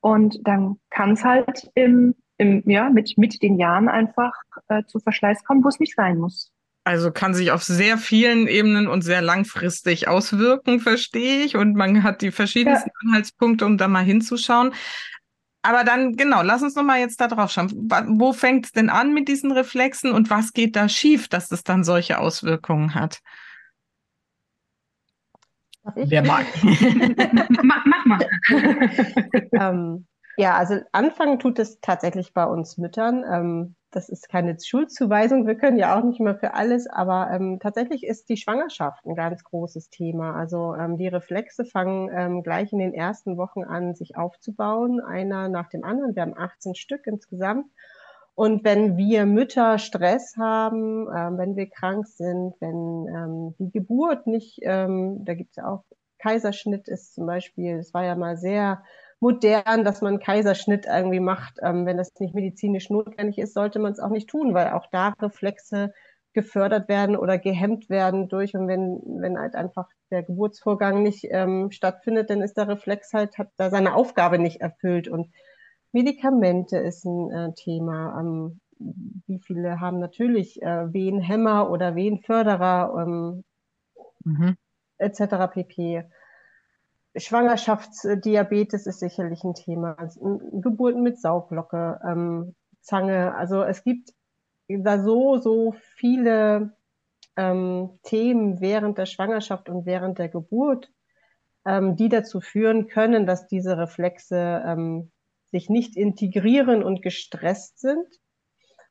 Und 0.00 0.46
dann 0.46 0.76
kann 0.90 1.12
es 1.12 1.24
halt 1.24 1.70
im, 1.74 2.14
im, 2.36 2.62
ja, 2.66 2.90
mit, 2.90 3.14
mit 3.16 3.42
den 3.42 3.58
Jahren 3.58 3.88
einfach 3.88 4.34
äh, 4.68 4.84
zu 4.84 5.00
Verschleiß 5.00 5.44
kommen, 5.44 5.64
wo 5.64 5.68
es 5.68 5.80
nicht 5.80 5.94
sein 5.94 6.18
muss. 6.18 6.53
Also 6.84 7.10
kann 7.10 7.32
sich 7.32 7.50
auf 7.50 7.64
sehr 7.64 7.96
vielen 7.96 8.46
Ebenen 8.46 8.88
und 8.88 9.00
sehr 9.00 9.22
langfristig 9.22 10.06
auswirken, 10.06 10.80
verstehe 10.80 11.42
ich. 11.44 11.56
Und 11.56 11.74
man 11.74 12.02
hat 12.02 12.20
die 12.20 12.30
verschiedensten 12.30 12.90
ja. 12.90 13.08
Anhaltspunkte, 13.08 13.64
um 13.64 13.78
da 13.78 13.88
mal 13.88 14.04
hinzuschauen. 14.04 14.74
Aber 15.62 15.82
dann, 15.82 16.12
genau, 16.12 16.42
lass 16.42 16.62
uns 16.62 16.74
nochmal 16.74 17.00
jetzt 17.00 17.22
da 17.22 17.26
drauf 17.26 17.50
schauen. 17.50 17.72
Wo 18.18 18.34
fängt 18.34 18.66
es 18.66 18.72
denn 18.72 18.90
an 18.90 19.14
mit 19.14 19.28
diesen 19.28 19.50
Reflexen 19.50 20.12
und 20.12 20.28
was 20.28 20.52
geht 20.52 20.76
da 20.76 20.90
schief, 20.90 21.26
dass 21.28 21.50
es 21.50 21.64
dann 21.64 21.84
solche 21.84 22.18
Auswirkungen 22.18 22.94
hat? 22.94 23.20
Wer 25.94 26.22
mag? 26.22 26.44
mach, 27.62 27.84
mach 27.86 28.04
mal. 28.04 28.28
ähm, 29.52 30.06
ja, 30.36 30.56
also 30.56 30.80
anfangen 30.92 31.38
tut 31.38 31.58
es 31.58 31.80
tatsächlich 31.80 32.34
bei 32.34 32.44
uns 32.44 32.78
Müttern. 32.78 33.24
Ähm, 33.30 33.76
das 33.94 34.08
ist 34.08 34.28
keine 34.28 34.58
Schulzuweisung, 34.58 35.46
wir 35.46 35.54
können 35.54 35.78
ja 35.78 35.96
auch 35.96 36.02
nicht 36.02 36.20
mehr 36.20 36.34
für 36.34 36.54
alles, 36.54 36.88
aber 36.88 37.30
ähm, 37.30 37.60
tatsächlich 37.60 38.04
ist 38.04 38.28
die 38.28 38.36
Schwangerschaft 38.36 39.06
ein 39.06 39.14
ganz 39.14 39.44
großes 39.44 39.88
Thema. 39.88 40.34
Also 40.34 40.74
ähm, 40.74 40.98
die 40.98 41.06
Reflexe 41.06 41.64
fangen 41.64 42.10
ähm, 42.12 42.42
gleich 42.42 42.72
in 42.72 42.80
den 42.80 42.92
ersten 42.92 43.36
Wochen 43.36 43.62
an, 43.62 43.94
sich 43.94 44.16
aufzubauen, 44.16 45.00
einer 45.00 45.48
nach 45.48 45.68
dem 45.68 45.84
anderen. 45.84 46.16
Wir 46.16 46.22
haben 46.22 46.36
18 46.36 46.74
Stück 46.74 47.06
insgesamt. 47.06 47.66
Und 48.34 48.64
wenn 48.64 48.96
wir 48.96 49.26
Mütter 49.26 49.78
Stress 49.78 50.36
haben, 50.36 51.06
ähm, 51.14 51.38
wenn 51.38 51.54
wir 51.54 51.70
krank 51.70 52.08
sind, 52.08 52.54
wenn 52.58 53.06
ähm, 53.14 53.54
die 53.58 53.70
Geburt 53.70 54.26
nicht, 54.26 54.58
ähm, 54.62 55.24
da 55.24 55.34
gibt 55.34 55.50
es 55.50 55.56
ja 55.56 55.68
auch 55.68 55.84
Kaiserschnitt 56.18 56.88
ist 56.88 57.14
zum 57.14 57.26
Beispiel, 57.26 57.76
es 57.76 57.92
war 57.92 58.04
ja 58.04 58.16
mal 58.16 58.36
sehr 58.36 58.82
modern, 59.24 59.84
dass 59.84 60.02
man 60.02 60.18
Kaiserschnitt 60.18 60.84
irgendwie 60.84 61.18
macht. 61.18 61.54
Ähm, 61.62 61.86
wenn 61.86 61.96
das 61.96 62.12
nicht 62.20 62.34
medizinisch 62.34 62.90
notwendig 62.90 63.38
ist, 63.38 63.54
sollte 63.54 63.78
man 63.78 63.92
es 63.92 63.98
auch 63.98 64.10
nicht 64.10 64.28
tun, 64.28 64.52
weil 64.52 64.68
auch 64.72 64.86
da 64.92 65.14
Reflexe 65.18 65.94
gefördert 66.34 66.90
werden 66.90 67.16
oder 67.16 67.38
gehemmt 67.38 67.88
werden 67.88 68.28
durch 68.28 68.54
und 68.54 68.68
wenn, 68.68 69.00
wenn 69.06 69.38
halt 69.38 69.54
einfach 69.54 69.88
der 70.10 70.24
Geburtsvorgang 70.24 71.02
nicht 71.02 71.26
ähm, 71.30 71.70
stattfindet, 71.70 72.28
dann 72.28 72.42
ist 72.42 72.58
der 72.58 72.68
Reflex 72.68 73.14
halt, 73.14 73.38
hat 73.38 73.48
da 73.56 73.70
seine 73.70 73.94
Aufgabe 73.94 74.38
nicht 74.38 74.60
erfüllt 74.60 75.08
und 75.08 75.32
Medikamente 75.92 76.76
ist 76.76 77.06
ein 77.06 77.30
äh, 77.30 77.54
Thema. 77.54 78.20
Ähm, 78.20 78.60
wie 78.78 79.38
viele 79.38 79.80
haben 79.80 80.00
natürlich 80.00 80.60
äh, 80.60 80.92
Wehenhämmer 80.92 81.70
oder 81.70 81.94
Wehenförderer 81.94 83.06
ähm, 83.06 83.44
mhm. 84.24 84.56
etc. 84.98 85.50
pp. 85.50 86.04
Schwangerschaftsdiabetes 87.16 88.86
ist 88.86 89.00
sicherlich 89.00 89.44
ein 89.44 89.54
Thema. 89.54 89.96
Geburten 90.52 91.02
mit 91.02 91.20
Sauglocke, 91.20 92.00
ähm, 92.04 92.54
Zange. 92.80 93.34
Also 93.34 93.62
es 93.62 93.84
gibt 93.84 94.12
da 94.68 94.98
so, 94.98 95.38
so 95.38 95.74
viele 95.96 96.76
ähm, 97.36 97.98
Themen 98.02 98.60
während 98.60 98.98
der 98.98 99.06
Schwangerschaft 99.06 99.68
und 99.68 99.86
während 99.86 100.18
der 100.18 100.28
Geburt, 100.28 100.90
ähm, 101.64 101.96
die 101.96 102.08
dazu 102.08 102.40
führen 102.40 102.88
können, 102.88 103.26
dass 103.26 103.46
diese 103.46 103.78
Reflexe 103.78 104.62
ähm, 104.66 105.10
sich 105.50 105.68
nicht 105.68 105.96
integrieren 105.96 106.82
und 106.82 107.02
gestresst 107.02 107.78
sind. 107.78 108.06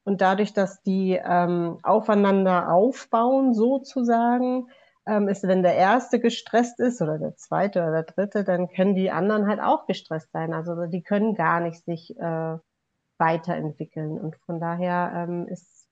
Und 0.06 0.22
dadurch, 0.22 0.54
dass 0.54 0.82
die 0.82 1.20
ähm, 1.24 1.80
aufeinander 1.84 2.74
aufbauen, 2.74 3.54
sozusagen, 3.54 4.68
ähm, 5.06 5.28
ist, 5.28 5.48
wenn 5.48 5.64
der 5.64 5.76
erste 5.76 6.20
gestresst 6.20 6.80
ist 6.80 7.02
oder 7.02 7.18
der 7.20 7.36
zweite 7.36 7.82
oder 7.82 7.92
der 7.92 8.04
dritte, 8.04 8.44
dann 8.44 8.70
können 8.70 8.96
die 8.96 9.12
anderen 9.12 9.48
halt 9.48 9.60
auch 9.60 9.86
gestresst 9.86 10.32
sein. 10.32 10.54
Also 10.54 10.86
die 10.86 11.04
können 11.04 11.36
gar 11.36 11.60
nicht 11.60 11.84
sich 11.86 12.18
äh, 12.18 12.58
weiterentwickeln. 13.18 14.20
Und 14.20 14.36
von 14.46 14.60
daher 14.60 15.12
ähm, 15.16 15.48
ist 15.48 15.83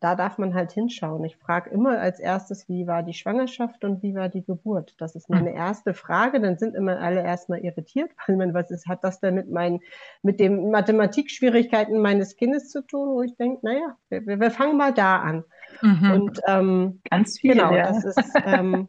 da 0.00 0.14
darf 0.14 0.38
man 0.38 0.54
halt 0.54 0.70
hinschauen. 0.72 1.24
Ich 1.24 1.36
frage 1.36 1.70
immer 1.70 1.98
als 1.98 2.20
erstes, 2.20 2.68
wie 2.68 2.86
war 2.86 3.02
die 3.02 3.14
Schwangerschaft 3.14 3.84
und 3.84 4.02
wie 4.02 4.14
war 4.14 4.28
die 4.28 4.44
Geburt? 4.44 4.94
Das 4.98 5.16
ist 5.16 5.28
meine 5.28 5.50
hm. 5.50 5.56
erste 5.56 5.92
Frage. 5.92 6.40
Dann 6.40 6.56
sind 6.56 6.76
immer 6.76 7.00
alle 7.00 7.22
erstmal 7.22 7.60
irritiert, 7.60 8.10
weil 8.26 8.36
man, 8.36 8.54
was 8.54 8.70
ist, 8.70 8.86
hat 8.86 9.02
das 9.02 9.20
denn 9.20 9.34
mit 9.34 9.50
meinen, 9.50 9.80
mit 10.22 10.38
den 10.38 10.70
Mathematikschwierigkeiten 10.70 12.00
meines 12.00 12.36
Kindes 12.36 12.70
zu 12.70 12.82
tun? 12.82 13.08
Wo 13.08 13.22
ich 13.22 13.36
denke, 13.36 13.66
naja, 13.66 13.96
wir, 14.08 14.40
wir 14.40 14.50
fangen 14.50 14.76
mal 14.76 14.94
da 14.94 15.18
an. 15.20 15.44
Mhm. 15.82 16.10
Und 16.12 16.40
ähm, 16.46 17.00
ganz 17.10 17.38
viel. 17.38 17.54
Genau, 17.54 17.72
ja. 17.72 17.88
das 17.88 18.04
ist, 18.04 18.32
ähm, 18.44 18.88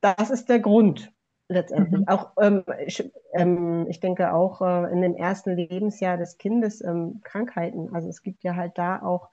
das 0.00 0.30
ist 0.30 0.48
der 0.48 0.58
Grund 0.58 1.12
letztendlich. 1.48 2.00
Mhm. 2.00 2.08
Auch 2.08 2.32
ähm, 2.40 2.64
ich, 2.84 3.12
ähm, 3.34 3.86
ich 3.88 4.00
denke 4.00 4.32
auch 4.32 4.60
äh, 4.60 4.92
in 4.92 5.02
dem 5.02 5.14
ersten 5.14 5.54
Lebensjahr 5.54 6.16
des 6.16 6.38
Kindes 6.38 6.82
ähm, 6.82 7.20
Krankheiten. 7.22 7.94
Also 7.94 8.08
es 8.08 8.22
gibt 8.22 8.42
ja 8.42 8.56
halt 8.56 8.76
da 8.76 9.00
auch 9.00 9.28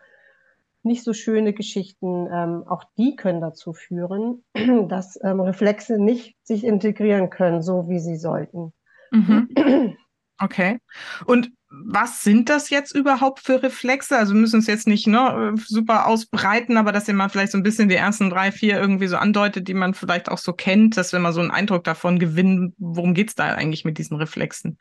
nicht 0.83 1.03
so 1.03 1.13
schöne 1.13 1.53
Geschichten, 1.53 2.27
ähm, 2.31 2.63
auch 2.67 2.83
die 2.97 3.15
können 3.15 3.41
dazu 3.41 3.73
führen, 3.73 4.43
dass 4.87 5.19
ähm, 5.23 5.39
Reflexe 5.39 6.01
nicht 6.01 6.37
sich 6.43 6.63
integrieren 6.63 7.29
können, 7.29 7.61
so 7.61 7.89
wie 7.89 7.99
sie 7.99 8.17
sollten. 8.17 8.73
Mhm. 9.11 9.95
Okay. 10.41 10.79
Und 11.25 11.51
was 11.69 12.23
sind 12.23 12.49
das 12.49 12.69
jetzt 12.69 12.95
überhaupt 12.95 13.41
für 13.41 13.61
Reflexe? 13.61 14.17
Also 14.17 14.33
wir 14.33 14.39
müssen 14.39 14.61
es 14.61 14.67
jetzt 14.67 14.87
nicht 14.87 15.05
ne, 15.05 15.53
super 15.57 16.07
ausbreiten, 16.07 16.77
aber 16.77 16.91
dass 16.91 17.07
ihr 17.07 17.13
mal 17.13 17.29
vielleicht 17.29 17.51
so 17.51 17.57
ein 17.57 17.63
bisschen 17.63 17.89
die 17.89 17.95
ersten 17.95 18.29
drei, 18.29 18.51
vier 18.51 18.79
irgendwie 18.79 19.07
so 19.07 19.17
andeutet, 19.17 19.67
die 19.67 19.73
man 19.73 19.93
vielleicht 19.93 20.29
auch 20.29 20.37
so 20.37 20.53
kennt, 20.53 20.95
dass 20.95 21.11
wir 21.11 21.19
mal 21.19 21.33
so 21.33 21.41
einen 21.41 21.51
Eindruck 21.51 21.83
davon 21.83 22.19
gewinnen, 22.19 22.73
worum 22.77 23.13
geht 23.13 23.29
es 23.29 23.35
da 23.35 23.53
eigentlich 23.53 23.83
mit 23.83 23.97
diesen 23.97 24.15
Reflexen? 24.15 24.77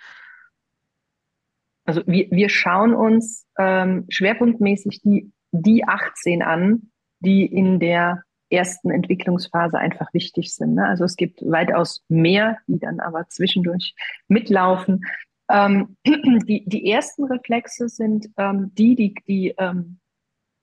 Also 1.85 2.03
wir, 2.07 2.29
wir 2.31 2.49
schauen 2.51 2.95
uns 2.95 3.47
ähm, 3.59 4.07
schwerpunktmäßig 4.09 5.01
die 5.03 5.33
die 5.53 5.85
18 5.85 6.43
an, 6.43 6.91
die 7.21 7.45
in 7.45 7.81
der 7.81 8.23
ersten 8.51 8.91
Entwicklungsphase 8.91 9.79
einfach 9.79 10.13
wichtig 10.15 10.55
sind. 10.55 10.75
Ne? 10.75 10.87
Also 10.87 11.05
es 11.05 11.17
gibt 11.17 11.43
weitaus 11.43 12.05
mehr, 12.09 12.59
die 12.67 12.79
dann 12.79 13.01
aber 13.01 13.29
zwischendurch 13.29 13.95
mitlaufen. 14.29 15.05
Ähm, 15.51 15.97
die, 16.05 16.65
die 16.67 16.91
ersten 16.91 17.25
Reflexe 17.25 17.89
sind 17.89 18.29
ähm, 18.37 18.73
die, 18.75 18.95
die, 18.95 19.15
die, 19.27 19.55
ähm, 19.59 19.99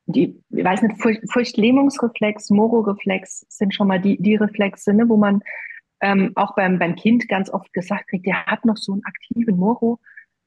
die, 0.08 0.42
ich 0.50 0.64
weiß 0.64 0.82
nicht, 0.84 1.02
Furcht, 1.02 1.22
Furchtlähmungsreflex, 1.32 2.50
Mororeflex 2.50 3.46
sind 3.50 3.74
schon 3.74 3.88
mal 3.88 4.00
die, 4.00 4.22
die 4.22 4.36
Reflexe, 4.36 4.94
ne, 4.94 5.08
wo 5.08 5.18
man 5.18 5.42
ähm, 6.02 6.32
auch 6.36 6.56
beim, 6.56 6.78
beim 6.78 6.96
Kind 6.96 7.28
ganz 7.28 7.50
oft 7.50 7.72
gesagt 7.74 8.10
kriegt, 8.10 8.26
der 8.26 8.46
hat 8.46 8.66
noch 8.66 8.78
so 8.78 8.94
einen 8.94 9.06
aktiven 9.06 9.58
Moro, 9.58 10.00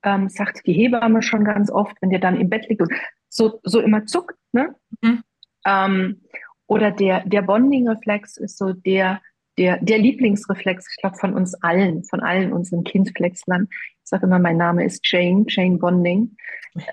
ähm, 0.03 0.29
sagt 0.29 0.67
die 0.67 0.73
Hebamme 0.73 1.23
schon 1.23 1.45
ganz 1.45 1.71
oft, 1.71 1.97
wenn 2.01 2.11
der 2.11 2.21
dann 2.21 2.41
im 2.41 2.49
Bett 2.49 2.69
liegt 2.69 2.81
und 2.81 2.93
so, 3.29 3.61
so 3.65 3.81
immer 3.81 4.07
zuckt. 4.07 4.37
Ne? 4.53 4.75
Mhm. 5.03 5.23
Ähm, 5.67 6.23
oder 6.67 6.91
der, 6.91 7.25
der 7.27 7.43
Bonding-Reflex 7.43 8.37
ist 8.37 8.59
so 8.59 8.73
der, 8.73 9.21
der, 9.57 9.79
der 9.79 9.99
Lieblingsreflex, 9.99 10.87
ich 10.91 11.01
glaube, 11.01 11.17
von 11.17 11.35
uns 11.35 11.55
allen, 11.63 12.05
von 12.05 12.21
allen 12.21 12.53
unseren 12.53 12.85
Kindflexlern. 12.85 13.69
Ich 13.71 14.11
sage 14.11 14.27
immer, 14.27 14.39
mein 14.39 14.57
Name 14.57 14.85
ist 14.85 15.01
Jane, 15.05 15.45
Jane 15.49 15.79
Bonding. 15.79 16.37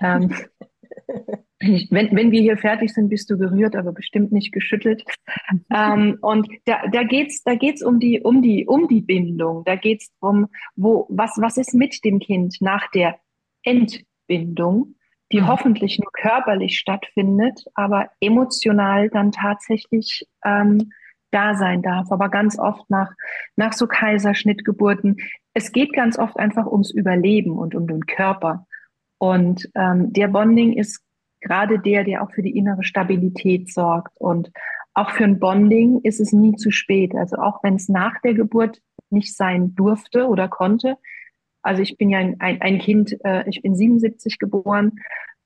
Ähm, 0.00 0.34
wenn, 1.60 2.14
wenn 2.14 2.30
wir 2.30 2.40
hier 2.40 2.56
fertig 2.56 2.92
sind, 2.92 3.08
bist 3.08 3.30
du 3.30 3.38
gerührt, 3.38 3.76
aber 3.76 3.92
bestimmt 3.92 4.32
nicht 4.32 4.52
geschüttelt. 4.52 5.04
ähm, 5.74 6.18
und 6.20 6.48
da, 6.64 6.86
da 6.92 7.02
geht's, 7.02 7.42
da 7.42 7.54
geht's 7.54 7.82
um 7.82 7.98
die, 7.98 8.20
um 8.20 8.42
die, 8.42 8.66
um 8.66 8.88
die 8.88 9.00
Bindung. 9.00 9.64
Da 9.64 9.76
geht's 9.76 10.10
um, 10.20 10.48
wo, 10.74 11.06
was, 11.08 11.32
was 11.38 11.56
ist 11.56 11.74
mit 11.74 12.04
dem 12.04 12.18
Kind 12.18 12.56
nach 12.60 12.90
der 12.90 13.18
Entbindung? 13.62 14.96
die 15.32 15.40
mhm. 15.40 15.48
hoffentlich 15.48 15.98
nur 15.98 16.12
körperlich 16.12 16.78
stattfindet, 16.78 17.64
aber 17.74 18.10
emotional 18.20 19.08
dann 19.08 19.32
tatsächlich 19.32 20.26
ähm, 20.44 20.92
da 21.30 21.54
sein 21.54 21.82
darf. 21.82 22.10
Aber 22.12 22.28
ganz 22.28 22.58
oft 22.58 22.88
nach, 22.90 23.12
nach 23.56 23.72
so 23.72 23.86
Kaiserschnittgeburten. 23.86 25.16
Es 25.54 25.72
geht 25.72 25.92
ganz 25.92 26.18
oft 26.18 26.38
einfach 26.38 26.66
ums 26.66 26.92
Überleben 26.92 27.58
und 27.58 27.74
um 27.74 27.86
den 27.86 28.06
Körper. 28.06 28.66
Und 29.18 29.68
ähm, 29.74 30.12
der 30.12 30.28
Bonding 30.28 30.74
ist 30.74 31.02
gerade 31.46 31.78
der, 31.78 32.04
der 32.04 32.22
auch 32.22 32.30
für 32.32 32.42
die 32.42 32.56
innere 32.56 32.84
Stabilität 32.84 33.72
sorgt. 33.72 34.18
Und 34.20 34.50
auch 34.94 35.10
für 35.10 35.24
ein 35.24 35.38
Bonding 35.38 36.00
ist 36.02 36.20
es 36.20 36.32
nie 36.32 36.56
zu 36.56 36.70
spät. 36.70 37.14
Also 37.14 37.36
auch 37.36 37.62
wenn 37.62 37.76
es 37.76 37.88
nach 37.88 38.20
der 38.22 38.34
Geburt 38.34 38.80
nicht 39.10 39.36
sein 39.36 39.74
durfte 39.74 40.26
oder 40.26 40.48
konnte. 40.48 40.96
Also 41.62 41.82
ich 41.82 41.96
bin 41.96 42.10
ja 42.10 42.18
ein, 42.18 42.40
ein, 42.40 42.60
ein 42.60 42.78
Kind, 42.78 43.16
äh, 43.24 43.48
ich 43.48 43.62
bin 43.62 43.76
77 43.76 44.38
geboren. 44.38 45.00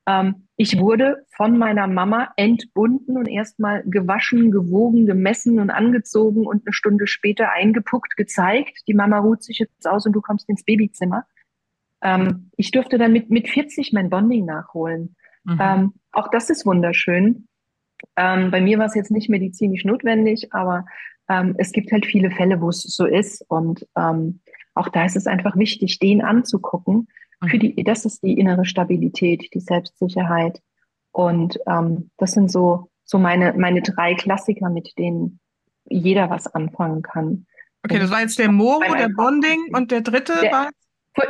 Ähm, 0.07 0.47
ich 0.57 0.79
wurde 0.79 1.25
von 1.31 1.59
meiner 1.59 1.87
Mama 1.87 2.33
entbunden 2.37 3.17
und 3.17 3.27
erstmal 3.27 3.83
gewaschen, 3.85 4.51
gewogen, 4.51 5.07
gemessen 5.07 5.59
und 5.59 5.71
angezogen 5.71 6.47
und 6.47 6.67
eine 6.67 6.73
Stunde 6.73 7.07
später 7.07 7.53
eingepuckt, 7.53 8.17
gezeigt. 8.17 8.83
Die 8.87 8.95
Mama 8.95 9.19
ruht 9.19 9.43
sich 9.43 9.59
jetzt 9.59 9.87
aus 9.87 10.07
und 10.07 10.13
du 10.13 10.21
kommst 10.21 10.49
ins 10.49 10.65
Babyzimmer. 10.65 11.25
Ähm, 12.03 12.51
ich 12.57 12.71
durfte 12.71 12.99
dann 12.99 13.13
mit, 13.13 13.31
mit 13.31 13.49
40 13.49 13.93
mein 13.93 14.11
Bonding 14.11 14.45
nachholen. 14.45 15.17
Mhm. 15.45 15.59
Ähm, 15.61 15.95
auch 16.12 16.28
das 16.28 16.51
ist 16.51 16.66
wunderschön. 16.66 17.47
Ähm, 18.16 18.51
bei 18.51 18.61
mir 18.61 18.78
war 18.78 18.86
es 18.86 18.95
jetzt 18.95 19.11
nicht 19.11 19.28
medizinisch 19.28 19.84
notwendig, 19.84 20.53
aber 20.53 20.84
ähm, 21.28 21.55
es 21.59 21.72
gibt 21.72 21.93
halt 21.93 22.07
viele 22.07 22.30
Fälle, 22.30 22.61
wo 22.61 22.68
es 22.68 22.82
so 22.82 23.07
ist. 23.07 23.45
Und 23.49 23.86
ähm, 23.97 24.41
auch 24.74 24.88
da 24.88 25.05
ist 25.05 25.16
es 25.16 25.26
einfach 25.26 25.57
wichtig, 25.57 25.99
den 25.99 26.22
anzugucken. 26.22 27.09
Für 27.47 27.57
mhm. 27.57 27.61
die, 27.61 27.84
das 27.84 28.05
ist 28.05 28.22
die 28.22 28.38
innere 28.38 28.64
Stabilität, 28.64 29.51
die 29.55 29.61
Selbstsicherheit. 29.61 30.61
Und 31.12 31.59
ähm, 31.66 32.11
das 32.16 32.32
sind 32.32 32.51
so, 32.51 32.91
so 33.05 33.18
meine, 33.18 33.55
meine 33.55 33.82
drei 33.82 34.14
Klassiker, 34.14 34.70
mit 34.70 34.97
denen 34.99 35.41
jeder 35.84 36.30
was 36.30 36.47
anfangen 36.47 37.03
kann. 37.03 37.47
Okay, 37.84 37.99
das 37.99 38.11
war 38.11 38.20
jetzt 38.20 38.38
der 38.38 38.51
Moro, 38.51 38.95
der 38.95 39.09
Bonding 39.09 39.59
und 39.74 39.91
der 39.91 40.03
dritte 40.03 40.34
der, 40.41 40.53
war? 40.53 40.70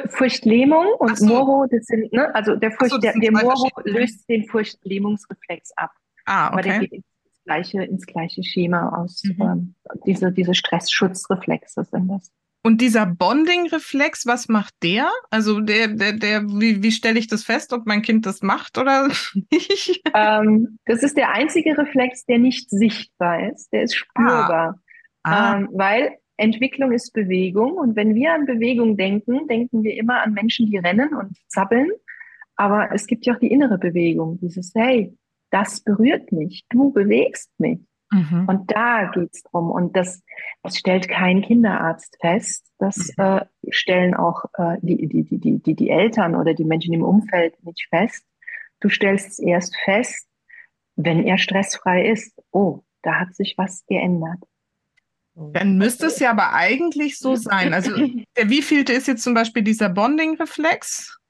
Furchtlähmung 0.09 0.87
und 0.99 1.19
so. 1.19 1.27
Moro, 1.27 1.67
das 1.71 1.87
sind, 1.87 2.13
ne, 2.13 2.35
also 2.35 2.57
der 2.57 2.71
Furcht, 2.73 2.93
so, 2.93 2.99
der, 2.99 3.15
der 3.15 3.33
Moro 3.33 3.69
löst 3.85 4.29
den 4.29 4.47
Furchtlähmungsreflex 4.47 5.73
ab. 5.77 5.91
Ah, 6.27 6.49
okay. 6.49 6.53
Aber 6.53 6.63
der 6.63 6.79
geht 6.81 6.93
ins 6.93 7.05
gleiche, 7.45 7.83
ins 7.85 8.07
gleiche 8.07 8.43
Schema 8.45 8.91
aus. 9.01 9.23
Mhm. 9.25 9.43
Ähm, 9.43 9.75
diese, 10.07 10.33
diese 10.33 10.55
Stressschutzreflexe 10.55 11.85
sind 11.85 12.09
das. 12.09 12.31
Und 12.63 12.83
dieser 12.83 13.07
Bonding-Reflex, 13.07 14.27
was 14.27 14.49
macht 14.49 14.75
der? 14.83 15.11
Also 15.31 15.61
der, 15.61 15.89
der, 15.89 16.13
der, 16.13 16.43
wie, 16.47 16.83
wie 16.83 16.93
stelle 16.93 17.19
ich 17.19 17.27
das 17.27 17.43
fest, 17.43 17.73
ob 17.73 17.87
mein 17.87 18.03
Kind 18.03 18.27
das 18.27 18.43
macht 18.43 18.77
oder 18.77 19.09
nicht? 19.51 20.03
Ähm, 20.15 20.79
das 20.85 21.03
ist 21.03 21.17
der 21.17 21.31
einzige 21.33 21.77
Reflex, 21.79 22.27
der 22.27 22.39
nicht 22.39 22.69
sichtbar 22.69 23.51
ist. 23.51 23.73
Der 23.73 23.85
ist 23.85 23.95
spürbar. 23.95 24.79
Ah. 24.79 24.81
Ah. 25.23 25.57
Ähm, 25.57 25.69
weil 25.73 26.17
Entwicklung 26.41 26.93
ist 26.93 27.13
Bewegung. 27.13 27.75
Und 27.75 27.97
wenn 27.97 28.15
wir 28.15 28.33
an 28.33 28.47
Bewegung 28.47 28.97
denken, 28.97 29.47
denken 29.47 29.83
wir 29.83 29.95
immer 29.97 30.23
an 30.23 30.33
Menschen, 30.33 30.67
die 30.67 30.79
rennen 30.79 31.15
und 31.15 31.37
zappeln. 31.49 31.91
Aber 32.57 32.91
es 32.93 33.07
gibt 33.07 33.27
ja 33.27 33.35
auch 33.35 33.39
die 33.39 33.51
innere 33.51 33.79
Bewegung, 33.79 34.39
dieses, 34.41 34.73
hey, 34.75 35.17
das 35.51 35.81
berührt 35.81 36.33
mich, 36.33 36.65
du 36.69 36.93
bewegst 36.93 37.51
mich. 37.59 37.81
Mhm. 38.13 38.47
Und 38.49 38.71
da 38.71 39.11
geht's 39.13 39.43
drum. 39.45 39.71
Und 39.71 39.97
das, 39.97 40.23
das 40.63 40.77
stellt 40.77 41.09
kein 41.09 41.43
Kinderarzt 41.43 42.17
fest. 42.21 42.67
Das 42.79 43.13
mhm. 43.17 43.25
äh, 43.25 43.45
stellen 43.71 44.15
auch 44.15 44.45
äh, 44.59 44.77
die, 44.83 45.07
die, 45.07 45.39
die, 45.39 45.59
die, 45.61 45.75
die 45.75 45.91
Eltern 45.91 46.35
oder 46.35 46.55
die 46.55 46.65
Menschen 46.65 46.93
im 46.93 47.05
Umfeld 47.05 47.55
nicht 47.65 47.87
fest. 47.89 48.27
Du 48.81 48.89
stellst 48.89 49.29
es 49.31 49.39
erst 49.39 49.77
fest, 49.85 50.29
wenn 50.97 51.25
er 51.25 51.39
stressfrei 51.39 52.07
ist. 52.07 52.43
Oh, 52.51 52.81
da 53.03 53.21
hat 53.21 53.35
sich 53.35 53.55
was 53.57 53.85
geändert. 53.87 54.39
Dann 55.53 55.79
müsste 55.79 56.07
es 56.07 56.19
ja 56.19 56.31
aber 56.31 56.53
eigentlich 56.53 57.19
so 57.19 57.37
sein. 57.37 57.75
Also 57.75 57.91
der 58.37 58.51
wievielte 58.51 58.93
ist 58.93 59.09
jetzt 59.09 59.23
zum 59.23 59.35
Beispiel 59.35 59.63
dieser 59.63 59.89
Bonding-Reflex? 59.89 61.21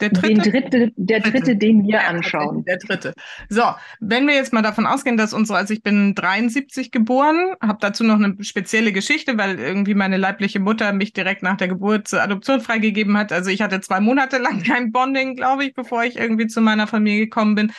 Der 0.00 0.10
dritte? 0.10 0.42
Den 0.42 0.52
dritte, 0.52 0.92
der 0.96 1.20
dritte, 1.20 1.56
den 1.56 1.84
wir 1.84 2.06
anschauen. 2.06 2.64
Der 2.64 2.78
dritte. 2.78 3.14
So, 3.48 3.62
wenn 3.98 4.28
wir 4.28 4.34
jetzt 4.34 4.52
mal 4.52 4.62
davon 4.62 4.86
ausgehen, 4.86 5.16
dass 5.16 5.34
unsere, 5.34 5.58
also 5.58 5.74
ich 5.74 5.82
bin 5.82 6.14
73 6.14 6.92
geboren, 6.92 7.54
habe 7.60 7.78
dazu 7.80 8.04
noch 8.04 8.14
eine 8.14 8.36
spezielle 8.44 8.92
Geschichte, 8.92 9.36
weil 9.38 9.58
irgendwie 9.58 9.94
meine 9.94 10.16
leibliche 10.16 10.60
Mutter 10.60 10.92
mich 10.92 11.12
direkt 11.12 11.42
nach 11.42 11.56
der 11.56 11.66
Geburt 11.68 12.06
zur 12.06 12.22
Adoption 12.22 12.60
freigegeben 12.60 13.16
hat. 13.16 13.32
Also 13.32 13.50
ich 13.50 13.60
hatte 13.60 13.80
zwei 13.80 13.98
Monate 13.98 14.38
lang 14.38 14.62
kein 14.66 14.92
Bonding, 14.92 15.34
glaube 15.34 15.64
ich, 15.64 15.74
bevor 15.74 16.04
ich 16.04 16.16
irgendwie 16.16 16.46
zu 16.46 16.60
meiner 16.60 16.86
Familie 16.86 17.24
gekommen 17.24 17.56
bin. 17.56 17.72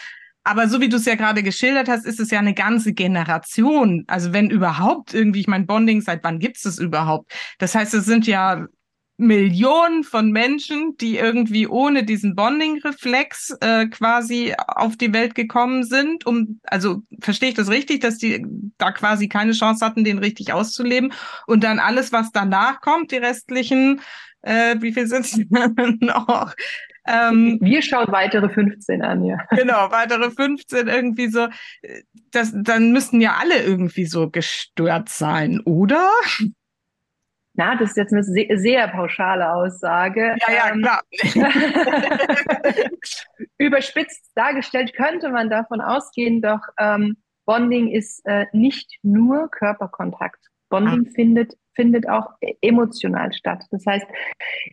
Aber 0.50 0.68
so 0.68 0.82
wie 0.82 0.90
du 0.90 0.98
es 0.98 1.06
ja 1.06 1.14
gerade 1.14 1.44
geschildert 1.44 1.88
hast, 1.88 2.08
ist 2.08 2.20
es 2.20 2.32
ja 2.32 2.40
eine 2.40 2.56
ganze 2.56 2.94
Generation. 2.94 4.04
Also 4.08 4.34
wenn 4.34 4.50
überhaupt 4.50 5.14
irgendwie, 5.14 5.42
ich 5.42 5.48
mein 5.48 5.68
Bonding, 5.68 6.02
seit 6.02 6.24
wann 6.24 6.40
gibt 6.40 6.58
es 6.58 6.64
das 6.64 6.80
überhaupt? 6.80 7.32
Das 7.60 7.76
heißt, 7.76 7.94
es 7.94 8.06
sind 8.06 8.26
ja 8.26 8.66
Millionen 9.18 10.04
von 10.04 10.32
Menschen, 10.32 10.98
die 10.98 11.18
irgendwie 11.18 11.68
ohne 11.68 12.04
diesen 12.04 12.34
Bonding-Reflex 12.34 13.58
äh, 13.62 13.86
quasi 13.90 14.56
auf 14.58 14.98
die 14.98 15.14
Welt 15.14 15.36
gekommen 15.36 15.84
sind, 15.84 16.26
um, 16.26 16.60
also 16.64 17.04
verstehe 17.22 17.50
ich 17.50 17.56
das 17.56 17.70
richtig, 17.70 18.00
dass 18.00 18.18
die 18.18 18.44
da 18.80 18.92
quasi 18.92 19.28
keine 19.28 19.52
Chance 19.52 19.86
hatten, 19.86 20.04
den 20.04 20.18
richtig 20.18 20.52
auszuleben 20.52 21.14
und 21.46 21.64
dann 21.64 21.78
alles, 21.78 22.12
was 22.12 22.32
danach 22.32 22.82
kommt, 22.82 23.12
die 23.12 23.18
restlichen, 23.18 24.02
äh, 24.42 24.78
wie 24.80 24.94
viel 24.94 25.06
sind 25.06 25.26
es 25.26 25.38
noch? 26.00 26.56
Ähm, 27.10 27.58
Wir 27.62 27.82
schauen 27.82 28.12
weitere 28.12 28.50
15 28.50 29.02
an, 29.02 29.26
ja. 29.26 29.38
Genau, 29.52 29.90
weitere 29.92 30.30
15 30.30 30.88
irgendwie 30.88 31.28
so. 31.28 31.48
Das, 32.32 32.54
dann 32.54 32.92
müssten 32.92 33.20
ja 33.20 33.38
alle 33.40 33.64
irgendwie 33.64 34.06
so 34.06 34.30
gestört 34.30 35.10
sein, 35.10 35.60
oder? 35.66 36.08
Na, 37.56 37.76
das 37.76 37.90
ist 37.90 37.98
jetzt 37.98 38.14
eine 38.14 38.24
sehr, 38.24 38.58
sehr 38.60 38.88
pauschale 38.88 39.52
Aussage. 39.54 40.36
Ja, 40.48 40.54
ja, 40.54 40.72
ähm, 40.72 40.82
klar. 40.82 41.02
überspitzt 43.58 44.32
dargestellt 44.36 44.94
könnte 44.96 45.30
man 45.30 45.50
davon 45.50 45.82
ausgehen, 45.82 46.42
doch 46.42 46.62
ähm, 46.78 47.18
Bonding 47.46 47.92
ist 47.92 48.22
äh, 48.26 48.46
nicht 48.54 49.00
nur 49.02 49.50
Körperkontakt. 49.50 50.40
Bonding 50.70 51.08
ah. 51.10 51.12
findet, 51.16 51.58
findet 51.80 52.10
auch 52.10 52.28
emotional 52.62 53.32
statt. 53.32 53.64
Das 53.72 53.86
heißt, 53.86 54.06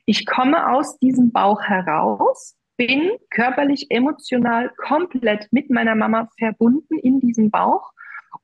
ich 0.06 0.26
komme 0.26 0.72
aus 0.72 0.98
diesem 0.98 1.30
Bauch 1.30 1.62
heraus, 1.62 2.56
bin 2.76 3.12
körperlich, 3.30 3.86
emotional 3.90 4.70
komplett 4.76 5.46
mit 5.52 5.70
meiner 5.70 5.94
Mama 5.94 6.28
verbunden 6.36 6.98
in 6.98 7.20
diesem 7.20 7.50
Bauch 7.50 7.92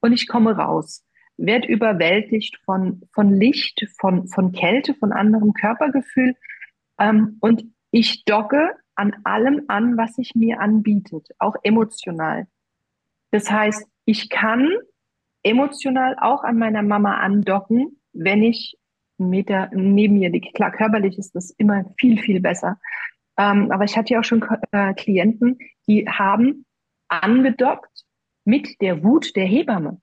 und 0.01 0.13
ich 0.13 0.29
komme 0.29 0.57
raus 0.57 1.05
werde 1.39 1.67
überwältigt 1.69 2.59
von, 2.65 3.03
von 3.13 3.35
Licht, 3.35 3.87
von, 3.99 4.29
von 4.29 4.53
Kälte, 4.53 4.95
von 4.95 5.13
anderem 5.13 5.53
Körpergefühl. 5.55 6.37
Ähm, 6.99 7.39
und 7.41 7.65
ich 7.91 8.25
docke 8.25 8.77
an 8.95 9.17
allem 9.25 9.65
an, 9.69 9.97
was 9.97 10.15
sich 10.15 10.35
mir 10.35 10.61
anbietet, 10.61 11.29
auch 11.39 11.57
emotional. 11.63 12.47
Das 13.31 13.51
heißt, 13.51 13.87
ich 14.05 14.29
kann 14.29 14.69
emotional 15.43 16.17
auch 16.21 16.45
an 16.45 16.59
meiner 16.59 16.83
Mama 16.83 17.17
andocken, 17.17 18.01
wenn 18.13 18.43
ich 18.43 18.77
einen 19.19 19.31
Meter 19.31 19.71
neben 19.73 20.19
mir 20.19 20.31
liege. 20.31 20.51
Klar, 20.53 20.73
körperlich 20.73 21.19
ist 21.19 21.35
das 21.35 21.51
immer 21.53 21.85
viel, 21.99 22.19
viel 22.19 22.41
besser. 22.41 22.79
Ähm, 23.39 23.71
aber 23.71 23.85
ich 23.85 23.97
hatte 23.97 24.15
ja 24.15 24.21
auch 24.21 24.25
schon 24.25 24.45
äh, 24.73 24.95
Klienten, 24.95 25.59
die 25.87 26.07
haben 26.09 26.65
angedockt 27.09 28.05
mit 28.45 28.81
der 28.81 29.03
Wut 29.03 29.35
der 29.37 29.47
Hebamme. 29.47 30.01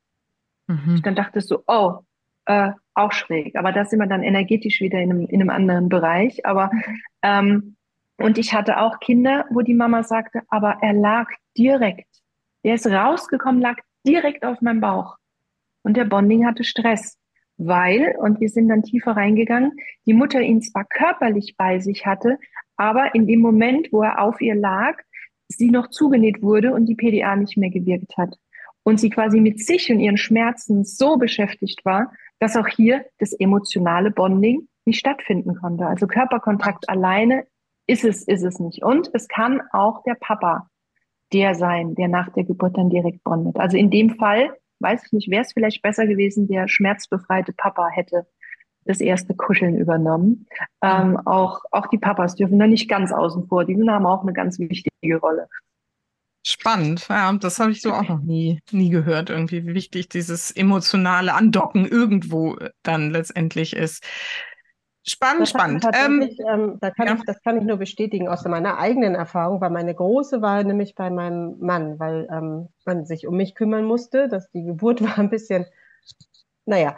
Mhm. 0.67 0.95
Ich 0.95 1.01
dann 1.01 1.15
dachte 1.15 1.41
so, 1.41 1.63
oh, 1.67 1.99
äh, 2.45 2.71
auch 2.93 3.11
schräg. 3.11 3.55
Aber 3.55 3.71
da 3.71 3.85
sind 3.85 3.99
wir 3.99 4.07
dann 4.07 4.23
energetisch 4.23 4.81
wieder 4.81 4.99
in 4.99 5.11
einem, 5.11 5.27
in 5.27 5.41
einem 5.41 5.49
anderen 5.49 5.89
Bereich. 5.89 6.45
Aber 6.45 6.71
ähm, 7.21 7.75
und 8.17 8.37
ich 8.37 8.53
hatte 8.53 8.79
auch 8.79 8.99
Kinder, 8.99 9.45
wo 9.49 9.61
die 9.61 9.73
Mama 9.73 10.03
sagte, 10.03 10.41
aber 10.49 10.77
er 10.81 10.93
lag 10.93 11.27
direkt. 11.57 12.07
Der 12.65 12.75
ist 12.75 12.85
rausgekommen, 12.85 13.61
lag 13.61 13.77
direkt 14.05 14.43
auf 14.43 14.61
meinem 14.61 14.81
Bauch. 14.81 15.15
Und 15.83 15.95
der 15.95 16.05
Bonding 16.05 16.45
hatte 16.45 16.65
Stress, 16.65 17.17
weil, 17.59 18.15
und 18.19 18.39
wir 18.39 18.49
sind 18.49 18.69
dann 18.69 18.83
tiefer 18.83 19.11
reingegangen, 19.11 19.73
die 20.05 20.13
Mutter 20.13 20.41
ihn 20.41 20.61
zwar 20.61 20.85
körperlich 20.85 21.55
bei 21.57 21.79
sich 21.79 22.05
hatte, 22.05 22.39
aber 22.77 23.13
in 23.13 23.27
dem 23.27 23.41
Moment, 23.41 23.89
wo 23.91 24.01
er 24.01 24.21
auf 24.21 24.41
ihr 24.41 24.55
lag, 24.55 24.97
sie 25.47 25.69
noch 25.69 25.89
zugenäht 25.89 26.41
wurde 26.41 26.73
und 26.73 26.85
die 26.85 26.95
PDA 26.95 27.35
nicht 27.35 27.57
mehr 27.57 27.69
gewirkt 27.69 28.17
hat 28.17 28.35
und 28.83 28.99
sie 28.99 29.09
quasi 29.09 29.41
mit 29.41 29.59
sich 29.59 29.91
und 29.91 29.99
ihren 29.99 30.17
Schmerzen 30.17 30.83
so 30.83 31.17
beschäftigt 31.17 31.83
war, 31.83 32.11
dass 32.39 32.55
auch 32.55 32.67
hier 32.67 33.05
das 33.17 33.33
emotionale 33.33 34.11
Bonding 34.11 34.67
nicht 34.85 34.99
stattfinden 34.99 35.55
konnte. 35.55 35.85
Also 35.85 36.07
Körperkontakt 36.07 36.87
alleine 36.87 37.45
ist 37.87 38.05
es, 38.05 38.23
ist 38.23 38.43
es 38.43 38.59
nicht. 38.59 38.83
Und 38.83 39.09
es 39.13 39.27
kann 39.27 39.61
auch 39.73 40.03
der 40.03 40.15
Papa 40.15 40.69
der 41.33 41.55
sein, 41.55 41.95
der 41.95 42.07
nach 42.07 42.29
der 42.29 42.43
Geburt 42.43 42.77
dann 42.77 42.89
direkt 42.89 43.23
bondet. 43.23 43.57
Also 43.57 43.77
in 43.77 43.91
dem 43.91 44.15
Fall, 44.15 44.51
weiß 44.79 45.05
ich 45.05 45.11
nicht, 45.11 45.29
wäre 45.29 45.41
es 45.41 45.53
vielleicht 45.53 45.81
besser 45.81 46.07
gewesen, 46.07 46.47
der 46.47 46.67
schmerzbefreite 46.67 47.53
Papa 47.53 47.89
hätte 47.89 48.25
das 48.85 49.01
erste 49.01 49.35
Kuscheln 49.35 49.77
übernommen. 49.77 50.47
Ähm, 50.81 51.17
auch, 51.25 51.61
auch 51.71 51.87
die 51.87 51.97
Papas 51.97 52.35
dürfen 52.35 52.57
da 52.59 52.67
nicht 52.67 52.89
ganz 52.89 53.11
außen 53.11 53.47
vor. 53.47 53.65
Die 53.65 53.75
haben 53.75 54.05
auch 54.05 54.23
eine 54.23 54.33
ganz 54.33 54.57
wichtige 54.57 55.17
Rolle. 55.17 55.47
Spannend, 56.45 57.07
ja, 57.09 57.31
das 57.33 57.59
habe 57.59 57.71
ich 57.71 57.81
so 57.81 57.91
auch 57.93 58.07
noch 58.07 58.21
nie, 58.21 58.61
nie 58.71 58.89
gehört, 58.89 59.29
irgendwie, 59.29 59.67
wie 59.67 59.73
wichtig 59.73 60.07
dieses 60.07 60.51
emotionale 60.51 61.33
Andocken 61.33 61.85
irgendwo 61.85 62.57
dann 62.81 63.11
letztendlich 63.11 63.75
ist. 63.75 64.03
Spannend, 65.09 65.41
das 65.41 65.49
spannend. 65.49 65.85
Ähm, 65.93 66.29
ähm, 66.47 66.77
da 66.79 66.91
kann 66.91 67.07
ja. 67.07 67.15
ich, 67.15 67.23
das 67.23 67.41
kann 67.41 67.57
ich 67.57 67.63
nur 67.63 67.77
bestätigen 67.77 68.27
aus 68.27 68.45
meiner 68.45 68.77
eigenen 68.77 69.15
Erfahrung, 69.15 69.59
weil 69.59 69.71
meine 69.71 69.95
große 69.95 70.41
war 70.41 70.63
nämlich 70.63 70.93
bei 70.93 71.09
meinem 71.09 71.57
Mann, 71.59 71.99
weil 71.99 72.27
ähm, 72.31 72.69
man 72.85 73.05
sich 73.05 73.25
um 73.25 73.35
mich 73.35 73.55
kümmern 73.55 73.85
musste, 73.85 74.27
dass 74.27 74.51
die 74.51 74.63
Geburt 74.63 75.01
war 75.03 75.17
ein 75.17 75.29
bisschen, 75.29 75.65
naja, 76.65 76.95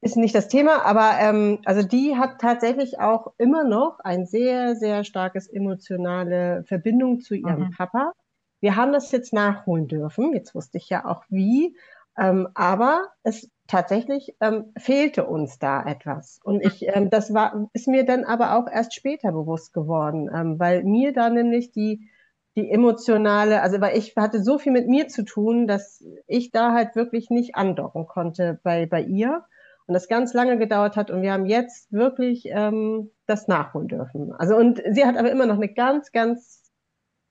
ist 0.00 0.16
nicht 0.16 0.34
das 0.34 0.48
Thema, 0.48 0.84
aber 0.84 1.12
ähm, 1.20 1.60
also 1.64 1.86
die 1.86 2.16
hat 2.16 2.40
tatsächlich 2.40 2.98
auch 2.98 3.32
immer 3.38 3.64
noch 3.64 4.00
ein 4.00 4.26
sehr, 4.26 4.76
sehr 4.76 5.04
starkes 5.04 5.48
emotionale 5.48 6.64
Verbindung 6.64 7.20
zu 7.20 7.34
ihrem 7.34 7.66
mhm. 7.66 7.70
Papa. 7.70 8.12
Wir 8.60 8.76
haben 8.76 8.92
das 8.92 9.12
jetzt 9.12 9.32
nachholen 9.32 9.88
dürfen. 9.88 10.32
Jetzt 10.32 10.54
wusste 10.54 10.78
ich 10.78 10.88
ja 10.88 11.04
auch 11.04 11.24
wie. 11.28 11.76
Ähm, 12.16 12.48
aber 12.54 13.08
es 13.22 13.50
tatsächlich 13.66 14.36
ähm, 14.40 14.72
fehlte 14.76 15.24
uns 15.26 15.58
da 15.58 15.84
etwas. 15.84 16.40
Und 16.42 16.64
ich, 16.64 16.86
ähm, 16.86 17.10
das 17.10 17.32
war, 17.32 17.68
ist 17.72 17.88
mir 17.88 18.04
dann 18.04 18.24
aber 18.24 18.56
auch 18.56 18.70
erst 18.70 18.94
später 18.94 19.32
bewusst 19.32 19.72
geworden, 19.72 20.30
ähm, 20.34 20.58
weil 20.58 20.84
mir 20.84 21.12
da 21.12 21.30
nämlich 21.30 21.72
die, 21.72 22.08
die 22.56 22.70
emotionale, 22.70 23.62
also 23.62 23.80
weil 23.80 23.96
ich 23.96 24.14
hatte 24.16 24.42
so 24.42 24.58
viel 24.58 24.72
mit 24.72 24.88
mir 24.88 25.08
zu 25.08 25.24
tun, 25.24 25.66
dass 25.66 26.04
ich 26.26 26.50
da 26.50 26.72
halt 26.72 26.94
wirklich 26.94 27.30
nicht 27.30 27.56
andocken 27.56 28.06
konnte 28.06 28.60
bei, 28.62 28.86
bei 28.86 29.02
ihr. 29.02 29.44
Und 29.86 29.92
das 29.92 30.08
ganz 30.08 30.32
lange 30.32 30.56
gedauert 30.56 30.96
hat 30.96 31.10
und 31.10 31.20
wir 31.20 31.32
haben 31.32 31.44
jetzt 31.44 31.92
wirklich 31.92 32.46
ähm, 32.46 33.10
das 33.26 33.48
nachholen 33.48 33.88
dürfen. 33.88 34.32
Also 34.32 34.56
und 34.56 34.82
sie 34.92 35.04
hat 35.04 35.18
aber 35.18 35.30
immer 35.30 35.44
noch 35.44 35.56
eine 35.56 35.68
ganz, 35.68 36.10
ganz 36.10 36.62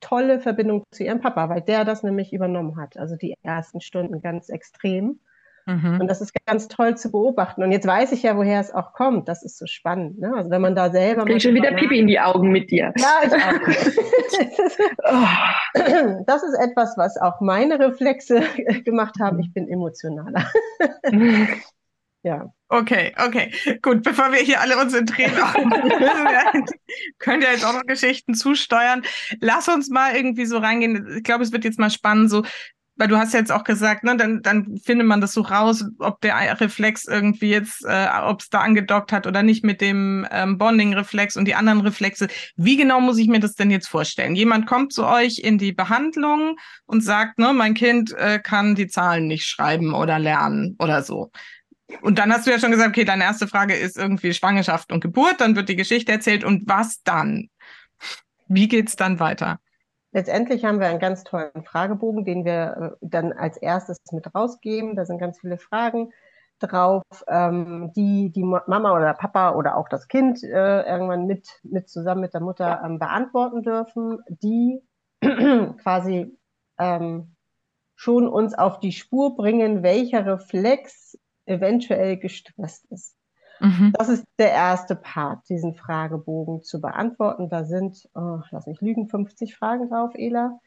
tolle 0.01 0.39
Verbindung 0.39 0.83
zu 0.91 1.03
ihrem 1.03 1.19
Papa, 1.19 1.49
weil 1.49 1.61
der 1.61 1.83
das 1.83 2.03
nämlich 2.03 2.31
übernommen 2.31 2.77
hat. 2.77 2.97
Also 2.97 3.15
die 3.15 3.33
ersten 3.41 3.81
Stunden 3.81 4.21
ganz 4.21 4.49
extrem. 4.49 5.19
Mhm. 5.65 6.01
Und 6.01 6.07
das 6.07 6.19
ist 6.19 6.33
ganz 6.45 6.67
toll 6.67 6.97
zu 6.97 7.09
beobachten. 7.11 7.63
Und 7.63 7.71
jetzt 7.71 7.87
weiß 7.87 8.11
ich 8.11 8.23
ja, 8.23 8.35
woher 8.35 8.59
es 8.59 8.73
auch 8.73 8.91
kommt. 8.93 9.29
Das 9.29 9.43
ist 9.43 9.57
so 9.57 9.65
spannend. 9.65 10.19
Ne? 10.19 10.33
Also 10.35 10.49
wenn 10.49 10.61
man 10.61 10.75
da 10.75 10.91
selber. 10.91 11.23
Krieg 11.25 11.41
schon 11.41 11.55
wieder 11.55 11.71
Pipi 11.71 11.99
in 11.99 12.07
die 12.07 12.19
Augen 12.19 12.49
mit 12.51 12.69
dir. 12.69 12.93
Ja, 12.97 13.21
ich 13.23 13.31
auch. 13.33 13.53
das 16.25 16.43
ist 16.43 16.55
etwas, 16.59 16.97
was 16.97 17.17
auch 17.17 17.39
meine 17.39 17.79
Reflexe 17.79 18.43
gemacht 18.85 19.15
haben. 19.21 19.39
Ich 19.39 19.53
bin 19.53 19.69
emotionaler. 19.69 20.51
ja. 22.23 22.51
Okay, 22.67 23.13
okay, 23.23 23.53
gut. 23.81 24.03
Bevor 24.03 24.31
wir 24.31 24.39
hier 24.39 24.59
alle 24.59 24.77
uns 24.77 24.95
in 24.95 25.05
Tränen 25.05 25.37
könnt 27.19 27.43
ihr 27.43 27.51
jetzt 27.51 27.63
auch 27.63 27.73
noch 27.73 27.85
Geschichten 27.85 28.33
zusteuern. 28.33 29.03
Lass 29.39 29.67
uns 29.69 29.89
mal 29.89 30.15
irgendwie 30.15 30.45
so 30.45 30.57
reingehen. 30.57 31.17
Ich 31.17 31.23
glaube, 31.23 31.43
es 31.43 31.51
wird 31.51 31.65
jetzt 31.65 31.77
mal 31.77 31.91
spannend, 31.91 32.31
so 32.31 32.43
weil 32.95 33.07
du 33.07 33.17
hast 33.17 33.33
ja 33.33 33.39
jetzt 33.39 33.51
auch 33.51 33.63
gesagt, 33.63 34.03
ne, 34.03 34.15
dann, 34.17 34.41
dann 34.41 34.77
findet 34.77 35.07
man 35.07 35.19
das 35.19 35.33
so 35.33 35.41
raus, 35.41 35.83
ob 35.99 36.21
der 36.21 36.59
Reflex 36.61 37.05
irgendwie 37.05 37.49
jetzt, 37.49 37.83
äh, 37.85 38.07
ob 38.23 38.41
es 38.41 38.49
da 38.49 38.59
angedockt 38.59 39.11
hat 39.11 39.25
oder 39.25 39.41
nicht 39.41 39.63
mit 39.63 39.81
dem 39.81 40.27
ähm, 40.31 40.57
Bonding-Reflex 40.57 41.35
und 41.35 41.45
die 41.45 41.55
anderen 41.55 41.81
Reflexe. 41.81 42.27
Wie 42.55 42.77
genau 42.77 43.01
muss 43.01 43.17
ich 43.17 43.27
mir 43.27 43.39
das 43.39 43.55
denn 43.55 43.71
jetzt 43.71 43.87
vorstellen? 43.87 44.35
Jemand 44.35 44.67
kommt 44.67 44.93
zu 44.93 45.05
euch 45.05 45.39
in 45.39 45.57
die 45.57 45.71
Behandlung 45.71 46.57
und 46.85 47.01
sagt, 47.01 47.39
ne, 47.39 47.51
mein 47.53 47.73
Kind 47.73 48.13
äh, 48.13 48.39
kann 48.39 48.75
die 48.75 48.87
Zahlen 48.87 49.27
nicht 49.27 49.47
schreiben 49.47 49.93
oder 49.93 50.19
lernen 50.19 50.75
oder 50.77 51.01
so. 51.01 51.31
Und 52.01 52.19
dann 52.19 52.31
hast 52.31 52.45
du 52.45 52.51
ja 52.51 52.59
schon 52.59 52.71
gesagt, 52.71 52.89
okay, 52.89 53.05
deine 53.05 53.23
erste 53.23 53.47
Frage 53.47 53.75
ist 53.75 53.97
irgendwie 53.97 54.33
Schwangerschaft 54.33 54.91
und 54.91 55.01
Geburt, 55.01 55.41
dann 55.41 55.55
wird 55.55 55.69
die 55.69 55.75
Geschichte 55.75 56.11
erzählt 56.11 56.43
und 56.43 56.67
was 56.67 57.01
dann? 57.03 57.49
Wie 58.47 58.67
geht's 58.67 58.95
dann 58.95 59.19
weiter? 59.19 59.59
Letztendlich 60.13 60.63
haben 60.63 60.79
wir 60.79 60.87
einen 60.87 60.99
ganz 60.99 61.23
tollen 61.23 61.63
Fragebogen, 61.65 62.23
den 62.23 62.45
wir 62.45 62.97
äh, 63.01 63.05
dann 63.05 63.33
als 63.33 63.57
erstes 63.57 63.97
mit 64.11 64.33
rausgeben. 64.33 64.95
Da 64.95 65.05
sind 65.05 65.17
ganz 65.17 65.39
viele 65.39 65.57
Fragen 65.57 66.13
drauf, 66.59 67.03
ähm, 67.27 67.91
die 67.95 68.31
die 68.31 68.43
Mama 68.43 68.95
oder 68.95 69.13
Papa 69.15 69.55
oder 69.55 69.75
auch 69.75 69.89
das 69.89 70.07
Kind 70.07 70.43
äh, 70.43 70.83
irgendwann 70.83 71.25
mit, 71.25 71.59
mit 71.63 71.89
zusammen 71.89 72.21
mit 72.21 72.33
der 72.35 72.41
Mutter 72.41 72.81
ähm, 72.85 72.99
beantworten 72.99 73.63
dürfen, 73.63 74.19
die 74.29 74.81
quasi 75.21 76.37
ähm, 76.77 77.35
schon 77.95 78.27
uns 78.27 78.53
auf 78.53 78.79
die 78.79 78.91
Spur 78.91 79.35
bringen, 79.35 79.81
welcher 79.81 80.25
Reflex 80.27 81.17
eventuell 81.45 82.17
gestresst 82.17 82.85
ist. 82.91 83.15
Mhm. 83.63 83.93
Das 83.97 84.09
ist 84.09 84.25
der 84.37 84.51
erste 84.51 84.95
Part, 84.95 85.47
diesen 85.47 85.73
Fragebogen 85.73 86.63
zu 86.63 86.81
beantworten. 86.81 87.49
Da 87.49 87.63
sind, 87.63 88.09
oh, 88.13 88.39
lass 88.51 88.67
mich 88.67 88.81
lügen, 88.81 89.07
50 89.07 89.55
Fragen 89.55 89.89
drauf, 89.89 90.11
Ela, 90.15 90.59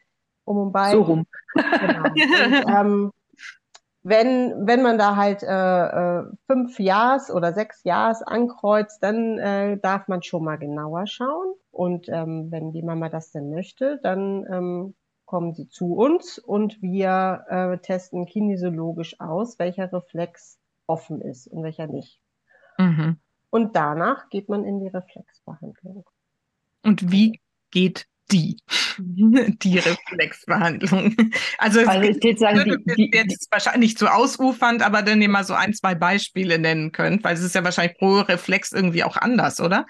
um 0.45 0.57
und 0.57 0.71
bei. 0.71 0.91
So 0.91 1.03
rum. 1.03 1.27
Genau. 1.53 2.03
Und, 2.03 2.65
ähm, 2.67 3.11
wenn, 4.01 4.65
wenn 4.65 4.81
man 4.81 4.97
da 4.97 5.15
halt 5.15 5.43
äh, 5.43 5.47
äh, 5.47 6.23
fünf 6.47 6.79
Jahres 6.79 7.29
oder 7.29 7.53
sechs 7.53 7.83
Jahres 7.83 8.23
ankreuzt, 8.23 9.03
dann 9.03 9.37
äh, 9.37 9.77
darf 9.77 10.07
man 10.07 10.23
schon 10.23 10.45
mal 10.45 10.57
genauer 10.57 11.07
schauen. 11.07 11.53
Und 11.71 12.07
ähm, 12.09 12.49
wenn 12.49 12.71
die 12.71 12.83
Mama 12.83 13.09
das 13.09 13.31
denn 13.31 13.49
möchte, 13.49 13.99
dann 14.01 14.45
ähm, 14.49 14.95
kommen 15.25 15.53
sie 15.53 15.67
zu 15.67 15.93
uns 15.95 16.39
und 16.39 16.81
wir 16.81 17.45
äh, 17.49 17.77
testen 17.79 18.25
kinesiologisch 18.25 19.19
aus, 19.19 19.59
welcher 19.59 19.91
Reflex 19.91 20.57
offen 20.87 21.21
ist 21.21 21.47
und 21.47 21.63
welcher 21.63 21.87
nicht. 21.87 22.21
Mhm. 22.87 23.17
Und 23.49 23.75
danach 23.75 24.29
geht 24.29 24.49
man 24.49 24.65
in 24.65 24.79
die 24.79 24.87
Reflexbehandlung. 24.87 26.05
Und 26.83 27.11
wie 27.11 27.39
geht 27.71 28.05
die? 28.31 28.57
die 28.99 29.79
Reflexbehandlung. 29.79 31.15
Also, 31.57 31.79
also 31.79 32.01
ich 32.01 32.23
würde 32.23 32.37
sagen, 32.37 32.83
die, 32.85 33.09
die, 33.09 33.17
jetzt 33.17 33.51
wahrscheinlich 33.51 33.91
nicht 33.91 33.99
so 33.99 34.07
ausufernd, 34.07 34.81
aber 34.81 35.01
dann 35.01 35.21
ihr 35.21 35.29
mal 35.29 35.43
so 35.43 35.53
ein, 35.53 35.73
zwei 35.73 35.95
Beispiele 35.95 36.59
nennen 36.59 36.91
könnt, 36.91 37.23
weil 37.23 37.35
es 37.35 37.43
ist 37.43 37.55
ja 37.55 37.63
wahrscheinlich 37.63 37.97
pro 37.97 38.19
Reflex 38.19 38.73
irgendwie 38.73 39.03
auch 39.03 39.17
anders, 39.17 39.61
oder? 39.61 39.85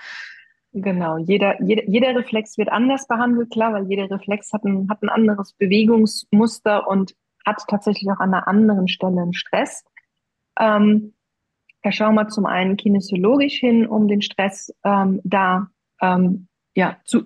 Genau, 0.74 1.18
jeder, 1.18 1.62
jeder, 1.64 1.88
jeder 1.88 2.16
Reflex 2.16 2.58
wird 2.58 2.70
anders 2.70 3.08
behandelt, 3.08 3.52
klar, 3.52 3.74
weil 3.74 3.88
jeder 3.88 4.10
Reflex 4.12 4.54
hat 4.54 4.64
ein, 4.64 4.88
hat 4.89 5.02
ein 5.02 5.10
anderes 5.10 5.54
Bewegungsmuster 5.54 6.88
und 6.88 7.16
hat 7.45 7.64
tatsächlich 7.68 8.10
auch 8.12 8.20
an 8.20 8.34
einer 8.34 8.48
anderen 8.48 8.88
Stelle 8.88 9.22
einen 9.22 9.34
Stress. 9.34 9.84
Ähm, 10.60 11.14
da 11.84 11.91
schauen 11.91 12.15
wir 12.15 12.28
zum 12.28 12.45
einen 12.45 12.78
kinesiologisch 12.78 13.59
hin, 13.59 13.88
um 13.88 14.07
den 14.07 14.21
Stress 14.21 14.73
ähm, 14.84 15.21
da 15.23 15.67
ähm, 16.01 16.47
ja, 16.75 16.97
zu, 17.05 17.23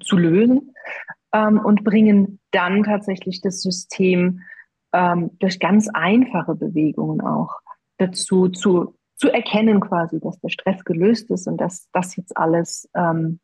zu 0.00 0.16
lösen 0.16 0.74
ähm, 1.32 1.58
und 1.58 1.84
bringen 1.84 2.40
dann 2.50 2.84
tatsächlich 2.84 3.40
das 3.40 3.62
System 3.62 4.40
ähm, 4.92 5.30
durch 5.38 5.58
ganz 5.58 5.88
einfache 5.92 6.54
Bewegungen 6.54 7.20
auch 7.20 7.52
dazu 7.98 8.48
zu, 8.48 8.94
zu 9.16 9.30
erkennen 9.30 9.80
quasi, 9.80 10.20
dass 10.20 10.38
der 10.40 10.50
Stress 10.50 10.84
gelöst 10.84 11.30
ist 11.30 11.46
und 11.46 11.58
dass 11.58 11.88
das 11.92 12.16
jetzt 12.16 12.36
alles 12.36 12.88
ähm, 12.94 13.40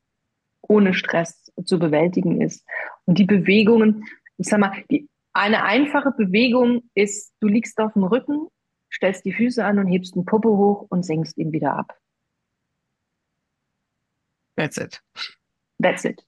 ohne 0.62 0.94
Stress 0.94 1.52
zu 1.64 1.78
bewältigen 1.78 2.40
ist. 2.40 2.64
Und 3.04 3.18
die 3.18 3.24
Bewegungen, 3.24 4.04
ich 4.38 4.48
sag 4.48 4.60
mal, 4.60 4.72
die, 4.90 5.08
eine 5.32 5.64
einfache 5.64 6.12
Bewegung 6.12 6.82
ist, 6.94 7.32
du 7.40 7.48
liegst 7.48 7.78
auf 7.78 7.94
dem 7.94 8.04
Rücken 8.04 8.48
stellst 8.92 9.24
die 9.24 9.32
Füße 9.32 9.64
an 9.64 9.78
und 9.78 9.86
hebst 9.86 10.14
den 10.14 10.24
Popo 10.24 10.56
hoch 10.56 10.86
und 10.90 11.04
senkst 11.04 11.38
ihn 11.38 11.52
wieder 11.52 11.76
ab. 11.76 11.98
That's 14.56 14.76
it. 14.76 15.00
That's 15.80 16.04
it. 16.04 16.24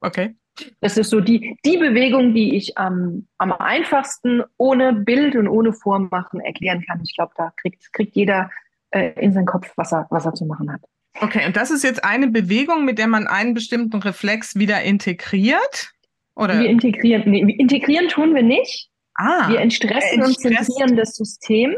Okay. 0.00 0.34
Das 0.80 0.96
ist 0.96 1.10
so 1.10 1.20
die, 1.20 1.56
die 1.64 1.76
Bewegung, 1.76 2.34
die 2.34 2.56
ich 2.56 2.76
am, 2.76 3.28
am 3.38 3.52
einfachsten 3.52 4.42
ohne 4.56 4.92
Bild 4.92 5.36
und 5.36 5.46
ohne 5.46 5.72
Vormachen 5.72 6.40
erklären 6.40 6.84
kann. 6.84 7.00
Ich 7.04 7.14
glaube, 7.14 7.32
da 7.36 7.52
kriegt, 7.56 7.92
kriegt 7.92 8.16
jeder 8.16 8.50
äh, 8.90 9.12
in 9.20 9.32
seinen 9.32 9.46
Kopf, 9.46 9.70
was 9.76 9.92
er, 9.92 10.06
was 10.10 10.26
er 10.26 10.34
zu 10.34 10.46
machen 10.46 10.72
hat. 10.72 10.80
Okay, 11.20 11.46
und 11.46 11.56
das 11.56 11.70
ist 11.70 11.84
jetzt 11.84 12.04
eine 12.04 12.28
Bewegung, 12.28 12.84
mit 12.84 12.98
der 12.98 13.06
man 13.06 13.26
einen 13.26 13.54
bestimmten 13.54 13.98
Reflex 14.02 14.56
wieder 14.56 14.82
integriert? 14.82 15.92
Oder? 16.34 16.60
Wir 16.60 16.70
integrieren, 16.70 17.30
nee, 17.30 17.40
integrieren 17.40 18.08
tun 18.08 18.34
wir 18.34 18.42
nicht. 18.42 18.90
Ah, 19.14 19.48
wir 19.48 19.60
entstressen 19.60 20.20
äh, 20.20 20.24
und 20.24 20.38
zentrieren 20.38 20.96
das 20.96 21.16
System 21.16 21.76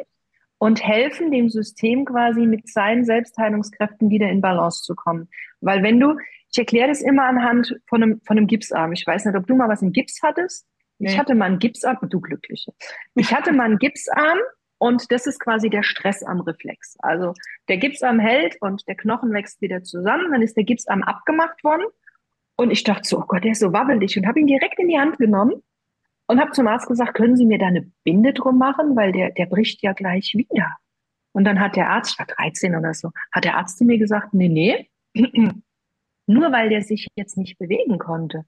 und 0.61 0.85
helfen 0.85 1.31
dem 1.31 1.49
System 1.49 2.05
quasi 2.05 2.43
mit 2.43 2.69
seinen 2.69 3.03
Selbstheilungskräften 3.03 4.11
wieder 4.11 4.29
in 4.29 4.43
Balance 4.43 4.83
zu 4.83 4.95
kommen. 4.95 5.31
Weil 5.63 5.83
wenn 5.83 5.99
du, 5.99 6.19
ich 6.53 6.59
erkläre 6.59 6.89
das 6.89 7.01
immer 7.01 7.25
anhand 7.25 7.81
von 7.89 8.03
einem, 8.03 8.21
von 8.27 8.37
einem 8.37 8.47
Gipsarm. 8.47 8.93
Ich 8.93 9.07
weiß 9.07 9.25
nicht, 9.25 9.37
ob 9.37 9.47
du 9.47 9.57
mal 9.57 9.71
was 9.71 9.81
im 9.81 9.93
Gips 9.93 10.21
hattest. 10.23 10.67
Nee. 10.99 11.09
Ich 11.09 11.19
hatte 11.19 11.35
mal 11.35 11.47
einen 11.47 11.61
Gipsarm, 11.61 11.97
du 12.03 12.21
Glückliche. 12.21 12.73
Ich 13.15 13.35
hatte 13.35 13.53
mal 13.53 13.65
einen 13.65 13.79
Gipsarm 13.79 14.39
und 14.77 15.11
das 15.11 15.27
ist 15.27 15.41
quasi 15.41 15.71
der 15.71 15.83
Stressarmreflex. 15.83 16.97
Also 16.99 17.33
der 17.69 17.79
Gipsarm 17.79 18.21
hält 18.21 18.61
und 18.61 18.87
der 18.87 18.97
Knochen 18.97 19.33
wächst 19.33 19.63
wieder 19.63 19.83
zusammen. 19.83 20.31
Dann 20.31 20.43
ist 20.43 20.59
der 20.59 20.65
Gipsarm 20.65 21.03
abgemacht 21.03 21.65
worden. 21.65 21.87
Und 22.57 22.71
ich 22.71 22.85
dachte 22.85 23.09
so, 23.09 23.21
oh 23.21 23.25
Gott, 23.27 23.45
der 23.45 23.53
ist 23.53 23.61
so 23.61 23.73
wabbelig 23.73 24.19
und 24.19 24.27
habe 24.27 24.41
ihn 24.41 24.47
direkt 24.47 24.79
in 24.79 24.89
die 24.89 24.99
Hand 24.99 25.17
genommen 25.17 25.63
und 26.31 26.41
habe 26.41 26.53
zum 26.53 26.69
Arzt 26.69 26.87
gesagt, 26.87 27.15
können 27.15 27.37
Sie 27.37 27.45
mir 27.45 27.59
da 27.59 27.67
eine 27.67 27.91
Binde 28.05 28.33
drum 28.33 28.57
machen, 28.57 28.95
weil 28.95 29.11
der, 29.11 29.33
der 29.33 29.47
bricht 29.47 29.83
ja 29.83 29.95
gleich 29.95 30.35
wieder. 30.37 30.77
Und 31.33 31.43
dann 31.43 31.59
hat 31.59 31.75
der 31.75 31.91
Arzt, 31.91 32.21
war 32.21 32.27
13 32.27 32.77
oder 32.77 32.95
so, 32.95 33.11
hat 33.33 33.45
der 33.45 33.57
Arzt 33.57 33.79
zu 33.79 33.85
mir 33.85 33.99
gesagt, 33.99 34.33
nee, 34.33 34.49
nee, 34.49 34.89
nur 36.27 36.53
weil 36.53 36.69
der 36.69 36.83
sich 36.83 37.09
jetzt 37.17 37.37
nicht 37.37 37.59
bewegen 37.59 37.99
konnte, 37.99 38.45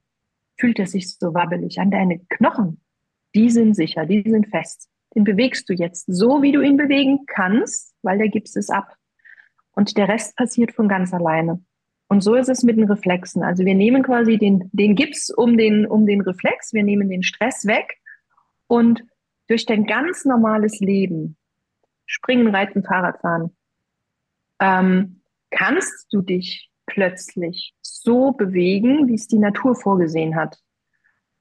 fühlt 0.57 0.79
er 0.79 0.87
sich 0.87 1.19
so 1.19 1.35
wabbelig 1.35 1.81
an. 1.81 1.91
Deine 1.91 2.21
Knochen, 2.29 2.81
die 3.35 3.51
sind 3.51 3.75
sicher, 3.75 4.07
die 4.07 4.23
sind 4.23 4.47
fest. 4.47 4.89
Den 5.17 5.25
bewegst 5.25 5.69
du 5.69 5.73
jetzt 5.73 6.07
so, 6.07 6.41
wie 6.41 6.53
du 6.53 6.61
ihn 6.61 6.77
bewegen 6.77 7.27
kannst, 7.27 7.97
weil 8.03 8.19
der 8.19 8.29
Gips 8.29 8.55
ist 8.55 8.71
ab. 8.71 8.95
Und 9.73 9.97
der 9.97 10.07
Rest 10.07 10.37
passiert 10.37 10.71
von 10.71 10.87
ganz 10.87 11.13
alleine. 11.13 11.65
Und 12.13 12.21
so 12.21 12.35
ist 12.35 12.51
es 12.51 12.63
mit 12.63 12.77
den 12.77 12.85
Reflexen. 12.85 13.43
Also 13.43 13.65
wir 13.65 13.75
nehmen 13.75 14.03
quasi 14.03 14.37
den, 14.37 14.69
den 14.75 14.97
Gips 14.97 15.31
um 15.31 15.57
den, 15.57 15.87
um 15.87 16.05
den 16.05 16.21
Reflex, 16.21 16.75
wir 16.75 16.83
nehmen 16.83 17.09
den 17.09 17.23
Stress 17.23 17.65
weg 17.65 18.03
und 18.67 19.03
durch 19.49 19.65
dein 19.65 19.87
ganz 19.87 20.27
normales 20.27 20.81
Leben, 20.81 21.39
springen, 22.05 22.55
reiten, 22.55 22.85
Fahrrad 22.85 23.19
fahren, 23.23 23.57
ähm, 24.61 25.23
kannst 25.51 26.13
du 26.13 26.21
dich 26.21 26.71
plötzlich 26.85 27.75
so 27.81 28.33
bewegen, 28.33 29.09
wie 29.09 29.15
es 29.15 29.27
die 29.27 29.39
Natur 29.39 29.75
vorgesehen 29.75 30.37
hat. 30.37 30.59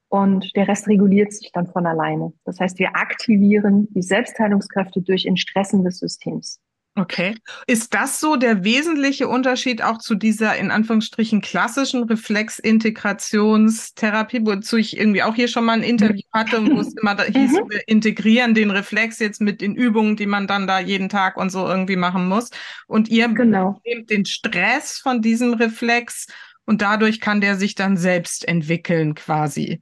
Und 0.08 0.56
der 0.56 0.70
Rest 0.70 0.88
reguliert 0.88 1.34
sich 1.34 1.52
dann 1.52 1.68
von 1.68 1.86
alleine. 1.86 2.32
Das 2.46 2.62
heißt, 2.62 2.80
wir 2.80 2.96
aktivieren 2.96 3.90
die 3.92 4.04
Selbstheilungskräfte 4.04 5.02
durch 5.02 5.26
Entstressen 5.26 5.84
des 5.84 6.00
Systems. 6.00 6.62
Okay. 6.96 7.36
Ist 7.68 7.94
das 7.94 8.20
so 8.20 8.36
der 8.36 8.66
wesentliche 8.66 9.30
Unterschied 9.30 9.82
auch 9.82 10.00
zu 10.00 10.14
dieser 10.14 10.58
in 10.58 10.72
Anführungsstrichen 10.72 11.40
klassischen 11.40 12.04
Reflexintegrationstherapie, 12.04 14.42
wozu 14.44 14.76
ich 14.76 14.98
irgendwie 14.98 15.24
auch 15.24 15.34
hier 15.34 15.48
schon 15.48 15.64
mal 15.64 15.78
ein 15.78 15.84
Interview 15.84 16.24
hatte, 16.34 16.70
wo 16.70 16.82
es 16.82 16.94
immer 17.02 17.16
da 17.16 17.24
hieß, 17.24 17.54
mhm. 17.54 17.70
wir 17.70 17.88
integrieren 17.88 18.54
den 18.54 18.72
Reflex 18.72 19.20
jetzt 19.20 19.40
mit 19.40 19.62
den 19.62 19.74
Übungen, 19.74 20.18
die 20.18 20.26
man 20.26 20.48
dann 20.48 20.68
da 20.68 20.80
jeden 20.80 21.08
Tag 21.08 21.38
und 21.38 21.50
so 21.50 21.66
irgendwie 21.66 21.96
machen 21.96 22.28
muss. 22.28 22.50
Und 22.88 23.08
ihr 23.08 23.30
genau. 23.30 23.80
nehmt 23.86 24.10
den 24.10 24.26
Stress 24.26 24.98
von 24.98 25.22
diesem 25.22 25.54
Reflex 25.54 26.28
und 26.66 26.82
dadurch 26.82 27.22
kann 27.22 27.40
der 27.40 27.56
sich 27.56 27.76
dann 27.76 27.96
selbst 27.96 28.46
entwickeln 28.46 29.16
quasi. 29.16 29.82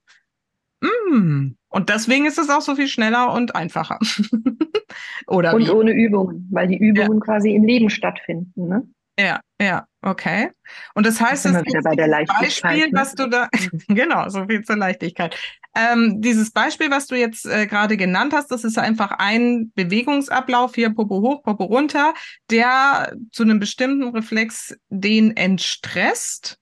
Mm. 0.82 1.56
Und 1.70 1.90
deswegen 1.90 2.26
ist 2.26 2.40
es 2.40 2.50
auch 2.50 2.62
so 2.62 2.76
viel 2.76 2.88
schneller 2.88 3.34
und 3.34 3.56
einfacher. 3.56 4.00
Oder 5.28 5.54
und 5.54 5.66
wie? 5.66 5.70
ohne 5.70 5.92
Übungen, 5.92 6.48
weil 6.52 6.68
die 6.68 6.78
Übungen 6.78 7.20
ja. 7.20 7.26
quasi 7.26 7.54
im 7.54 7.64
Leben 7.64 7.90
stattfinden. 7.90 8.68
Ne? 8.68 8.88
Ja, 9.20 9.42
ja, 9.62 9.86
okay. 10.02 10.52
Und 10.96 11.06
das 11.06 11.20
heißt, 11.20 11.46
das 11.46 11.62
ist 11.62 11.84
bei 11.84 11.96
der 11.96 12.08
Beispiel, 12.08 12.88
ne? 12.88 12.90
was 12.94 13.14
du 13.14 13.28
da, 13.28 13.50
genau, 13.88 14.30
so 14.30 14.46
viel 14.46 14.64
zur 14.64 14.78
Leichtigkeit. 14.78 15.38
Ähm, 15.76 16.22
dieses 16.22 16.52
Beispiel, 16.52 16.90
was 16.90 17.08
du 17.08 17.16
jetzt 17.16 17.46
äh, 17.46 17.68
gerade 17.68 17.98
genannt 17.98 18.34
hast, 18.34 18.50
das 18.50 18.64
ist 18.64 18.80
einfach 18.80 19.12
ein 19.12 19.72
Bewegungsablauf, 19.76 20.74
hier 20.74 20.90
Popo 20.92 21.22
hoch, 21.22 21.44
Popo 21.44 21.66
runter, 21.66 22.14
der 22.50 23.14
zu 23.32 23.44
einem 23.44 23.60
bestimmten 23.60 24.08
Reflex 24.16 24.76
den 24.90 25.36
entstresst 25.36 26.58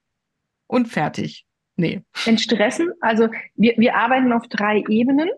und 0.66 0.88
fertig. 0.88 1.47
Nee. 1.78 2.02
Entstressen, 2.26 2.92
also 3.02 3.30
wir, 3.56 3.76
wir 3.78 3.96
arbeiten 3.96 4.34
auf 4.34 4.48
drei 4.48 4.84
Ebenen. 4.90 5.30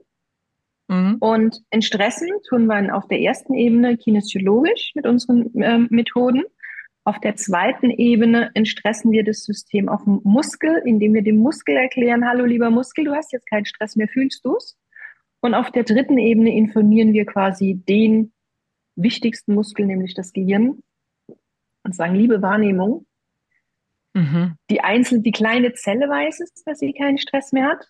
Mhm. 0.87 1.17
Und 1.19 1.61
entstressen 1.69 2.29
tun 2.47 2.65
wir 2.65 2.95
auf 2.95 3.07
der 3.07 3.19
ersten 3.19 3.53
Ebene 3.53 3.97
kinesiologisch 3.97 4.93
mit 4.95 5.05
unseren 5.05 5.53
äh, 5.61 5.79
Methoden. 5.89 6.43
Auf 7.03 7.19
der 7.19 7.35
zweiten 7.35 7.91
Ebene 7.91 8.51
entstressen 8.53 9.11
wir 9.11 9.23
das 9.23 9.43
System 9.43 9.89
auf 9.89 10.03
dem 10.03 10.21
Muskel, 10.23 10.81
indem 10.85 11.13
wir 11.13 11.21
dem 11.21 11.37
Muskel 11.37 11.75
erklären, 11.75 12.27
hallo 12.27 12.45
lieber 12.45 12.69
Muskel, 12.69 13.05
du 13.05 13.13
hast 13.13 13.31
jetzt 13.33 13.49
keinen 13.49 13.65
Stress 13.65 13.95
mehr, 13.95 14.07
fühlst 14.07 14.43
du 14.45 14.55
es? 14.55 14.77
Und 15.41 15.53
auf 15.53 15.71
der 15.71 15.83
dritten 15.83 16.17
Ebene 16.17 16.55
informieren 16.55 17.13
wir 17.13 17.25
quasi 17.25 17.81
den 17.87 18.33
wichtigsten 18.95 19.53
Muskel, 19.53 19.85
nämlich 19.85 20.13
das 20.13 20.33
Gehirn, 20.33 20.83
und 21.83 21.95
sagen, 21.95 22.15
liebe 22.15 22.41
Wahrnehmung, 22.41 23.05
Mhm. 24.14 24.55
Die 24.70 24.82
einzelne, 24.82 25.22
die 25.22 25.32
kleine 25.32 25.74
Zelle 25.74 26.10
weiß 26.10 26.39
es, 26.41 26.64
dass 26.64 26.80
sie 26.80 26.93
keinen 26.93 27.18
Stress 27.18 27.51
mehr 27.51 27.68
hat. 27.68 27.88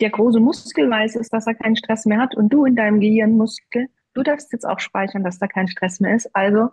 Der 0.00 0.10
große 0.10 0.40
Muskel 0.40 0.90
weiß 0.90 1.16
es, 1.16 1.28
dass 1.28 1.46
er 1.46 1.54
keinen 1.54 1.76
Stress 1.76 2.04
mehr 2.06 2.18
hat. 2.18 2.36
Und 2.36 2.50
du 2.50 2.64
in 2.64 2.76
deinem 2.76 3.00
Gehirnmuskel, 3.00 3.88
du 4.14 4.22
darfst 4.22 4.52
jetzt 4.52 4.66
auch 4.66 4.78
speichern, 4.78 5.24
dass 5.24 5.38
da 5.38 5.46
kein 5.46 5.68
Stress 5.68 6.00
mehr 6.00 6.14
ist. 6.14 6.34
Also 6.34 6.70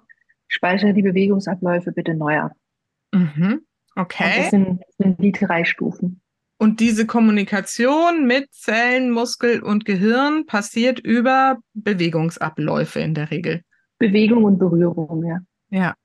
speichere 0.47 0.93
die 0.93 1.01
Bewegungsabläufe 1.01 1.91
bitte 1.91 2.13
neu 2.13 2.39
ab. 2.39 2.51
Mhm. 3.13 3.65
Okay. 3.95 4.33
das 4.37 4.49
sind, 4.49 4.81
das 4.81 4.97
sind 4.97 5.19
die 5.19 5.31
drei 5.31 5.63
Stufen. 5.63 6.21
Und 6.57 6.79
diese 6.79 7.05
Kommunikation 7.05 8.25
mit 8.25 8.53
Zellen, 8.53 9.11
Muskel 9.11 9.61
und 9.61 9.85
Gehirn 9.85 10.45
passiert 10.45 10.99
über 10.99 11.59
Bewegungsabläufe 11.73 12.99
in 12.99 13.13
der 13.13 13.31
Regel. 13.31 13.63
Bewegung 13.99 14.43
und 14.43 14.59
Berührung, 14.59 15.25
ja. 15.25 15.39
Ja. 15.69 15.95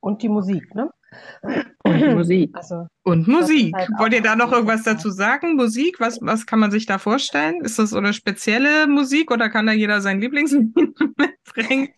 Und 0.00 0.22
die 0.22 0.28
Musik, 0.28 0.74
ne? 0.74 0.90
Und 1.84 2.14
Musik. 2.14 2.50
Also, 2.54 2.86
und 3.02 3.28
Musik. 3.28 3.74
Halt 3.74 3.88
Wollt 3.98 4.14
ihr 4.14 4.22
da 4.22 4.36
noch 4.36 4.52
irgendwas 4.52 4.82
dazu 4.82 5.10
sagen? 5.10 5.56
Musik, 5.56 6.00
was, 6.00 6.18
was 6.22 6.46
kann 6.46 6.58
man 6.58 6.70
sich 6.70 6.86
da 6.86 6.98
vorstellen? 6.98 7.62
Ist 7.62 7.78
das 7.78 7.90
so 7.90 7.98
eine 7.98 8.12
spezielle 8.12 8.86
Musik 8.86 9.30
oder 9.30 9.50
kann 9.50 9.66
da 9.66 9.72
jeder 9.72 10.00
sein 10.00 10.20
Lieblingslied 10.20 10.74
mitbringen? 11.18 11.88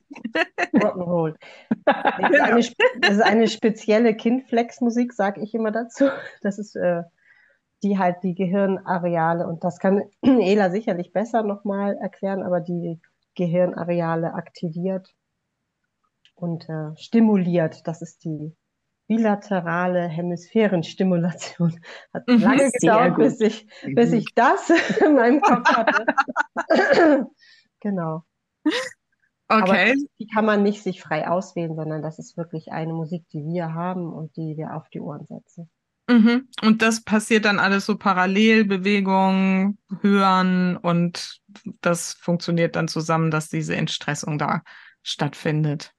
Rock'n'Roll. 0.74 1.34
Das, 1.86 2.20
ist 2.20 2.40
eine, 2.40 3.00
das 3.00 3.10
ist 3.12 3.22
eine 3.22 3.48
spezielle 3.48 4.16
Kindflex-Musik, 4.16 5.12
sage 5.12 5.40
ich 5.40 5.54
immer 5.54 5.70
dazu. 5.70 6.06
Das 6.42 6.58
ist 6.58 6.74
äh, 6.74 7.02
die 7.82 7.98
halt 7.98 8.22
die 8.22 8.34
Gehirnareale 8.34 9.46
und 9.46 9.62
das 9.64 9.78
kann 9.78 10.02
Ela 10.22 10.70
sicherlich 10.70 11.12
besser 11.12 11.42
nochmal 11.42 11.96
erklären, 11.96 12.42
aber 12.42 12.60
die 12.60 13.00
Gehirnareale 13.34 14.34
aktiviert 14.34 15.14
und 16.34 16.68
äh, 16.68 16.96
stimuliert. 16.96 17.86
Das 17.86 18.02
ist 18.02 18.24
die 18.24 18.54
bilaterale 19.06 20.08
Hemisphärenstimulation. 20.08 21.80
Hat 22.12 22.26
mhm, 22.28 22.40
lange 22.40 22.70
gedauert, 22.70 23.16
bis 23.16 23.40
ich, 23.40 23.66
bis 23.94 24.12
ich 24.12 24.26
das 24.34 24.70
in 25.00 25.14
meinem 25.14 25.40
Kopf 25.40 25.68
hatte. 25.68 26.06
genau. 27.80 28.24
Okay. 29.48 29.92
Aber 29.92 30.08
die 30.18 30.26
kann 30.26 30.44
man 30.44 30.62
nicht 30.62 30.82
sich 30.82 31.00
frei 31.00 31.28
auswählen, 31.28 31.76
sondern 31.76 32.02
das 32.02 32.18
ist 32.18 32.36
wirklich 32.36 32.72
eine 32.72 32.92
Musik, 32.92 33.28
die 33.32 33.44
wir 33.44 33.74
haben 33.74 34.12
und 34.12 34.36
die 34.36 34.56
wir 34.56 34.74
auf 34.74 34.88
die 34.88 35.00
Ohren 35.00 35.24
setzen. 35.26 35.70
Mhm. 36.08 36.48
Und 36.62 36.82
das 36.82 37.02
passiert 37.02 37.44
dann 37.44 37.58
alles 37.58 37.86
so 37.86 37.96
parallel, 37.96 38.64
Bewegung, 38.64 39.78
Hören 40.00 40.76
und 40.76 41.40
das 41.80 42.12
funktioniert 42.12 42.76
dann 42.76 42.88
zusammen, 42.88 43.30
dass 43.30 43.48
diese 43.48 43.76
Entstressung 43.76 44.38
da 44.38 44.62
stattfindet. 45.02 45.95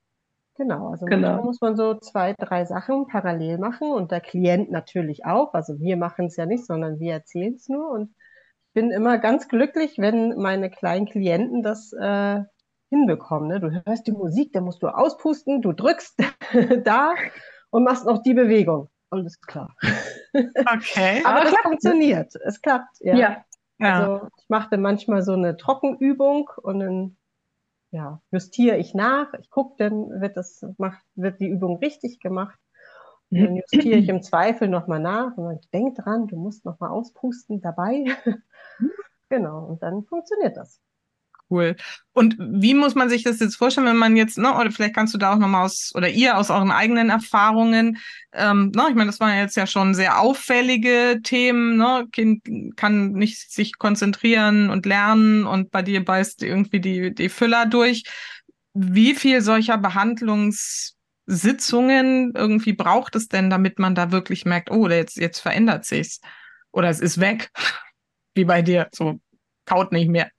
Genau, 0.58 0.90
also 0.90 1.06
genau. 1.06 1.44
muss 1.44 1.62
man 1.62 1.76
so 1.76 1.94
zwei, 2.00 2.34
drei 2.34 2.66
Sachen 2.66 3.06
parallel 3.06 3.60
machen 3.60 3.92
und 3.92 4.12
der 4.12 4.22
Klient 4.22 4.72
natürlich 4.72 5.24
auch. 5.24 5.54
Also 5.54 5.80
wir 5.80 5.98
machen 5.98 6.26
es 6.26 6.36
ja 6.36 6.48
nicht, 6.48 6.66
sondern 6.66 7.00
wir 7.00 7.14
erzählen 7.14 7.54
es 7.54 7.70
nur. 7.70 7.92
Und 7.92 8.16
ich 8.68 8.74
bin 8.74 8.90
immer 8.90 9.20
ganz 9.20 9.48
glücklich, 9.48 10.00
wenn 10.00 10.36
meine 10.38 10.72
kleinen 10.72 11.06
Klienten 11.06 11.62
das 11.62 11.94
äh, 11.94 12.42
hinbekommen. 12.90 13.50
Ne? 13.50 13.60
Du 13.60 13.70
hörst 13.86 14.08
die 14.08 14.12
Musik, 14.12 14.52
dann 14.54 14.64
musst 14.64 14.82
du 14.82 14.88
auspusten, 14.88 15.62
du 15.62 15.74
drückst 15.74 16.24
da 16.84 17.14
und 17.70 17.84
machst 17.84 18.06
noch 18.06 18.24
die 18.24 18.34
Bewegung. 18.34 18.90
Alles 19.10 19.40
klar. 19.42 19.76
Okay. 20.34 21.24
Aber 21.26 21.46
das 21.46 21.56
funktioniert. 21.64 22.36
Es 22.46 22.62
klappt. 22.62 22.98
Ja. 23.00 23.16
ja. 23.16 23.44
Also 23.80 24.28
ich 24.38 24.50
machte 24.50 24.78
manchmal 24.78 25.24
so 25.24 25.34
eine 25.34 25.58
Trockenübung 25.58 26.48
und 26.62 26.80
dann 26.80 27.18
ja, 27.92 28.22
justiere 28.32 28.78
ich 28.78 28.94
nach, 28.94 29.34
ich 29.40 29.50
gucke, 29.50 29.76
dann 29.78 30.22
wird 30.22 30.38
das, 30.38 30.66
macht, 30.78 31.04
wird 31.16 31.40
die 31.40 31.48
Übung 31.48 31.78
richtig 31.78 32.20
gemacht. 32.20 32.60
Und 33.30 33.42
dann 33.42 33.56
justiere 33.56 33.98
ich 33.98 34.08
im 34.10 34.22
Zweifel 34.22 34.68
nochmal 34.70 35.00
nach 35.00 35.36
und 35.38 35.46
dann 35.46 35.60
denk 35.74 35.96
dran, 35.96 36.28
du 36.28 36.38
musst 36.38 36.66
nochmal 36.66 36.92
auspusten 36.92 37.62
dabei. 37.62 38.06
genau, 39.30 39.66
und 39.66 39.84
dann 39.84 40.04
funktioniert 40.04 40.56
das. 40.56 40.80
Cool. 41.50 41.78
Und 42.12 42.36
wie 42.40 42.74
muss 42.74 42.96
man 42.96 43.10
sich 43.10 43.24
das 43.24 43.40
jetzt 43.40 43.56
vorstellen, 43.56 43.88
wenn 43.88 43.96
man 43.96 44.18
jetzt, 44.18 44.38
ne, 44.38 44.54
oder 44.54 44.70
vielleicht 44.70 44.96
kannst 44.96 45.14
du 45.14 45.18
da 45.18 45.32
auch 45.34 45.38
nochmal 45.38 45.64
aus, 45.64 45.94
oder 45.96 46.10
ihr 46.10 46.38
aus 46.38 46.50
euren 46.50 46.72
eigenen 46.72 47.10
Erfahrungen, 47.10 48.00
ähm, 48.34 48.74
ne, 48.76 48.88
ich 48.90 48.96
meine, 48.96 49.10
das 49.10 49.22
waren 49.22 49.38
jetzt 49.38 49.56
ja 49.56 49.66
schon 49.66 49.94
sehr 49.94 50.20
auffällige 50.20 51.22
Themen, 51.24 51.78
ne, 51.78 52.06
Kind 52.12 52.44
kann 52.76 53.14
nicht 53.14 53.50
sich 53.50 53.78
konzentrieren 53.78 54.70
und 54.70 54.86
lernen 54.86 55.46
und 55.46 55.72
bei 55.72 55.82
dir 55.82 56.04
beißt 56.04 56.44
irgendwie 56.44 56.82
die, 56.82 57.16
die 57.16 57.30
Füller 57.30 57.66
durch. 57.66 58.04
Wie 58.74 59.16
viel 59.16 59.40
solcher 59.42 59.78
Behandlungssitzungen 59.78 62.34
irgendwie 62.36 62.74
braucht 62.74 63.16
es 63.16 63.30
denn, 63.30 63.50
damit 63.50 63.80
man 63.80 63.96
da 63.96 64.12
wirklich 64.12 64.44
merkt, 64.44 64.70
oh, 64.70 64.90
jetzt, 64.90 65.16
jetzt 65.16 65.40
verändert 65.40 65.86
sich's. 65.86 66.20
Oder 66.72 66.90
es 66.90 67.00
ist 67.00 67.22
weg. 67.22 67.52
Wie 68.36 68.46
bei 68.46 68.62
dir, 68.62 68.88
so 68.94 69.20
kaut 69.66 69.92
nicht 69.92 70.10
mehr. 70.10 70.30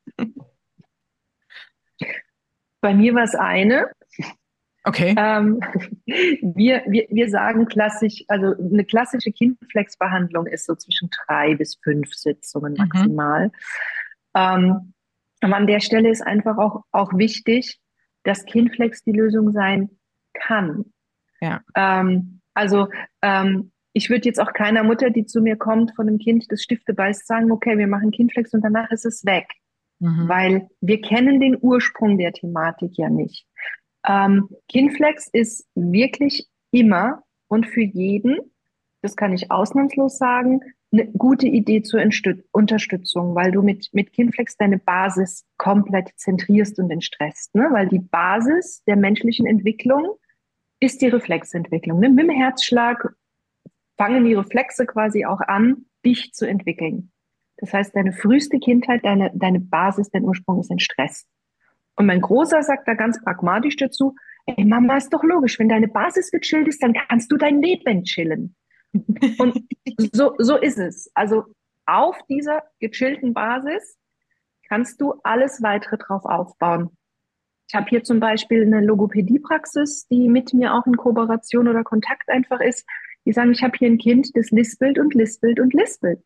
Bei 2.80 2.94
mir 2.94 3.14
war 3.14 3.24
es 3.24 3.34
eine. 3.34 3.90
Okay. 4.84 5.14
Ähm, 5.18 5.60
wir, 6.06 6.82
wir, 6.86 7.06
wir 7.10 7.30
sagen 7.30 7.66
klassisch, 7.66 8.24
also 8.28 8.54
eine 8.58 8.84
klassische 8.84 9.32
Kindflex-Behandlung 9.32 10.46
ist 10.46 10.66
so 10.66 10.74
zwischen 10.74 11.10
drei 11.10 11.54
bis 11.54 11.78
fünf 11.82 12.14
Sitzungen 12.14 12.72
mhm. 12.72 12.78
maximal. 12.78 13.46
Mhm. 13.46 13.52
Ähm, 14.34 14.94
aber 15.40 15.56
an 15.56 15.66
der 15.66 15.80
Stelle 15.80 16.10
ist 16.10 16.22
einfach 16.22 16.58
auch, 16.58 16.82
auch 16.90 17.12
wichtig, 17.14 17.78
dass 18.24 18.44
Kinflex 18.44 19.04
die 19.04 19.12
Lösung 19.12 19.52
sein 19.52 19.90
kann. 20.34 20.86
Ja. 21.40 21.60
Ähm, 21.74 22.40
also 22.54 22.88
ähm, 23.22 23.72
ich 23.92 24.10
würde 24.10 24.26
jetzt 24.26 24.40
auch 24.40 24.52
keiner 24.52 24.82
Mutter, 24.82 25.10
die 25.10 25.26
zu 25.26 25.40
mir 25.40 25.56
kommt, 25.56 25.94
von 25.94 26.08
einem 26.08 26.18
Kind 26.18 26.50
das 26.50 26.62
Stifte 26.62 26.94
beißt, 26.94 27.26
sagen, 27.26 27.50
okay, 27.50 27.78
wir 27.78 27.86
machen 27.86 28.10
Kinflex 28.10 28.52
und 28.52 28.62
danach 28.62 28.90
ist 28.90 29.06
es 29.06 29.24
weg. 29.24 29.48
Mhm. 30.00 30.28
Weil 30.28 30.68
wir 30.80 31.00
kennen 31.00 31.40
den 31.40 31.56
Ursprung 31.60 32.18
der 32.18 32.32
Thematik 32.32 32.92
ja 32.96 33.08
nicht. 33.08 33.46
Ähm, 34.06 34.48
Kinflex 34.68 35.28
ist 35.32 35.66
wirklich 35.74 36.48
immer 36.70 37.22
und 37.48 37.66
für 37.66 37.82
jeden, 37.82 38.38
das 39.02 39.16
kann 39.16 39.32
ich 39.32 39.50
ausnahmslos 39.50 40.18
sagen, 40.18 40.60
eine 40.90 41.06
gute 41.06 41.46
Idee 41.46 41.82
zur 41.82 42.00
Unterstützung, 42.52 43.34
weil 43.34 43.52
du 43.52 43.62
mit, 43.62 43.88
mit 43.92 44.12
Kinflex 44.12 44.56
deine 44.56 44.78
Basis 44.78 45.44
komplett 45.58 46.10
zentrierst 46.16 46.78
und 46.78 46.90
entstresst. 46.90 47.54
Ne? 47.54 47.68
Weil 47.70 47.88
die 47.88 47.98
Basis 47.98 48.82
der 48.84 48.96
menschlichen 48.96 49.46
Entwicklung 49.46 50.16
ist 50.80 51.02
die 51.02 51.08
Reflexentwicklung. 51.08 52.00
Ne? 52.00 52.08
Mit 52.08 52.24
dem 52.24 52.30
Herzschlag 52.30 53.14
fangen 53.98 54.24
die 54.24 54.34
Reflexe 54.34 54.86
quasi 54.86 55.26
auch 55.26 55.40
an, 55.40 55.86
dich 56.04 56.32
zu 56.32 56.48
entwickeln. 56.48 57.12
Das 57.58 57.72
heißt, 57.72 57.94
deine 57.94 58.12
früheste 58.12 58.58
Kindheit, 58.58 59.04
deine, 59.04 59.30
deine 59.34 59.60
Basis, 59.60 60.10
dein 60.10 60.24
Ursprung 60.24 60.60
ist 60.60 60.70
in 60.70 60.78
Stress. 60.78 61.26
Und 61.96 62.06
mein 62.06 62.20
Großer 62.20 62.62
sagt 62.62 62.86
da 62.86 62.94
ganz 62.94 63.20
pragmatisch 63.22 63.76
dazu, 63.76 64.14
ey 64.46 64.64
Mama, 64.64 64.96
ist 64.96 65.12
doch 65.12 65.24
logisch, 65.24 65.58
wenn 65.58 65.68
deine 65.68 65.88
Basis 65.88 66.30
gechillt 66.30 66.68
ist, 66.68 66.82
dann 66.82 66.94
kannst 66.94 67.30
du 67.30 67.36
dein 67.36 67.60
Leben 67.60 68.04
chillen. 68.04 68.54
Und 68.92 69.64
so, 70.12 70.34
so 70.38 70.56
ist 70.56 70.78
es. 70.78 71.10
Also 71.14 71.44
auf 71.86 72.16
dieser 72.28 72.62
gechillten 72.78 73.34
Basis 73.34 73.98
kannst 74.68 75.00
du 75.00 75.14
alles 75.24 75.62
weitere 75.62 75.98
drauf 75.98 76.24
aufbauen. 76.24 76.90
Ich 77.68 77.74
habe 77.74 77.86
hier 77.88 78.04
zum 78.04 78.20
Beispiel 78.20 78.62
eine 78.62 78.80
Logopädiepraxis, 78.80 80.06
die 80.08 80.28
mit 80.28 80.54
mir 80.54 80.74
auch 80.74 80.86
in 80.86 80.96
Kooperation 80.96 81.68
oder 81.68 81.84
Kontakt 81.84 82.28
einfach 82.28 82.60
ist. 82.60 82.86
Die 83.26 83.32
sagen, 83.32 83.52
ich 83.52 83.62
habe 83.62 83.76
hier 83.76 83.88
ein 83.88 83.98
Kind, 83.98 84.30
das 84.34 84.50
lispelt 84.50 84.98
und 84.98 85.14
lispelt 85.14 85.60
und 85.60 85.74
lispelt. 85.74 86.22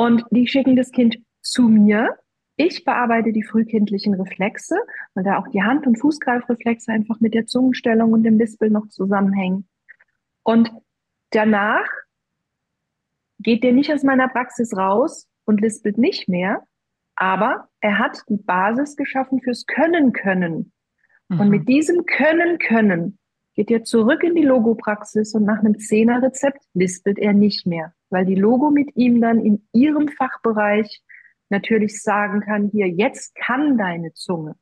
Und 0.00 0.24
die 0.30 0.46
schicken 0.46 0.76
das 0.76 0.92
Kind 0.92 1.18
zu 1.42 1.68
mir. 1.68 2.16
Ich 2.56 2.86
bearbeite 2.86 3.32
die 3.32 3.42
frühkindlichen 3.42 4.14
Reflexe, 4.14 4.78
weil 5.12 5.24
da 5.24 5.36
auch 5.36 5.48
die 5.48 5.62
Hand- 5.62 5.86
und 5.86 6.00
Fußgreifreflexe 6.00 6.90
einfach 6.90 7.20
mit 7.20 7.34
der 7.34 7.44
Zungenstellung 7.44 8.14
und 8.14 8.22
dem 8.22 8.38
Lispel 8.38 8.70
noch 8.70 8.88
zusammenhängen. 8.88 9.68
Und 10.42 10.72
danach 11.32 11.86
geht 13.40 13.62
der 13.62 13.74
nicht 13.74 13.92
aus 13.92 14.02
meiner 14.02 14.28
Praxis 14.28 14.74
raus 14.74 15.28
und 15.44 15.60
lispelt 15.60 15.98
nicht 15.98 16.30
mehr, 16.30 16.62
aber 17.14 17.68
er 17.82 17.98
hat 17.98 18.22
die 18.30 18.42
Basis 18.42 18.96
geschaffen 18.96 19.42
fürs 19.42 19.66
Können 19.66 20.14
können. 20.14 20.72
Mhm. 21.28 21.40
Und 21.40 21.50
mit 21.50 21.68
diesem 21.68 22.06
Können 22.06 22.56
können 22.56 23.18
geht 23.54 23.70
er 23.70 23.84
zurück 23.84 24.22
in 24.22 24.34
die 24.34 24.42
Logopraxis 24.42 25.34
und 25.34 25.44
nach 25.44 25.58
einem 25.58 25.78
Zehnerrezept 25.78 26.62
lispelt 26.74 27.18
er 27.18 27.32
nicht 27.32 27.66
mehr, 27.66 27.92
weil 28.08 28.24
die 28.24 28.34
Logo 28.34 28.70
mit 28.70 28.94
ihm 28.96 29.20
dann 29.20 29.38
in 29.38 29.66
ihrem 29.72 30.08
Fachbereich 30.08 31.02
natürlich 31.48 32.02
sagen 32.02 32.40
kann, 32.40 32.70
hier, 32.72 32.88
jetzt 32.88 33.34
kann 33.34 33.76
deine 33.76 34.12
Zunge 34.14 34.54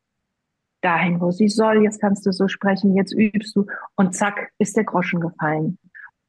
dahin, 0.80 1.20
wo 1.20 1.30
sie 1.30 1.48
soll, 1.48 1.82
jetzt 1.82 2.00
kannst 2.00 2.24
du 2.26 2.32
so 2.32 2.48
sprechen, 2.48 2.94
jetzt 2.94 3.12
übst 3.12 3.54
du 3.56 3.66
und 3.96 4.14
zack, 4.14 4.52
ist 4.58 4.76
der 4.76 4.84
Groschen 4.84 5.20
gefallen. 5.20 5.78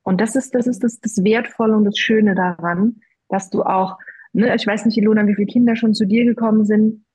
Und 0.04 0.20
das 0.20 0.36
ist, 0.36 0.56
das 0.56 0.68
ist 0.68 0.84
das, 0.84 1.00
das 1.00 1.24
Wertvolle 1.24 1.76
und 1.76 1.86
das 1.86 1.98
Schöne 1.98 2.36
daran, 2.36 3.02
dass 3.30 3.50
du 3.50 3.64
auch, 3.64 3.98
ne, 4.34 4.56
ich 4.56 4.66
weiß 4.66 4.86
nicht, 4.86 4.98
Ilona, 4.98 5.28
wie 5.28 5.36
viele 5.36 5.48
Kinder 5.48 5.76
schon 5.76 5.94
zu 5.94 6.06
dir 6.06 6.26
gekommen 6.26 6.66
sind 6.66 7.06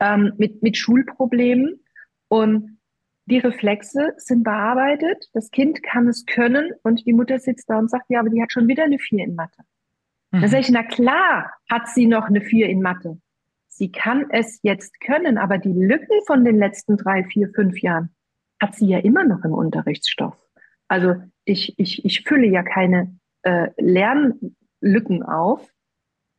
ähm, 0.00 0.32
mit, 0.36 0.62
mit 0.62 0.76
Schulproblemen 0.76 1.80
und 2.28 2.75
die 3.26 3.38
Reflexe 3.38 4.14
sind 4.16 4.44
bearbeitet, 4.44 5.28
das 5.32 5.50
Kind 5.50 5.82
kann 5.82 6.08
es 6.08 6.24
können 6.26 6.72
und 6.82 7.04
die 7.06 7.12
Mutter 7.12 7.38
sitzt 7.38 7.68
da 7.68 7.78
und 7.78 7.90
sagt, 7.90 8.06
ja, 8.08 8.20
aber 8.20 8.30
die 8.30 8.40
hat 8.40 8.52
schon 8.52 8.68
wieder 8.68 8.84
eine 8.84 8.98
Vier 8.98 9.24
in 9.24 9.34
Mathe. 9.34 9.62
Mhm. 10.30 10.40
Da 10.40 10.48
sage 10.48 10.60
ich, 10.62 10.70
na 10.70 10.82
klar 10.82 11.52
hat 11.68 11.88
sie 11.88 12.06
noch 12.06 12.26
eine 12.26 12.40
Vier 12.40 12.68
in 12.68 12.82
Mathe. 12.82 13.18
Sie 13.68 13.90
kann 13.90 14.26
es 14.30 14.60
jetzt 14.62 15.00
können, 15.00 15.38
aber 15.38 15.58
die 15.58 15.72
Lücken 15.72 16.20
von 16.26 16.44
den 16.44 16.56
letzten 16.56 16.96
drei, 16.96 17.24
vier, 17.24 17.50
fünf 17.54 17.78
Jahren 17.80 18.14
hat 18.60 18.74
sie 18.74 18.86
ja 18.86 18.98
immer 18.98 19.24
noch 19.24 19.44
im 19.44 19.52
Unterrichtsstoff. 19.52 20.36
Also 20.88 21.16
ich, 21.44 21.78
ich, 21.78 22.04
ich 22.04 22.22
fülle 22.22 22.46
ja 22.46 22.62
keine 22.62 23.18
äh, 23.42 23.68
Lernlücken 23.76 25.22
auf. 25.22 25.68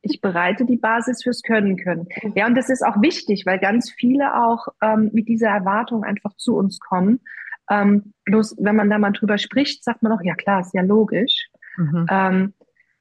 Ich 0.00 0.20
bereite 0.20 0.64
die 0.64 0.76
Basis 0.76 1.22
fürs 1.22 1.42
Können 1.42 1.76
können. 1.76 2.06
Ja, 2.34 2.46
und 2.46 2.54
das 2.54 2.70
ist 2.70 2.82
auch 2.84 3.00
wichtig, 3.02 3.44
weil 3.46 3.58
ganz 3.58 3.90
viele 3.90 4.36
auch 4.40 4.68
ähm, 4.80 5.10
mit 5.12 5.28
dieser 5.28 5.48
Erwartung 5.48 6.04
einfach 6.04 6.34
zu 6.36 6.56
uns 6.56 6.78
kommen. 6.78 7.20
Ähm, 7.70 8.12
bloß 8.24 8.56
wenn 8.58 8.76
man 8.76 8.88
da 8.88 8.98
mal 8.98 9.10
drüber 9.10 9.38
spricht, 9.38 9.84
sagt 9.84 10.02
man 10.02 10.12
auch, 10.12 10.22
ja 10.22 10.34
klar, 10.34 10.60
ist 10.60 10.74
ja 10.74 10.82
logisch. 10.82 11.48
Mhm. 11.76 12.06
Ähm, 12.10 12.54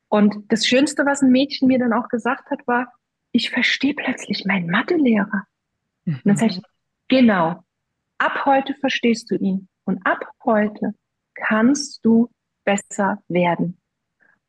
und 0.09 0.51
das 0.51 0.65
Schönste, 0.65 1.05
was 1.05 1.21
ein 1.21 1.31
Mädchen 1.31 1.67
mir 1.67 1.79
dann 1.79 1.93
auch 1.93 2.07
gesagt 2.09 2.49
hat, 2.49 2.65
war, 2.67 2.91
ich 3.31 3.49
verstehe 3.49 3.93
plötzlich 3.93 4.45
meinen 4.45 4.69
Mathelehrer. 4.69 5.43
Mhm. 6.05 6.15
Und 6.15 6.25
dann 6.25 6.37
sage 6.37 6.53
ich, 6.53 6.61
genau, 7.07 7.63
ab 8.17 8.45
heute 8.45 8.73
verstehst 8.75 9.29
du 9.31 9.35
ihn. 9.35 9.67
Und 9.85 10.05
ab 10.05 10.25
heute 10.43 10.93
kannst 11.35 12.03
du 12.03 12.29
besser 12.65 13.21
werden. 13.27 13.79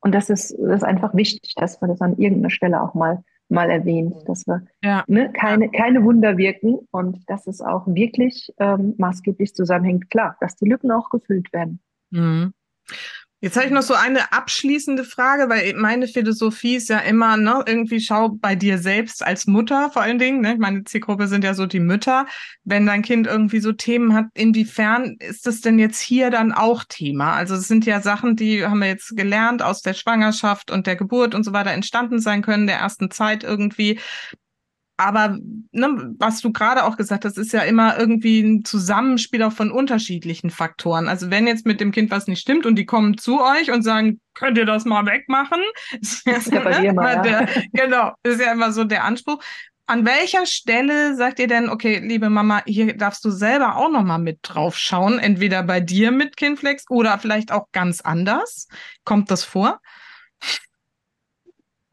Und 0.01 0.15
das 0.15 0.31
ist, 0.31 0.57
das 0.59 0.77
ist 0.77 0.85
einfach 0.85 1.15
wichtig, 1.15 1.55
dass 1.57 1.81
man 1.81 1.91
das 1.91 2.01
an 2.01 2.17
irgendeiner 2.17 2.51
Stelle 2.51 2.81
auch 2.83 2.95
mal, 2.95 3.25
mal 3.49 3.71
erwähnt, 3.71 4.15
dass 4.27 4.47
wir 4.47 4.63
ja. 4.83 5.05
ne, 5.07 5.33
keine, 5.33 5.71
keine 5.71 6.05
Wunder 6.05 6.37
wirken 6.37 6.79
und 6.91 7.29
dass 7.29 7.47
es 7.47 7.61
auch 7.61 7.87
wirklich 7.87 8.53
ähm, 8.59 8.95
maßgeblich 8.99 9.55
zusammenhängt. 9.55 10.11
Klar, 10.11 10.37
dass 10.41 10.57
die 10.57 10.69
Lücken 10.69 10.91
auch 10.93 11.11
gefüllt 11.11 11.53
werden. 11.53 11.81
Mhm. 12.11 12.53
Jetzt 13.41 13.57
habe 13.57 13.67
ich 13.67 13.73
noch 13.73 13.83
so 13.83 13.95
eine 13.95 14.33
abschließende 14.33 15.05
Frage, 15.05 15.49
weil 15.49 15.75
meine 15.75 16.09
Philosophie 16.09 16.75
ist 16.75 16.89
ja 16.89 16.99
immer, 16.99 17.37
ne, 17.37 17.63
irgendwie 17.67 18.01
schau 18.01 18.31
bei 18.31 18.57
dir 18.57 18.79
selbst 18.79 19.25
als 19.25 19.47
Mutter 19.47 19.91
vor 19.93 20.03
allen 20.03 20.19
Dingen, 20.19 20.41
ne? 20.41 20.57
Meine 20.59 20.83
Zielgruppe 20.83 21.29
sind 21.29 21.45
ja 21.45 21.55
so 21.55 21.65
die 21.67 21.79
Mütter. 21.79 22.27
Wenn 22.65 22.85
dein 22.85 23.03
Kind 23.03 23.29
irgendwie 23.29 23.61
so 23.61 23.71
Themen 23.71 24.13
hat, 24.13 24.27
inwiefern 24.35 25.17
ist 25.21 25.47
das 25.47 25.61
denn 25.61 25.79
jetzt 25.79 26.01
hier 26.01 26.31
dann 26.31 26.51
auch 26.51 26.83
Thema? 26.89 27.35
Also 27.35 27.55
es 27.55 27.69
sind 27.69 27.87
ja 27.87 28.01
Sachen, 28.01 28.35
die 28.35 28.67
haben 28.67 28.81
wir 28.81 28.89
jetzt 28.89 29.17
gelernt 29.17 29.63
aus 29.63 29.83
der 29.83 29.95
Schwangerschaft 29.95 30.73
und 30.73 30.89
der 30.89 30.97
Geburt 30.97 31.37
und 31.37 31.45
so 31.45 31.53
weiter 31.53 31.71
entstanden 31.71 32.19
sein 32.19 32.43
können, 32.43 32.67
der 32.67 32.79
ersten 32.79 33.09
Zeit 33.13 33.45
irgendwie. 33.45 34.01
Aber 35.01 35.39
ne, 35.71 36.15
was 36.19 36.41
du 36.41 36.53
gerade 36.53 36.85
auch 36.85 36.97
gesagt 36.97 37.25
hast, 37.25 37.39
ist 37.39 37.53
ja 37.53 37.61
immer 37.61 37.97
irgendwie 37.97 38.41
ein 38.41 38.65
Zusammenspiel 38.65 39.45
auch 39.45 39.53
von 39.53 39.71
unterschiedlichen 39.71 40.51
Faktoren. 40.51 41.07
Also 41.07 41.31
wenn 41.31 41.47
jetzt 41.47 41.65
mit 41.65 41.81
dem 41.81 41.93
Kind 41.93 42.11
was 42.11 42.27
nicht 42.27 42.41
stimmt 42.41 42.67
und 42.67 42.75
die 42.75 42.85
kommen 42.85 43.17
zu 43.17 43.41
euch 43.41 43.71
und 43.71 43.83
sagen, 43.83 44.21
könnt 44.35 44.59
ihr 44.59 44.67
das 44.67 44.85
mal 44.85 45.07
wegmachen? 45.07 45.61
Ist 46.01 46.27
ja, 46.27 46.61
bei 46.61 46.81
dir 46.81 46.93
mal, 46.93 47.25
ja. 47.25 47.47
genau, 47.73 48.13
ist 48.25 48.41
ja 48.41 48.53
immer 48.53 48.73
so 48.73 48.83
der 48.83 49.05
Anspruch. 49.05 49.41
An 49.87 50.05
welcher 50.05 50.47
Stelle 50.47 51.15
sagt 51.15 51.39
ihr 51.39 51.47
denn, 51.47 51.71
okay, 51.71 52.01
liebe 52.01 52.29
Mama, 52.29 52.63
hier 52.67 52.97
darfst 52.97 53.25
du 53.25 53.31
selber 53.31 53.77
auch 53.77 53.91
noch 53.91 54.03
mal 54.03 54.19
mit 54.19 54.41
drauf 54.43 54.77
schauen, 54.77 55.21
entweder 55.21 55.63
bei 55.63 55.79
dir 55.79 56.11
mit 56.11 56.37
Kinflex 56.37 56.87
oder 56.91 57.21
vielleicht 57.21 57.53
auch 57.53 57.69
ganz 57.71 58.01
anders? 58.01 58.67
Kommt 59.05 59.31
das 59.31 59.45
vor? 59.45 59.81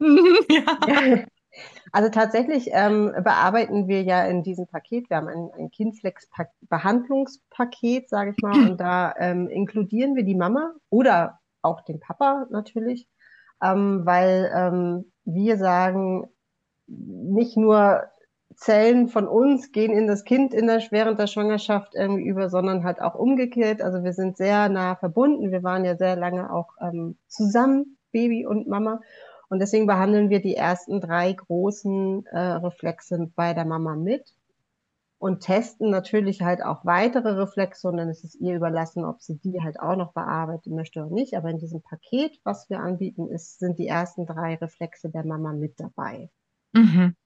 ja. 0.00 1.24
Also 1.96 2.10
tatsächlich 2.10 2.68
ähm, 2.72 3.12
bearbeiten 3.24 3.88
wir 3.88 4.02
ja 4.02 4.26
in 4.26 4.42
diesem 4.42 4.66
Paket, 4.66 5.08
wir 5.08 5.16
haben 5.16 5.28
ein, 5.28 5.48
ein 5.58 5.70
Kindflex-Behandlungspaket, 5.70 8.10
sage 8.10 8.34
ich 8.36 8.42
mal, 8.42 8.68
und 8.68 8.78
da 8.78 9.14
ähm, 9.18 9.48
inkludieren 9.48 10.14
wir 10.14 10.22
die 10.22 10.34
Mama 10.34 10.74
oder 10.90 11.38
auch 11.62 11.80
den 11.80 11.98
Papa 11.98 12.48
natürlich, 12.50 13.08
ähm, 13.62 14.02
weil 14.04 14.52
ähm, 14.54 15.10
wir 15.24 15.56
sagen, 15.56 16.28
nicht 16.86 17.56
nur 17.56 18.02
Zellen 18.56 19.08
von 19.08 19.26
uns 19.26 19.72
gehen 19.72 19.94
in 19.94 20.06
das 20.06 20.24
Kind 20.24 20.52
in 20.52 20.66
der, 20.66 20.82
während 20.90 21.18
der 21.18 21.28
Schwangerschaft 21.28 21.94
irgendwie 21.94 22.26
über, 22.26 22.50
sondern 22.50 22.84
halt 22.84 23.00
auch 23.00 23.14
umgekehrt. 23.14 23.80
Also 23.80 24.04
wir 24.04 24.12
sind 24.12 24.36
sehr 24.36 24.68
nah 24.68 24.96
verbunden. 24.96 25.50
Wir 25.50 25.62
waren 25.62 25.86
ja 25.86 25.96
sehr 25.96 26.16
lange 26.16 26.52
auch 26.52 26.74
ähm, 26.78 27.16
zusammen, 27.26 27.96
Baby 28.12 28.44
und 28.44 28.68
Mama. 28.68 29.00
Und 29.48 29.60
deswegen 29.60 29.86
behandeln 29.86 30.30
wir 30.30 30.40
die 30.40 30.56
ersten 30.56 31.00
drei 31.00 31.32
großen 31.32 32.26
äh, 32.26 32.38
Reflexe 32.38 33.30
bei 33.34 33.54
der 33.54 33.64
Mama 33.64 33.94
mit 33.94 34.34
und 35.18 35.40
testen 35.40 35.90
natürlich 35.90 36.42
halt 36.42 36.62
auch 36.62 36.84
weitere 36.84 37.30
Reflexe 37.30 37.88
und 37.88 37.96
dann 37.96 38.08
ist 38.08 38.24
es 38.24 38.34
ihr 38.34 38.54
überlassen, 38.54 39.04
ob 39.04 39.22
sie 39.22 39.38
die 39.38 39.62
halt 39.62 39.80
auch 39.80 39.96
noch 39.96 40.12
bearbeiten 40.12 40.74
möchte 40.74 41.00
oder 41.00 41.10
nicht. 41.10 41.36
Aber 41.36 41.48
in 41.48 41.58
diesem 41.58 41.80
Paket, 41.80 42.38
was 42.44 42.68
wir 42.68 42.80
anbieten, 42.80 43.28
ist, 43.28 43.58
sind 43.58 43.78
die 43.78 43.86
ersten 43.86 44.26
drei 44.26 44.56
Reflexe 44.56 45.08
der 45.08 45.24
Mama 45.24 45.52
mit 45.52 45.80
dabei. 45.80 46.30
Mhm. 46.72 47.16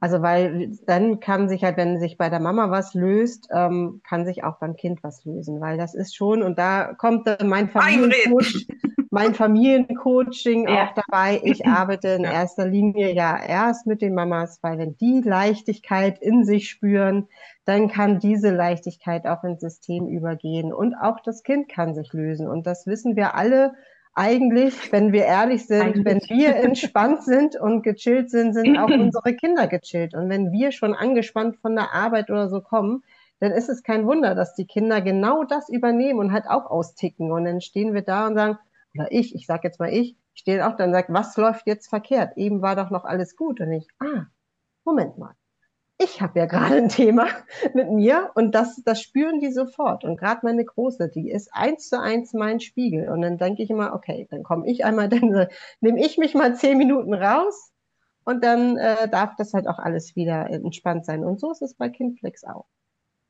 Also 0.00 0.22
weil 0.22 0.70
dann 0.86 1.18
kann 1.18 1.48
sich 1.48 1.64
halt, 1.64 1.76
wenn 1.76 1.98
sich 1.98 2.16
bei 2.18 2.30
der 2.30 2.38
Mama 2.40 2.70
was 2.70 2.94
löst, 2.94 3.48
ähm, 3.52 4.00
kann 4.08 4.24
sich 4.24 4.44
auch 4.44 4.58
beim 4.58 4.76
Kind 4.76 5.02
was 5.02 5.24
lösen, 5.24 5.60
weil 5.60 5.76
das 5.76 5.94
ist 5.94 6.14
schon, 6.14 6.42
und 6.42 6.58
da 6.58 6.94
kommt 6.94 7.26
mein 7.44 7.68
Familiencoach, 7.68 8.68
mein 9.10 9.34
Familiencoaching 9.34 10.68
ja. 10.68 10.84
auch 10.84 10.94
dabei. 10.94 11.40
Ich 11.42 11.66
arbeite 11.66 12.08
in 12.08 12.22
ja. 12.22 12.32
erster 12.32 12.66
Linie 12.66 13.12
ja 13.12 13.36
erst 13.42 13.88
mit 13.88 14.00
den 14.00 14.14
Mamas, 14.14 14.60
weil 14.62 14.78
wenn 14.78 14.96
die 14.96 15.20
Leichtigkeit 15.24 16.20
in 16.20 16.44
sich 16.44 16.68
spüren, 16.68 17.26
dann 17.64 17.88
kann 17.88 18.20
diese 18.20 18.54
Leichtigkeit 18.54 19.26
auch 19.26 19.42
ins 19.42 19.60
System 19.60 20.06
übergehen 20.06 20.72
und 20.72 20.94
auch 20.94 21.20
das 21.20 21.42
Kind 21.42 21.68
kann 21.68 21.94
sich 21.94 22.12
lösen. 22.12 22.48
Und 22.48 22.66
das 22.66 22.86
wissen 22.86 23.16
wir 23.16 23.34
alle 23.34 23.72
eigentlich, 24.18 24.90
wenn 24.92 25.12
wir 25.12 25.24
ehrlich 25.24 25.66
sind, 25.66 25.80
eigentlich. 25.80 26.04
wenn 26.04 26.38
wir 26.38 26.56
entspannt 26.64 27.22
sind 27.22 27.56
und 27.56 27.82
gechillt 27.82 28.30
sind, 28.30 28.52
sind 28.52 28.76
auch 28.76 28.88
unsere 28.90 29.34
Kinder 29.34 29.68
gechillt. 29.68 30.14
Und 30.14 30.28
wenn 30.28 30.52
wir 30.52 30.72
schon 30.72 30.94
angespannt 30.94 31.56
von 31.56 31.76
der 31.76 31.92
Arbeit 31.92 32.28
oder 32.28 32.48
so 32.48 32.60
kommen, 32.60 33.04
dann 33.40 33.52
ist 33.52 33.68
es 33.68 33.84
kein 33.84 34.06
Wunder, 34.06 34.34
dass 34.34 34.54
die 34.54 34.66
Kinder 34.66 35.00
genau 35.00 35.44
das 35.44 35.68
übernehmen 35.68 36.18
und 36.18 36.32
halt 36.32 36.48
auch 36.48 36.66
austicken. 36.66 37.30
Und 37.30 37.44
dann 37.44 37.60
stehen 37.60 37.94
wir 37.94 38.02
da 38.02 38.26
und 38.26 38.34
sagen, 38.34 38.58
oder 38.94 39.12
ich, 39.12 39.34
ich 39.34 39.46
sage 39.46 39.68
jetzt 39.68 39.78
mal 39.78 39.92
ich, 39.92 40.16
ich 40.34 40.40
stehe 40.40 40.66
auch 40.66 40.76
da 40.76 40.84
und 40.84 40.92
sage, 40.92 41.12
was 41.12 41.36
läuft 41.36 41.66
jetzt 41.66 41.88
verkehrt? 41.88 42.36
Eben 42.36 42.60
war 42.60 42.74
doch 42.74 42.90
noch 42.90 43.04
alles 43.04 43.36
gut. 43.36 43.60
Und 43.60 43.72
ich, 43.72 43.86
ah, 44.00 44.26
Moment 44.84 45.16
mal 45.18 45.34
ich 45.98 46.20
habe 46.20 46.38
ja 46.38 46.46
gerade 46.46 46.76
ein 46.76 46.88
Thema 46.88 47.26
mit 47.74 47.90
mir 47.90 48.30
und 48.34 48.54
das, 48.54 48.80
das 48.84 49.02
spüren 49.02 49.40
die 49.40 49.52
sofort. 49.52 50.04
Und 50.04 50.16
gerade 50.16 50.40
meine 50.44 50.64
Große, 50.64 51.08
die 51.08 51.30
ist 51.30 51.50
eins 51.52 51.88
zu 51.88 52.00
eins 52.00 52.32
mein 52.32 52.60
Spiegel. 52.60 53.08
Und 53.08 53.22
dann 53.22 53.36
denke 53.36 53.62
ich 53.62 53.70
immer, 53.70 53.92
okay, 53.92 54.26
dann 54.30 54.44
komme 54.44 54.66
ich 54.70 54.84
einmal, 54.84 55.08
dann 55.08 55.48
nehme 55.80 56.00
ich 56.00 56.16
mich 56.16 56.34
mal 56.34 56.54
zehn 56.56 56.78
Minuten 56.78 57.14
raus 57.14 57.72
und 58.24 58.44
dann 58.44 58.76
äh, 58.76 59.08
darf 59.08 59.34
das 59.36 59.54
halt 59.54 59.66
auch 59.66 59.78
alles 59.78 60.14
wieder 60.14 60.48
entspannt 60.50 61.04
sein. 61.04 61.24
Und 61.24 61.40
so 61.40 61.50
ist 61.50 61.62
es 61.62 61.74
bei 61.74 61.88
Kindflex 61.88 62.44
auch. 62.44 62.66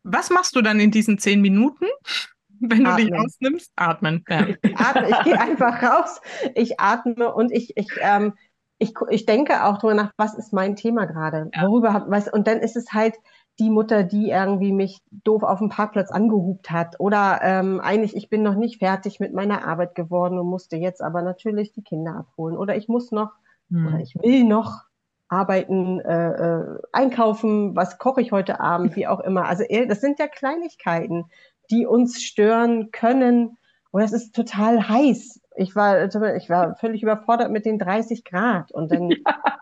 Was 0.02 0.30
machst 0.30 0.54
du 0.54 0.62
dann 0.62 0.78
in 0.78 0.90
diesen 0.90 1.18
zehn 1.18 1.40
Minuten? 1.40 1.86
Wenn 2.60 2.82
du 2.82 2.90
atmen. 2.90 3.06
dich 3.06 3.14
rausnimmst, 3.14 3.72
atmen. 3.76 4.24
Ja. 4.28 4.48
Ich 4.62 4.76
atme, 4.76 5.10
ich 5.10 5.22
gehe 5.22 5.40
einfach 5.40 5.80
raus, 5.80 6.20
ich 6.56 6.80
atme 6.80 7.32
und 7.32 7.52
ich, 7.52 7.76
ich 7.76 7.88
ähm, 8.00 8.34
ich, 8.78 8.94
ich 9.10 9.26
denke 9.26 9.64
auch 9.64 9.78
drüber 9.78 9.94
nach, 9.94 10.12
was 10.16 10.34
ist 10.34 10.52
mein 10.52 10.76
Thema 10.76 11.06
gerade? 11.06 11.50
Ja. 11.54 11.66
Worüber 11.66 12.06
was, 12.08 12.32
und 12.32 12.46
dann 12.46 12.58
ist 12.58 12.76
es 12.76 12.92
halt 12.92 13.14
die 13.58 13.70
Mutter, 13.70 14.04
die 14.04 14.30
irgendwie 14.30 14.72
mich 14.72 15.00
doof 15.10 15.42
auf 15.42 15.58
dem 15.58 15.68
Parkplatz 15.68 16.10
angehupt 16.10 16.70
hat. 16.70 17.00
Oder 17.00 17.40
ähm, 17.42 17.80
eigentlich, 17.80 18.14
ich 18.14 18.30
bin 18.30 18.42
noch 18.42 18.54
nicht 18.54 18.78
fertig 18.78 19.18
mit 19.18 19.34
meiner 19.34 19.66
Arbeit 19.66 19.96
geworden 19.96 20.38
und 20.38 20.46
musste 20.46 20.76
jetzt 20.76 21.02
aber 21.02 21.22
natürlich 21.22 21.72
die 21.72 21.82
Kinder 21.82 22.14
abholen. 22.14 22.56
Oder 22.56 22.76
ich 22.76 22.88
muss 22.88 23.10
noch, 23.10 23.32
hm. 23.70 23.88
oder 23.88 23.98
ich 23.98 24.14
will 24.14 24.44
noch 24.44 24.84
arbeiten, 25.28 26.00
äh, 26.00 26.30
äh, 26.30 26.78
einkaufen, 26.92 27.74
was 27.74 27.98
koche 27.98 28.20
ich 28.20 28.30
heute 28.30 28.60
Abend, 28.60 28.94
wie 28.96 29.08
auch 29.08 29.20
immer. 29.20 29.46
Also 29.46 29.64
das 29.88 30.00
sind 30.00 30.20
ja 30.20 30.28
Kleinigkeiten, 30.28 31.24
die 31.70 31.84
uns 31.84 32.22
stören 32.22 32.92
können. 32.92 33.57
Und 33.90 34.02
es 34.02 34.12
ist 34.12 34.34
total 34.34 34.88
heiß 34.88 35.40
ich 35.58 35.74
war, 35.74 36.04
ich 36.36 36.48
war 36.48 36.76
völlig 36.76 37.02
überfordert 37.02 37.50
mit 37.50 37.66
den 37.66 37.78
30 37.78 38.24
Grad 38.24 38.70
und 38.72 38.90
dann 38.92 39.10
ja. 39.26 39.58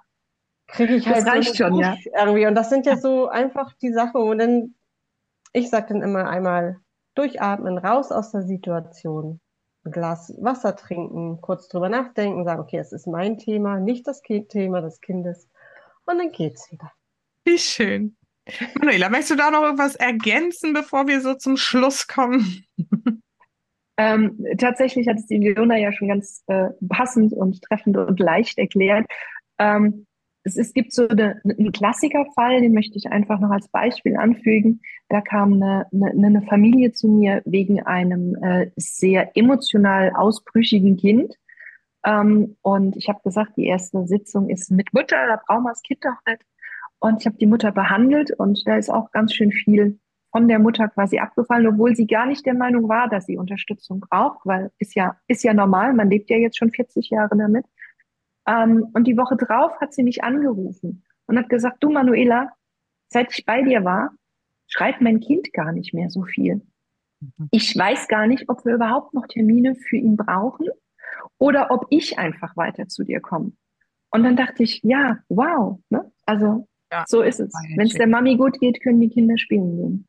kriege 0.67 0.95
ich 0.95 1.07
halt 1.07 1.19
das 1.19 1.27
reicht 1.27 1.57
so 1.57 1.65
schon, 1.65 1.79
ja. 1.79 1.97
irgendwie. 2.15 2.47
Und 2.47 2.55
das 2.55 2.69
sind 2.69 2.87
ja 2.87 2.97
so 2.97 3.29
einfach 3.29 3.73
die 3.81 3.93
Sachen. 3.93 4.21
Und 4.21 4.39
dann, 4.39 4.75
ich 5.53 5.71
sage 5.71 5.87
dann 5.89 6.03
immer 6.03 6.29
einmal 6.29 6.79
durchatmen, 7.15 7.79
raus 7.79 8.13
aus 8.13 8.31
der 8.31 8.43
Situation, 8.43 9.41
ein 9.85 9.91
Glas 9.91 10.35
Wasser 10.39 10.77
trinken, 10.77 11.41
kurz 11.41 11.69
drüber 11.69 11.89
nachdenken, 11.89 12.45
sagen, 12.45 12.61
okay, 12.61 12.79
es 12.79 12.93
ist 12.93 13.07
mein 13.07 13.39
Thema, 13.39 13.81
nicht 13.81 14.07
das 14.07 14.21
Thema 14.21 14.83
des 14.83 15.01
Kindes. 15.01 15.49
Und 16.05 16.19
dann 16.19 16.31
geht's 16.31 16.71
wieder. 16.71 16.93
Wie 17.45 17.59
schön. 17.59 18.17
Manuela, 18.75 19.09
möchtest 19.09 19.31
du 19.33 19.37
da 19.37 19.51
noch 19.51 19.63
irgendwas 19.63 19.97
ergänzen, 19.97 20.73
bevor 20.73 21.09
wir 21.09 21.21
so 21.21 21.35
zum 21.35 21.57
Schluss 21.57 22.07
kommen? 22.07 22.65
Ähm, 23.99 24.45
tatsächlich 24.59 25.09
hat 25.09 25.17
es 25.17 25.27
die 25.27 25.39
Leona 25.39 25.77
ja 25.79 25.93
schon 25.93 26.09
ganz 26.09 26.45
äh, 26.49 26.69
passend 26.89 27.33
und 27.33 27.63
treffend 27.63 27.97
und 27.97 28.21
leicht 28.21 28.59
erklärt. 28.59 29.07
Ähm, 29.59 30.07
es, 30.47 30.57
es 30.57 30.73
gibt 30.75 30.93
so 30.93 31.09
eine, 31.09 31.41
einen 31.45 31.73
Klassikerfall, 31.73 32.61
den 32.61 32.73
möchte 32.73 32.97
ich 32.97 33.11
einfach 33.11 33.41
noch 33.41 33.51
als 33.51 33.69
Beispiel 33.69 34.17
anfügen. 34.17 34.81
Da 35.09 35.21
kam 35.21 35.55
eine, 35.55 35.87
eine, 35.93 36.27
eine 36.27 36.43
Familie 36.43 36.93
zu 36.93 37.09
mir 37.09 37.43
wegen 37.45 37.83
einem 37.83 38.37
äh, 38.43 38.71
sehr 38.77 39.37
emotional 39.37 40.13
ausbrüchigen 40.15 40.97
Kind. 40.97 41.35
Ähm, 42.05 42.57
und 42.63 42.97
ich 42.97 43.09
habe 43.09 43.21
gesagt, 43.25 43.57
die 43.57 43.67
erste 43.67 44.07
Sitzung 44.07 44.49
ist 44.49 44.71
mit 44.71 44.93
Mutter, 44.93 45.27
da 45.27 45.41
brauchen 45.45 45.65
wir 45.65 45.71
das 45.71 45.83
Kind 45.83 46.05
doch 46.05 46.19
nicht. 46.27 46.43
Und 46.99 47.21
ich 47.21 47.27
habe 47.27 47.37
die 47.37 47.47
Mutter 47.47 47.73
behandelt 47.73 48.31
und 48.31 48.67
da 48.67 48.77
ist 48.77 48.91
auch 48.91 49.11
ganz 49.11 49.35
schön 49.35 49.53
viel 49.53 49.99
von 50.37 50.49
der 50.49 50.59
Mutter 50.59 50.89
quasi 50.89 51.19
abgefallen, 51.19 51.67
obwohl 51.67 51.97
sie 51.97 52.07
gar 52.07 52.27
nicht 52.27 52.45
der 52.45 52.53
Meinung 52.53 52.91
war, 52.91 53.09
dass 53.09 53.25
sie 53.25 53.39
Unterstützung 53.39 54.01
braucht, 54.01 54.45
weil 54.45 54.71
ist 54.79 54.95
ja, 54.95 55.17
ist 55.29 55.43
ja 55.43 55.55
normal, 55.55 55.95
man 55.95 56.11
lebt 56.11 56.29
ja 56.29 56.37
jetzt 56.37 56.59
schon 56.59 56.71
40 56.71 57.09
Jahre 57.09 57.39
damit. 57.39 57.65
Ähm, 58.47 58.87
und 58.93 59.07
die 59.07 59.17
Woche 59.17 59.39
drauf 59.39 59.81
hat 59.81 59.95
sie 59.95 60.03
mich 60.03 60.23
angerufen 60.23 61.05
und 61.27 61.39
hat 61.39 61.49
gesagt, 61.49 61.79
du 61.81 61.91
Manuela, 61.91 62.53
seit 63.09 63.33
ich 63.33 63.47
bei 63.47 63.63
dir 63.63 63.83
war, 63.85 64.11
schreibt 64.67 65.01
mein 65.01 65.21
Kind 65.21 65.55
gar 65.55 65.73
nicht 65.73 65.95
mehr 65.95 66.11
so 66.11 66.25
viel. 66.25 66.61
Mhm. 67.21 67.49
Ich 67.51 67.75
weiß 67.75 68.07
gar 68.07 68.27
nicht, 68.27 68.51
ob 68.51 68.63
wir 68.67 68.75
überhaupt 68.75 69.15
noch 69.15 69.27
Termine 69.27 69.75
für 69.75 69.97
ihn 69.97 70.19
brauchen 70.19 70.69
oder 71.39 71.71
ob 71.71 71.87
ich 71.89 72.19
einfach 72.19 72.59
weiter 72.59 72.89
zu 72.89 73.05
dir 73.05 73.21
komme. 73.21 73.53
Und 74.11 74.23
dann 74.23 74.37
dachte 74.37 74.65
ich, 74.65 74.83
ja, 74.83 75.17
wow, 75.31 75.79
ne? 75.89 76.13
also 76.27 76.69
ja, 76.93 77.05
so 77.09 77.23
ist 77.23 77.41
es. 77.41 77.55
Wenn 77.75 77.87
es 77.87 77.95
der 77.95 78.07
Mami 78.07 78.37
gut 78.37 78.61
geht, 78.61 78.83
können 78.83 79.01
die 79.01 79.09
Kinder 79.09 79.39
spielen 79.39 79.77
gehen. 79.79 80.09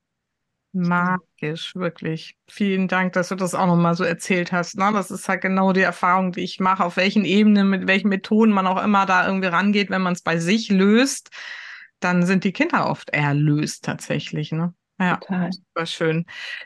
Magisch, 0.80 1.76
wirklich. 1.76 2.36
Vielen 2.48 2.88
Dank, 2.88 3.14
dass 3.14 3.30
du 3.30 3.36
das 3.36 3.56
auch 3.56 3.66
nochmal 3.66 3.96
so 3.96 4.04
erzählt 4.04 4.52
hast. 4.52 4.78
Ne? 4.78 4.92
Das 4.94 5.10
ist 5.10 5.28
halt 5.28 5.42
genau 5.42 5.74
die 5.74 5.82
Erfahrung, 5.82 6.32
die 6.32 6.42
ich 6.42 6.60
mache, 6.60 6.86
auf 6.86 6.98
welchen 6.98 7.26
Ebenen, 7.26 7.70
mit 7.70 7.88
welchen 7.88 8.10
Methoden 8.10 8.52
man 8.52 8.68
auch 8.68 8.84
immer 8.84 9.06
da 9.06 9.26
irgendwie 9.26 9.48
rangeht, 9.48 9.90
wenn 9.90 10.04
man 10.04 10.14
es 10.14 10.22
bei 10.22 10.38
sich 10.38 10.70
löst, 10.70 11.32
dann 12.00 12.26
sind 12.26 12.44
die 12.44 12.54
Kinder 12.54 12.88
oft 12.90 13.10
erlöst 13.10 13.86
tatsächlich. 13.86 14.52
Ne? 14.52 14.74
Ja, 15.00 15.18
Total. 15.18 15.52
super 15.52 15.86
schön. 15.86 16.26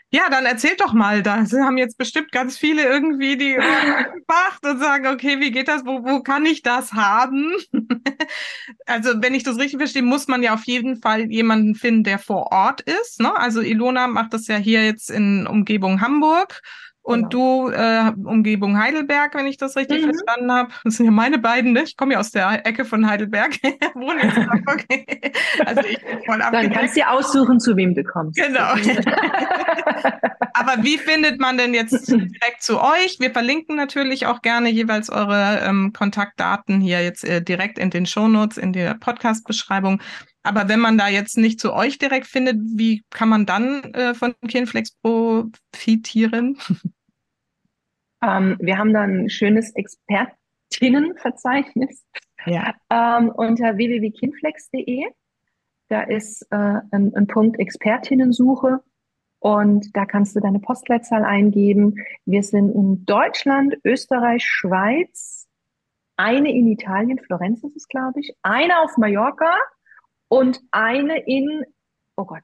Ja, 0.09 0.29
dann 0.29 0.45
erzählt 0.45 0.79
doch 0.79 0.93
mal, 0.93 1.21
da 1.21 1.45
haben 1.45 1.77
jetzt 1.77 1.97
bestimmt 1.97 2.31
ganz 2.31 2.57
viele 2.57 2.83
irgendwie 2.83 3.35
die 3.35 3.53
gemacht 3.53 4.65
und 4.65 4.79
sagen, 4.79 5.07
okay, 5.07 5.41
wie 5.41 5.51
geht 5.51 5.67
das? 5.67 5.85
Wo, 5.85 6.05
wo 6.05 6.21
kann 6.21 6.45
ich 6.45 6.61
das 6.61 6.93
haben? 6.93 7.53
also, 8.85 9.21
wenn 9.21 9.35
ich 9.35 9.43
das 9.43 9.57
richtig 9.57 9.79
verstehe, 9.79 10.01
muss 10.01 10.29
man 10.29 10.43
ja 10.43 10.53
auf 10.53 10.63
jeden 10.63 11.01
Fall 11.01 11.29
jemanden 11.29 11.75
finden, 11.75 12.03
der 12.03 12.19
vor 12.19 12.51
Ort 12.53 12.81
ist. 12.81 13.19
Ne? 13.19 13.35
Also 13.35 13.61
Ilona 13.61 14.07
macht 14.07 14.33
das 14.33 14.47
ja 14.47 14.55
hier 14.55 14.85
jetzt 14.85 15.09
in 15.09 15.45
Umgebung 15.45 15.99
Hamburg. 15.99 16.61
Und 17.03 17.31
genau. 17.31 17.69
du, 17.69 17.71
äh, 17.71 18.11
Umgebung 18.25 18.77
Heidelberg, 18.77 19.33
wenn 19.33 19.47
ich 19.47 19.57
das 19.57 19.75
richtig 19.75 20.01
mhm. 20.05 20.13
verstanden 20.13 20.51
habe. 20.51 20.69
Das 20.83 20.97
sind 20.97 21.07
ja 21.07 21.11
meine 21.11 21.39
beiden, 21.39 21.73
ne? 21.73 21.81
Ich 21.83 21.97
komme 21.97 22.13
ja 22.13 22.19
aus 22.19 22.29
der 22.29 22.65
Ecke 22.65 22.85
von 22.85 23.07
Heidelberg. 23.07 23.53
Wohne 23.95 24.21
in 24.21 24.35
Hamburg. 24.35 24.85
also 25.65 25.81
ich 25.89 25.99
bin 25.99 26.19
voll 26.25 26.39
Dann 26.39 26.71
kannst 26.71 26.95
du 26.95 26.99
dir 26.99 27.09
aussuchen, 27.09 27.59
zu 27.59 27.75
wem 27.75 27.95
du 27.95 28.03
kommst. 28.03 28.39
Genau. 28.39 28.73
Aber 30.53 30.83
wie 30.83 30.97
findet 30.99 31.39
man 31.39 31.57
denn 31.57 31.73
jetzt 31.73 32.07
direkt 32.07 32.61
zu 32.61 32.79
euch? 32.79 33.17
Wir 33.19 33.31
verlinken 33.31 33.75
natürlich 33.75 34.27
auch 34.27 34.43
gerne 34.43 34.69
jeweils 34.69 35.09
eure 35.09 35.61
ähm, 35.65 35.93
Kontaktdaten 35.93 36.81
hier 36.81 37.03
jetzt 37.03 37.23
äh, 37.23 37.41
direkt 37.41 37.79
in 37.79 37.89
den 37.89 38.05
Shownotes, 38.05 38.57
in 38.57 38.73
der 38.73 38.93
Podcast-Beschreibung. 38.93 40.01
Aber 40.43 40.69
wenn 40.69 40.79
man 40.79 40.97
da 40.97 41.07
jetzt 41.07 41.37
nicht 41.37 41.59
zu 41.59 41.71
euch 41.73 41.99
direkt 41.99 42.27
findet, 42.27 42.57
wie 42.75 43.03
kann 43.11 43.29
man 43.29 43.45
dann 43.45 43.83
äh, 43.93 44.13
von 44.13 44.35
Kinflex 44.47 44.91
profitieren? 45.01 46.57
Ähm, 48.23 48.55
wir 48.59 48.77
haben 48.77 48.93
da 48.93 49.01
ein 49.01 49.31
schönes 49.31 49.73
Expertinnenverzeichnis 49.73 52.05
ja. 52.45 52.75
ähm, 52.91 53.29
unter 53.29 53.77
www.kinflex.de. 53.77 55.07
Da 55.87 56.03
ist 56.03 56.43
äh, 56.51 56.81
ein, 56.91 57.15
ein 57.15 57.25
Punkt 57.27 57.59
Expertinnensuche 57.59 58.83
und 59.39 59.95
da 59.95 60.05
kannst 60.05 60.35
du 60.35 60.39
deine 60.39 60.59
Postleitzahl 60.59 61.25
eingeben. 61.25 61.95
Wir 62.25 62.43
sind 62.43 62.75
in 62.75 63.05
Deutschland, 63.05 63.77
Österreich, 63.83 64.43
Schweiz, 64.45 65.47
eine 66.15 66.51
in 66.51 66.67
Italien, 66.67 67.17
Florenz 67.17 67.63
ist 67.63 67.75
es, 67.75 67.87
glaube 67.87 68.19
ich, 68.19 68.35
eine 68.43 68.81
auf 68.81 68.97
Mallorca 68.97 69.51
und 70.31 70.61
eine 70.71 71.19
in, 71.25 71.65
oh 72.15 72.23
Gott, 72.23 72.43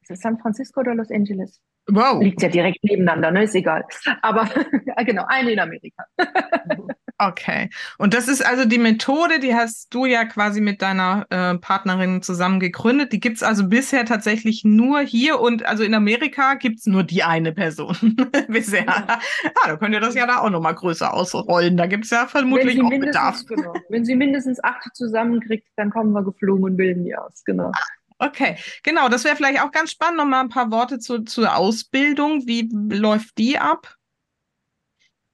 ist 0.00 0.10
es 0.10 0.20
San 0.20 0.38
Francisco 0.38 0.80
oder 0.80 0.94
Los 0.94 1.10
Angeles? 1.10 1.60
Wow. 1.86 2.22
Liegt 2.22 2.40
ja 2.40 2.48
direkt 2.48 2.82
nebeneinander, 2.82 3.30
ne? 3.30 3.44
Ist 3.44 3.54
egal. 3.54 3.84
Aber 4.22 4.44
genau, 5.04 5.24
eine 5.28 5.52
in 5.52 5.60
Amerika. 5.60 6.06
Okay. 7.20 7.68
Und 7.98 8.14
das 8.14 8.28
ist 8.28 8.46
also 8.46 8.64
die 8.64 8.78
Methode, 8.78 9.40
die 9.40 9.52
hast 9.52 9.92
du 9.92 10.06
ja 10.06 10.24
quasi 10.24 10.60
mit 10.60 10.80
deiner 10.80 11.26
äh, 11.30 11.58
Partnerin 11.58 12.22
zusammen 12.22 12.60
gegründet. 12.60 13.12
Die 13.12 13.18
gibt's 13.18 13.42
also 13.42 13.66
bisher 13.66 14.04
tatsächlich 14.04 14.62
nur 14.64 15.00
hier 15.00 15.40
und 15.40 15.66
also 15.66 15.82
in 15.82 15.94
Amerika 15.94 16.54
gibt's 16.54 16.86
nur 16.86 17.02
die 17.02 17.24
eine 17.24 17.52
Person 17.52 17.96
bisher. 18.48 18.84
Ja. 18.84 19.06
Ah, 19.08 19.66
da 19.66 19.76
könnt 19.76 19.94
ihr 19.94 20.00
das 20.00 20.14
ja 20.14 20.28
da 20.28 20.38
auch 20.38 20.50
nochmal 20.50 20.76
größer 20.76 21.12
ausrollen. 21.12 21.76
Da 21.76 21.86
gibt's 21.86 22.10
ja 22.10 22.28
vermutlich 22.28 22.80
auch 22.80 22.90
Bedarf. 22.90 23.44
Genau. 23.46 23.74
Wenn 23.88 24.04
sie 24.04 24.14
mindestens 24.14 24.62
acht 24.62 24.94
zusammenkriegt, 24.94 25.66
dann 25.74 25.90
kommen 25.90 26.12
wir 26.12 26.22
geflogen 26.22 26.64
und 26.64 26.76
bilden 26.76 27.04
die 27.04 27.16
aus. 27.16 27.42
Genau. 27.44 27.72
Okay, 28.18 28.56
genau. 28.84 29.08
Das 29.08 29.24
wäre 29.24 29.34
vielleicht 29.34 29.60
auch 29.60 29.72
ganz 29.72 29.90
spannend. 29.90 30.18
Nochmal 30.18 30.40
ein 30.40 30.48
paar 30.48 30.70
Worte 30.70 30.98
zu, 30.98 31.24
zur 31.24 31.56
Ausbildung. 31.56 32.46
Wie 32.46 32.68
läuft 32.72 33.38
die 33.38 33.58
ab? 33.58 33.97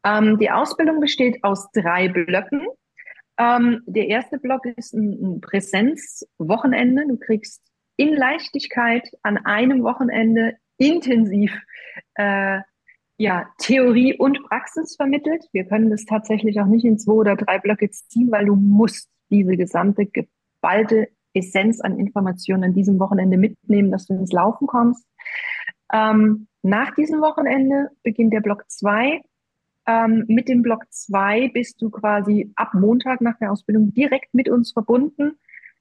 Ähm, 0.05 0.39
die 0.39 0.51
Ausbildung 0.51 1.01
besteht 1.01 1.43
aus 1.43 1.71
drei 1.73 2.09
Blöcken. 2.09 2.67
Ähm, 3.39 3.83
der 3.87 4.09
erste 4.09 4.39
Block 4.39 4.65
ist 4.67 4.95
ein, 4.95 5.41
Präsenzwochenende. 5.41 7.07
Du 7.09 7.17
kriegst 7.17 7.63
in 7.97 8.15
Leichtigkeit 8.15 9.09
an 9.23 9.39
einem 9.39 9.83
Wochenende 9.83 10.57
intensiv 10.79 11.53
äh, 12.15 12.61
ja, 13.17 13.47
Theorie 13.59 14.17
und 14.17 14.43
Praxis 14.45 14.97
vermittelt. 14.97 15.45
Wir 15.53 15.65
können 15.65 15.91
das 15.91 16.05
tatsächlich 16.05 16.61
auch 16.61 16.67
nicht 16.67 16.85
in 16.85 16.99
zwei 16.99 17.13
oder 17.13 17.37
drei 17.37 17.59
Blöcke 17.59 17.91
ziehen, 17.91 18.31
weil 18.31 18.47
du 18.47 18.57
musst 18.57 19.09
diese 19.31 19.57
gesamte 19.57 20.07
geballte 20.07 21.09
Essenz 21.33 21.81
an 21.81 21.99
Informationen 21.99 22.65
an 22.65 22.75
diesem 22.75 22.99
Wochenende 22.99 23.37
mitnehmen, 23.37 23.91
dass 23.91 24.07
du 24.07 24.15
ins 24.15 24.33
Laufen 24.33 24.67
kommst. 24.67 25.07
Ähm, 25.93 26.49
nach 26.63 26.95
diesem 26.95 27.21
Wochenende 27.21 27.91
beginnt 28.03 28.33
der 28.33 28.41
Block 28.41 28.65
zwei 28.69 29.23
ähm, 29.87 30.25
mit 30.29 30.49
dem 30.49 30.63
Block 30.63 30.85
2 30.91 31.51
bist 31.53 31.81
du 31.83 31.91
quasi 31.91 32.53
ab 32.57 32.75
Montag 32.75 33.21
nach 33.21 33.39
der 33.39 33.53
Ausbildung 33.53 33.93
direkt 33.93 34.35
mit 34.35 34.49
uns 34.49 34.73
verbunden. 34.73 35.33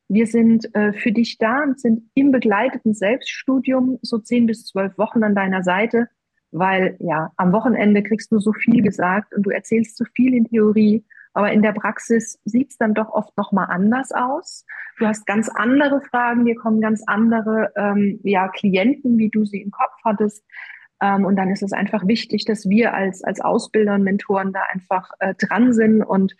Wir 0.09 0.27
sind 0.27 0.73
äh, 0.75 0.93
für 0.93 1.11
dich 1.11 1.37
da 1.37 1.63
und 1.63 1.79
sind 1.79 2.09
im 2.13 2.31
begleiteten 2.31 2.93
Selbststudium 2.93 3.99
so 4.01 4.19
zehn 4.19 4.45
bis 4.45 4.65
zwölf 4.65 4.97
Wochen 4.97 5.23
an 5.23 5.35
deiner 5.35 5.63
Seite, 5.63 6.07
weil 6.51 6.97
ja, 6.99 7.31
am 7.37 7.51
Wochenende 7.53 8.03
kriegst 8.03 8.31
du 8.31 8.39
so 8.39 8.53
viel 8.53 8.81
gesagt 8.81 9.33
und 9.33 9.43
du 9.43 9.49
erzählst 9.49 9.97
so 9.97 10.05
viel 10.13 10.35
in 10.35 10.45
Theorie, 10.45 11.05
aber 11.33 11.51
in 11.51 11.63
der 11.63 11.71
Praxis 11.71 12.39
sieht 12.45 12.71
es 12.71 12.77
dann 12.77 12.93
doch 12.93 13.09
oft 13.09 13.35
nochmal 13.37 13.67
anders 13.69 14.11
aus. 14.11 14.65
Du 14.99 15.07
hast 15.07 15.25
ganz 15.25 15.49
andere 15.49 16.01
Fragen, 16.01 16.45
dir 16.45 16.55
kommen 16.55 16.79
ganz 16.79 17.03
andere 17.07 17.71
ähm, 17.75 18.19
ja, 18.23 18.49
Klienten, 18.49 19.17
wie 19.17 19.29
du 19.29 19.45
sie 19.45 19.61
im 19.61 19.71
Kopf 19.71 19.95
hattest. 20.05 20.45
Ähm, 21.01 21.25
und 21.25 21.35
dann 21.35 21.49
ist 21.49 21.63
es 21.63 21.73
einfach 21.73 22.07
wichtig, 22.07 22.45
dass 22.45 22.69
wir 22.69 22.93
als, 22.93 23.23
als 23.23 23.41
Ausbilder 23.41 23.95
und 23.95 24.03
Mentoren 24.03 24.53
da 24.53 24.61
einfach 24.71 25.09
äh, 25.19 25.33
dran 25.35 25.73
sind. 25.73 26.03
Und 26.03 26.35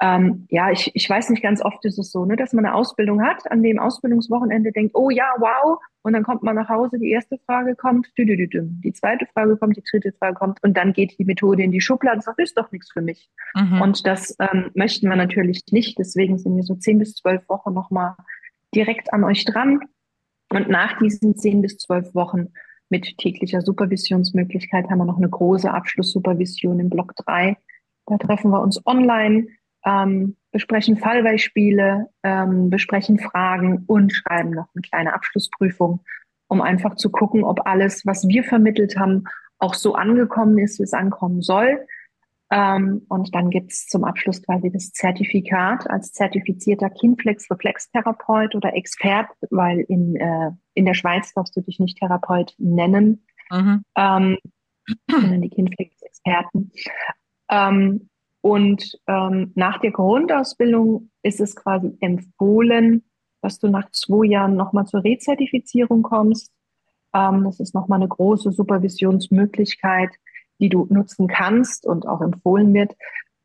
ähm, 0.00 0.46
ja, 0.48 0.70
ich, 0.70 0.92
ich 0.94 1.10
weiß 1.10 1.30
nicht, 1.30 1.42
ganz 1.42 1.60
oft 1.60 1.84
ist 1.84 1.98
es 1.98 2.12
so, 2.12 2.24
ne, 2.24 2.36
dass 2.36 2.52
man 2.52 2.64
eine 2.64 2.74
Ausbildung 2.74 3.22
hat, 3.22 3.50
an 3.50 3.62
dem 3.62 3.80
Ausbildungswochenende 3.80 4.70
denkt, 4.70 4.94
oh 4.94 5.10
ja, 5.10 5.28
wow. 5.38 5.80
Und 6.02 6.12
dann 6.12 6.22
kommt 6.22 6.44
man 6.44 6.54
nach 6.54 6.68
Hause, 6.68 6.98
die 6.98 7.10
erste 7.10 7.38
Frage 7.46 7.74
kommt, 7.74 8.06
dü 8.16 8.22
-dü 8.22 8.36
-dü 8.36 8.48
-dü. 8.48 8.68
die 8.82 8.92
zweite 8.92 9.26
Frage 9.26 9.56
kommt, 9.56 9.76
die 9.76 9.82
dritte 9.82 10.12
Frage 10.12 10.36
kommt 10.36 10.62
und 10.62 10.76
dann 10.76 10.92
geht 10.92 11.18
die 11.18 11.24
Methode 11.24 11.64
in 11.64 11.72
die 11.72 11.80
Schublade 11.80 12.16
und 12.16 12.22
sagt, 12.22 12.38
ist 12.38 12.56
doch 12.56 12.70
nichts 12.70 12.92
für 12.92 13.02
mich. 13.02 13.28
Mhm. 13.54 13.82
Und 13.82 14.06
das 14.06 14.36
ähm, 14.38 14.70
möchten 14.74 15.08
wir 15.08 15.16
natürlich 15.16 15.62
nicht. 15.72 15.98
Deswegen 15.98 16.38
sind 16.38 16.54
wir 16.54 16.62
so 16.62 16.76
zehn 16.76 16.98
bis 16.98 17.14
zwölf 17.14 17.48
Wochen 17.48 17.74
nochmal 17.74 18.14
direkt 18.74 19.12
an 19.12 19.24
euch 19.24 19.44
dran. 19.44 19.80
Und 20.50 20.68
nach 20.68 20.98
diesen 20.98 21.36
zehn 21.36 21.60
bis 21.60 21.76
zwölf 21.76 22.14
Wochen 22.14 22.52
mit 22.88 23.18
täglicher 23.18 23.60
Supervisionsmöglichkeit 23.60 24.88
haben 24.88 24.98
wir 24.98 25.04
noch 25.04 25.18
eine 25.18 25.28
große 25.28 25.70
Abschlusssupervision 25.70 26.80
im 26.80 26.90
Block 26.90 27.14
3. 27.16 27.56
Da 28.06 28.16
treffen 28.16 28.50
wir 28.50 28.60
uns 28.62 28.84
online, 28.86 29.48
ähm, 29.84 30.36
besprechen 30.50 30.96
Fallbeispiele, 30.96 32.08
ähm, 32.22 32.70
besprechen 32.70 33.18
Fragen 33.18 33.84
und 33.86 34.12
schreiben 34.12 34.50
noch 34.50 34.68
eine 34.74 34.82
kleine 34.82 35.14
Abschlussprüfung, 35.14 36.00
um 36.48 36.62
einfach 36.62 36.96
zu 36.96 37.10
gucken, 37.10 37.44
ob 37.44 37.66
alles, 37.66 38.06
was 38.06 38.26
wir 38.26 38.44
vermittelt 38.44 38.98
haben, 38.98 39.24
auch 39.58 39.74
so 39.74 39.94
angekommen 39.94 40.58
ist, 40.58 40.78
wie 40.78 40.84
es 40.84 40.94
ankommen 40.94 41.42
soll. 41.42 41.86
Ähm, 42.50 43.02
und 43.08 43.34
dann 43.34 43.50
gibt's 43.50 43.86
zum 43.86 44.04
Abschluss 44.04 44.42
quasi 44.42 44.70
das 44.70 44.92
Zertifikat 44.92 45.88
als 45.90 46.12
zertifizierter 46.12 46.88
Kinflex-Reflextherapeut 46.88 48.54
oder 48.54 48.74
Expert, 48.74 49.28
weil 49.50 49.80
in, 49.80 50.16
äh, 50.16 50.50
in 50.74 50.86
der 50.86 50.94
Schweiz 50.94 51.32
darfst 51.34 51.56
du 51.56 51.60
dich 51.60 51.78
nicht 51.78 51.98
Therapeut 51.98 52.54
nennen, 52.56 53.26
mhm. 53.50 53.84
ähm, 53.96 54.38
sondern 55.10 55.42
die 55.42 55.50
Kinflex-Experten. 55.50 56.72
Ähm, 57.50 58.08
und 58.40 58.98
ähm, 59.06 59.52
nach 59.54 59.78
der 59.80 59.90
Grundausbildung 59.90 61.10
ist 61.22 61.40
es 61.40 61.54
quasi 61.54 61.96
empfohlen, 62.00 63.04
dass 63.42 63.58
du 63.58 63.68
nach 63.68 63.90
zwei 63.90 64.26
Jahren 64.26 64.56
nochmal 64.56 64.86
zur 64.86 65.04
Rezertifizierung 65.04 66.02
kommst. 66.02 66.50
Ähm, 67.14 67.44
das 67.44 67.60
ist 67.60 67.74
nochmal 67.74 67.98
eine 67.98 68.08
große 68.08 68.52
Supervisionsmöglichkeit 68.52 70.10
die 70.60 70.68
du 70.68 70.86
nutzen 70.90 71.28
kannst 71.28 71.86
und 71.86 72.06
auch 72.06 72.20
empfohlen 72.20 72.72
wird. 72.74 72.94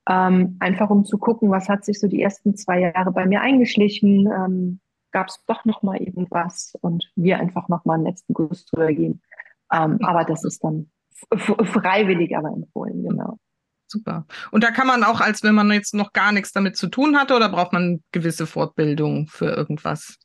Ähm, 0.09 0.57
einfach 0.59 0.89
um 0.89 1.05
zu 1.05 1.17
gucken, 1.17 1.49
was 1.49 1.69
hat 1.69 1.85
sich 1.85 1.99
so 1.99 2.07
die 2.07 2.21
ersten 2.21 2.55
zwei 2.55 2.79
Jahre 2.81 3.11
bei 3.11 3.25
mir 3.25 3.41
eingeschlichen, 3.41 4.27
ähm, 4.27 4.79
gab 5.11 5.27
es 5.27 5.41
doch 5.47 5.63
noch 5.63 5.81
mal 5.83 5.97
irgendwas 5.97 6.73
und 6.81 7.09
wir 7.15 7.39
einfach 7.39 7.69
noch 7.69 7.85
mal 7.85 7.95
einen 7.95 8.05
letzten 8.05 8.33
Guss 8.33 8.65
drüber 8.65 8.91
gehen. 8.91 9.21
Ähm, 9.71 9.99
aber 10.01 10.25
das 10.25 10.43
ist 10.43 10.63
dann 10.63 10.89
freiwillig, 11.37 12.35
aber 12.35 12.49
empfohlen, 12.49 13.03
genau. 13.03 13.37
Super. 13.87 14.25
Und 14.51 14.63
da 14.63 14.71
kann 14.71 14.87
man 14.87 15.03
auch, 15.03 15.21
als 15.21 15.43
wenn 15.43 15.55
man 15.55 15.71
jetzt 15.71 15.93
noch 15.93 16.13
gar 16.13 16.31
nichts 16.31 16.51
damit 16.51 16.75
zu 16.75 16.87
tun 16.87 17.15
hatte, 17.15 17.35
oder 17.35 17.47
braucht 17.47 17.73
man 17.73 18.03
gewisse 18.11 18.47
Fortbildung 18.47 19.27
für 19.27 19.51
irgendwas? 19.51 20.17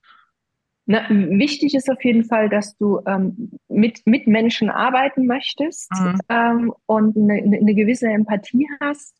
Na, 0.90 1.06
wichtig 1.10 1.74
ist 1.74 1.90
auf 1.90 2.02
jeden 2.02 2.24
Fall, 2.24 2.48
dass 2.48 2.74
du 2.78 3.00
ähm, 3.06 3.50
mit, 3.68 4.06
mit 4.06 4.26
Menschen 4.26 4.70
arbeiten 4.70 5.26
möchtest 5.26 5.92
mhm. 5.92 6.18
ähm, 6.30 6.74
und 6.86 7.14
eine, 7.14 7.34
eine 7.34 7.74
gewisse 7.74 8.08
Empathie 8.08 8.66
hast. 8.80 9.14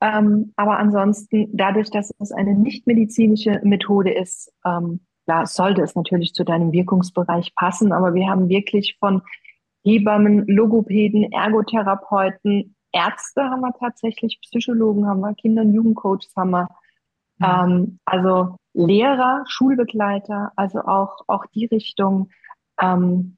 Ähm, 0.00 0.52
aber 0.56 0.80
ansonsten, 0.80 1.48
dadurch, 1.52 1.90
dass 1.90 2.10
es 2.18 2.32
eine 2.32 2.54
nicht 2.54 2.88
medizinische 2.88 3.60
Methode 3.62 4.12
ist, 4.12 4.52
ähm, 4.66 4.98
da 5.26 5.46
sollte 5.46 5.82
es 5.82 5.94
natürlich 5.94 6.34
zu 6.34 6.42
deinem 6.42 6.72
Wirkungsbereich 6.72 7.54
passen. 7.54 7.92
Aber 7.92 8.14
wir 8.14 8.26
haben 8.26 8.48
wirklich 8.48 8.96
von 8.98 9.22
Hebammen, 9.84 10.44
Logopäden, 10.48 11.30
Ergotherapeuten, 11.30 12.74
Ärzte 12.90 13.42
haben 13.42 13.60
wir 13.60 13.72
tatsächlich, 13.78 14.40
Psychologen 14.42 15.06
haben 15.06 15.20
wir, 15.20 15.34
Kinder- 15.34 15.62
und 15.62 15.72
Jugendcoaches 15.72 16.32
haben 16.36 16.50
wir. 16.50 16.68
Ähm, 17.42 17.98
also 18.04 18.56
Lehrer, 18.74 19.44
Schulbegleiter, 19.46 20.52
also 20.56 20.80
auch, 20.80 21.20
auch 21.26 21.44
die 21.54 21.66
Richtung. 21.66 22.30
Ähm, 22.80 23.36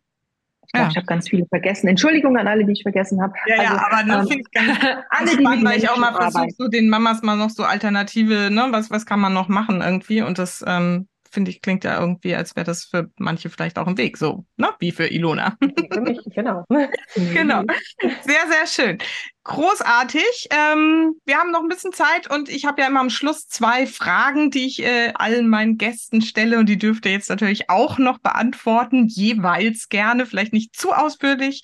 ich 0.66 0.72
glaube, 0.72 0.84
ja. 0.84 0.90
ich 0.90 0.96
habe 0.96 1.07
ganz 1.07 1.28
viele 1.28 1.46
vergessen. 1.46 1.88
Entschuldigung 1.88 2.36
an 2.36 2.48
alle, 2.48 2.64
die 2.64 2.72
ich 2.72 2.82
vergessen 2.82 3.20
habe. 3.20 3.34
Ja, 3.46 3.57
also, 3.59 3.74
ja, 3.74 3.86
aber 3.86 4.02
ne, 4.05 4.14
ähm, 4.14 4.28
finde 4.28 4.42
ich 4.42 4.50
ganz, 4.50 4.78
alle, 5.11 5.28
spannend, 5.28 5.61
die 5.61 5.66
weil 5.66 5.78
ich 5.78 5.90
auch 5.90 5.98
mal 5.98 6.14
versuche, 6.14 6.50
so 6.57 6.68
den 6.68 6.88
Mamas 6.88 7.22
mal 7.22 7.36
noch 7.36 7.50
so 7.50 7.64
Alternative, 7.64 8.50
ne, 8.50 8.68
was, 8.70 8.90
was 8.90 9.07
kann 9.07 9.20
man 9.20 9.32
noch 9.32 9.48
machen 9.48 9.82
irgendwie? 9.82 10.22
Und 10.22 10.38
das 10.38 10.64
ähm, 10.66 11.09
finde 11.35 11.51
ich, 11.51 11.61
klingt 11.61 11.85
ja 11.85 12.01
irgendwie, 12.01 12.35
als 12.35 12.57
wäre 12.57 12.64
das 12.64 12.85
für 12.85 13.11
manche 13.18 13.51
vielleicht 13.51 13.78
auch 13.78 13.87
ein 13.87 13.99
Weg, 13.99 14.16
so, 14.16 14.47
ne? 14.57 14.70
Wie 14.78 14.93
für 14.93 15.07
Ilona. 15.07 15.57
Für 15.93 16.01
mich, 16.01 16.20
genau. 16.35 16.64
genau. 17.14 17.64
Sehr, 18.22 18.47
sehr 18.49 18.66
schön. 18.66 18.99
Großartig. 19.43 20.49
Ähm, 20.51 21.16
wir 21.26 21.37
haben 21.37 21.51
noch 21.51 21.61
ein 21.61 21.68
bisschen 21.68 21.93
Zeit 21.93 22.30
und 22.30 22.49
ich 22.49 22.64
habe 22.64 22.80
ja 22.80 22.89
immer 22.89 23.01
am 23.01 23.11
Schluss 23.11 23.47
zwei 23.47 23.87
Fragen, 23.87 24.51
die 24.51 24.64
ich 24.64 24.82
äh, 24.82 25.12
allen 25.14 25.49
meinen 25.49 25.76
Gästen 25.76 26.22
stelle 26.22 26.59
und 26.59 26.66
die 26.66 26.78
dürft 26.78 27.05
ihr 27.05 27.12
jetzt 27.12 27.28
natürlich 27.28 27.68
auch 27.68 27.99
noch 27.99 28.18
beantworten, 28.20 29.07
jeweils 29.07 29.91
gerne, 29.91 30.24
vielleicht 30.24 30.55
nicht 30.55 30.74
zu 30.74 30.93
ausführlich. 30.93 31.62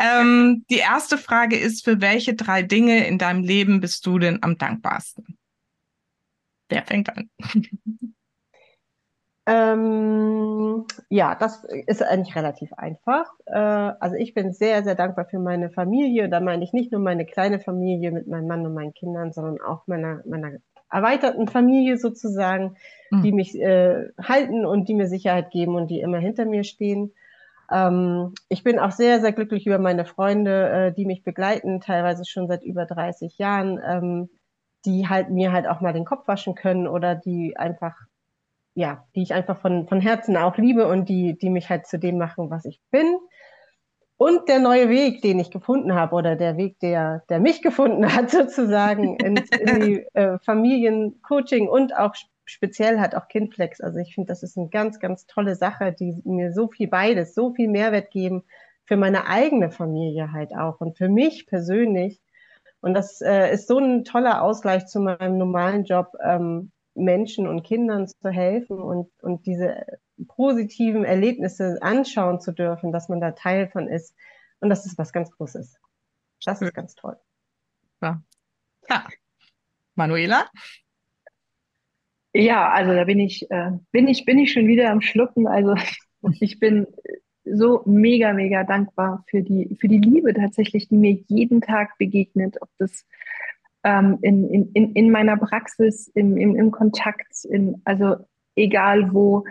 Ähm, 0.00 0.64
die 0.70 0.78
erste 0.78 1.18
Frage 1.18 1.56
ist, 1.56 1.84
für 1.84 2.00
welche 2.00 2.34
drei 2.34 2.62
Dinge 2.62 3.06
in 3.06 3.18
deinem 3.18 3.44
Leben 3.44 3.80
bist 3.80 4.04
du 4.06 4.18
denn 4.18 4.42
am 4.42 4.58
dankbarsten? 4.58 5.38
Wer 6.68 6.84
fängt 6.84 7.10
an? 7.10 7.30
Ähm, 9.46 10.86
ja, 11.08 11.34
das 11.34 11.64
ist 11.86 12.02
eigentlich 12.02 12.36
relativ 12.36 12.72
einfach. 12.74 13.26
Äh, 13.46 13.58
also 13.58 14.16
ich 14.16 14.34
bin 14.34 14.52
sehr, 14.52 14.84
sehr 14.84 14.94
dankbar 14.94 15.24
für 15.24 15.38
meine 15.38 15.70
Familie. 15.70 16.28
Da 16.28 16.40
meine 16.40 16.62
ich 16.62 16.72
nicht 16.72 16.92
nur 16.92 17.00
meine 17.00 17.24
kleine 17.24 17.58
Familie 17.58 18.12
mit 18.12 18.28
meinem 18.28 18.46
Mann 18.46 18.66
und 18.66 18.74
meinen 18.74 18.94
Kindern, 18.94 19.32
sondern 19.32 19.60
auch 19.60 19.86
meiner, 19.86 20.22
meiner 20.26 20.58
erweiterten 20.90 21.48
Familie 21.48 21.96
sozusagen, 21.98 22.76
mhm. 23.10 23.22
die 23.22 23.32
mich 23.32 23.58
äh, 23.58 24.08
halten 24.22 24.66
und 24.66 24.88
die 24.88 24.94
mir 24.94 25.06
Sicherheit 25.06 25.50
geben 25.50 25.74
und 25.74 25.88
die 25.88 26.00
immer 26.00 26.18
hinter 26.18 26.44
mir 26.44 26.64
stehen. 26.64 27.12
Ähm, 27.70 28.34
ich 28.48 28.64
bin 28.64 28.78
auch 28.78 28.90
sehr, 28.90 29.20
sehr 29.20 29.32
glücklich 29.32 29.66
über 29.66 29.78
meine 29.78 30.04
Freunde, 30.04 30.70
äh, 30.70 30.92
die 30.92 31.06
mich 31.06 31.22
begleiten, 31.22 31.80
teilweise 31.80 32.24
schon 32.26 32.48
seit 32.48 32.64
über 32.64 32.84
30 32.84 33.38
Jahren, 33.38 33.80
ähm, 33.84 34.30
die 34.84 35.08
halt 35.08 35.30
mir 35.30 35.52
halt 35.52 35.66
auch 35.66 35.80
mal 35.80 35.92
den 35.92 36.04
Kopf 36.04 36.26
waschen 36.26 36.54
können 36.54 36.88
oder 36.88 37.14
die 37.14 37.56
einfach 37.56 37.96
ja, 38.80 39.04
die 39.14 39.22
ich 39.22 39.34
einfach 39.34 39.60
von, 39.60 39.86
von 39.86 40.00
Herzen 40.00 40.38
auch 40.38 40.56
liebe 40.56 40.88
und 40.88 41.08
die, 41.08 41.36
die 41.36 41.50
mich 41.50 41.68
halt 41.68 41.86
zu 41.86 41.98
dem 41.98 42.16
machen, 42.16 42.50
was 42.50 42.64
ich 42.64 42.80
bin. 42.90 43.18
Und 44.16 44.48
der 44.48 44.58
neue 44.58 44.88
Weg, 44.88 45.20
den 45.20 45.38
ich 45.38 45.50
gefunden 45.50 45.94
habe, 45.94 46.14
oder 46.14 46.34
der 46.34 46.56
Weg, 46.56 46.78
der, 46.80 47.22
der 47.28 47.40
mich 47.40 47.60
gefunden 47.62 48.14
hat, 48.14 48.30
sozusagen, 48.30 49.16
in, 49.16 49.36
in 49.36 49.80
die 49.80 50.06
äh, 50.14 50.38
Familiencoaching 50.38 51.68
und 51.68 51.94
auch 51.94 52.14
speziell 52.46 53.00
hat 53.00 53.14
auch 53.14 53.28
Kindflex. 53.28 53.82
Also 53.82 53.98
ich 53.98 54.14
finde, 54.14 54.28
das 54.28 54.42
ist 54.42 54.56
eine 54.56 54.70
ganz, 54.70 54.98
ganz 54.98 55.26
tolle 55.26 55.56
Sache, 55.56 55.92
die 55.92 56.20
mir 56.24 56.52
so 56.52 56.68
viel 56.68 56.88
beides, 56.88 57.34
so 57.34 57.52
viel 57.52 57.68
Mehrwert 57.68 58.10
geben 58.10 58.44
für 58.86 58.96
meine 58.96 59.26
eigene 59.26 59.70
Familie 59.70 60.32
halt 60.32 60.56
auch 60.56 60.80
und 60.80 60.96
für 60.96 61.10
mich 61.10 61.46
persönlich. 61.46 62.18
Und 62.80 62.94
das 62.94 63.20
äh, 63.20 63.52
ist 63.52 63.68
so 63.68 63.78
ein 63.78 64.04
toller 64.04 64.42
Ausgleich 64.42 64.86
zu 64.86 65.00
meinem 65.00 65.36
normalen 65.36 65.84
Job, 65.84 66.12
ähm, 66.24 66.72
Menschen 66.94 67.46
und 67.46 67.62
Kindern 67.62 68.06
zu 68.08 68.30
helfen 68.30 68.78
und, 68.78 69.10
und 69.22 69.46
diese 69.46 69.86
positiven 70.28 71.04
Erlebnisse 71.04 71.78
anschauen 71.80 72.40
zu 72.40 72.52
dürfen, 72.52 72.92
dass 72.92 73.08
man 73.08 73.20
da 73.20 73.32
Teil 73.32 73.68
von 73.68 73.88
ist. 73.88 74.14
Und 74.60 74.68
das 74.70 74.86
ist 74.86 74.98
was 74.98 75.12
ganz 75.12 75.30
Großes. 75.30 75.78
Das 76.44 76.62
ist 76.62 76.74
ganz 76.74 76.94
toll. 76.94 77.16
Ja. 78.02 78.22
ja. 78.88 79.06
Manuela? 79.94 80.48
Ja, 82.32 82.70
also 82.70 82.94
da 82.94 83.04
bin 83.04 83.18
ich, 83.18 83.50
äh, 83.50 83.72
bin 83.90 84.08
ich, 84.08 84.24
bin 84.24 84.38
ich 84.38 84.52
schon 84.52 84.66
wieder 84.66 84.90
am 84.90 85.00
Schlucken. 85.00 85.46
Also 85.46 85.74
ich 86.40 86.58
bin 86.58 86.86
so 87.44 87.82
mega, 87.86 88.32
mega 88.32 88.64
dankbar 88.64 89.24
für 89.28 89.42
die, 89.42 89.76
für 89.80 89.88
die 89.88 89.98
Liebe 89.98 90.34
tatsächlich, 90.34 90.88
die 90.88 90.96
mir 90.96 91.18
jeden 91.28 91.60
Tag 91.60 91.98
begegnet, 91.98 92.58
ob 92.60 92.68
das 92.78 93.06
ähm, 93.84 94.18
in, 94.22 94.72
in, 94.72 94.92
in 94.92 95.10
meiner 95.10 95.36
Praxis, 95.36 96.08
im, 96.08 96.36
im, 96.36 96.56
im 96.56 96.70
Kontakt, 96.70 97.44
in, 97.44 97.80
also 97.84 98.16
egal 98.56 99.12
wo, 99.12 99.44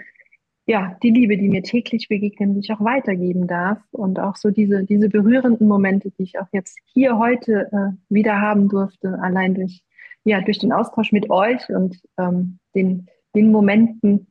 ja, 0.69 0.95
die 1.01 1.09
Liebe, 1.09 1.35
die 1.35 1.49
mir 1.49 1.63
täglich 1.63 2.09
begegnet, 2.09 2.55
die 2.55 2.59
ich 2.59 2.71
auch 2.71 2.81
weitergeben 2.81 3.47
darf 3.47 3.79
und 3.91 4.19
auch 4.19 4.35
so 4.35 4.51
diese, 4.51 4.83
diese 4.83 5.09
berührenden 5.09 5.67
Momente, 5.67 6.11
die 6.11 6.23
ich 6.23 6.39
auch 6.39 6.47
jetzt 6.51 6.77
hier 6.85 7.17
heute 7.17 7.69
äh, 7.71 8.13
wieder 8.13 8.39
haben 8.39 8.69
durfte, 8.69 9.17
allein 9.19 9.55
durch, 9.55 9.81
ja, 10.25 10.41
durch 10.41 10.59
den 10.59 10.71
Austausch 10.71 11.11
mit 11.11 11.31
euch 11.31 11.67
und 11.69 11.99
ähm, 12.19 12.59
den, 12.75 13.07
den 13.33 13.51
Momenten. 13.51 14.27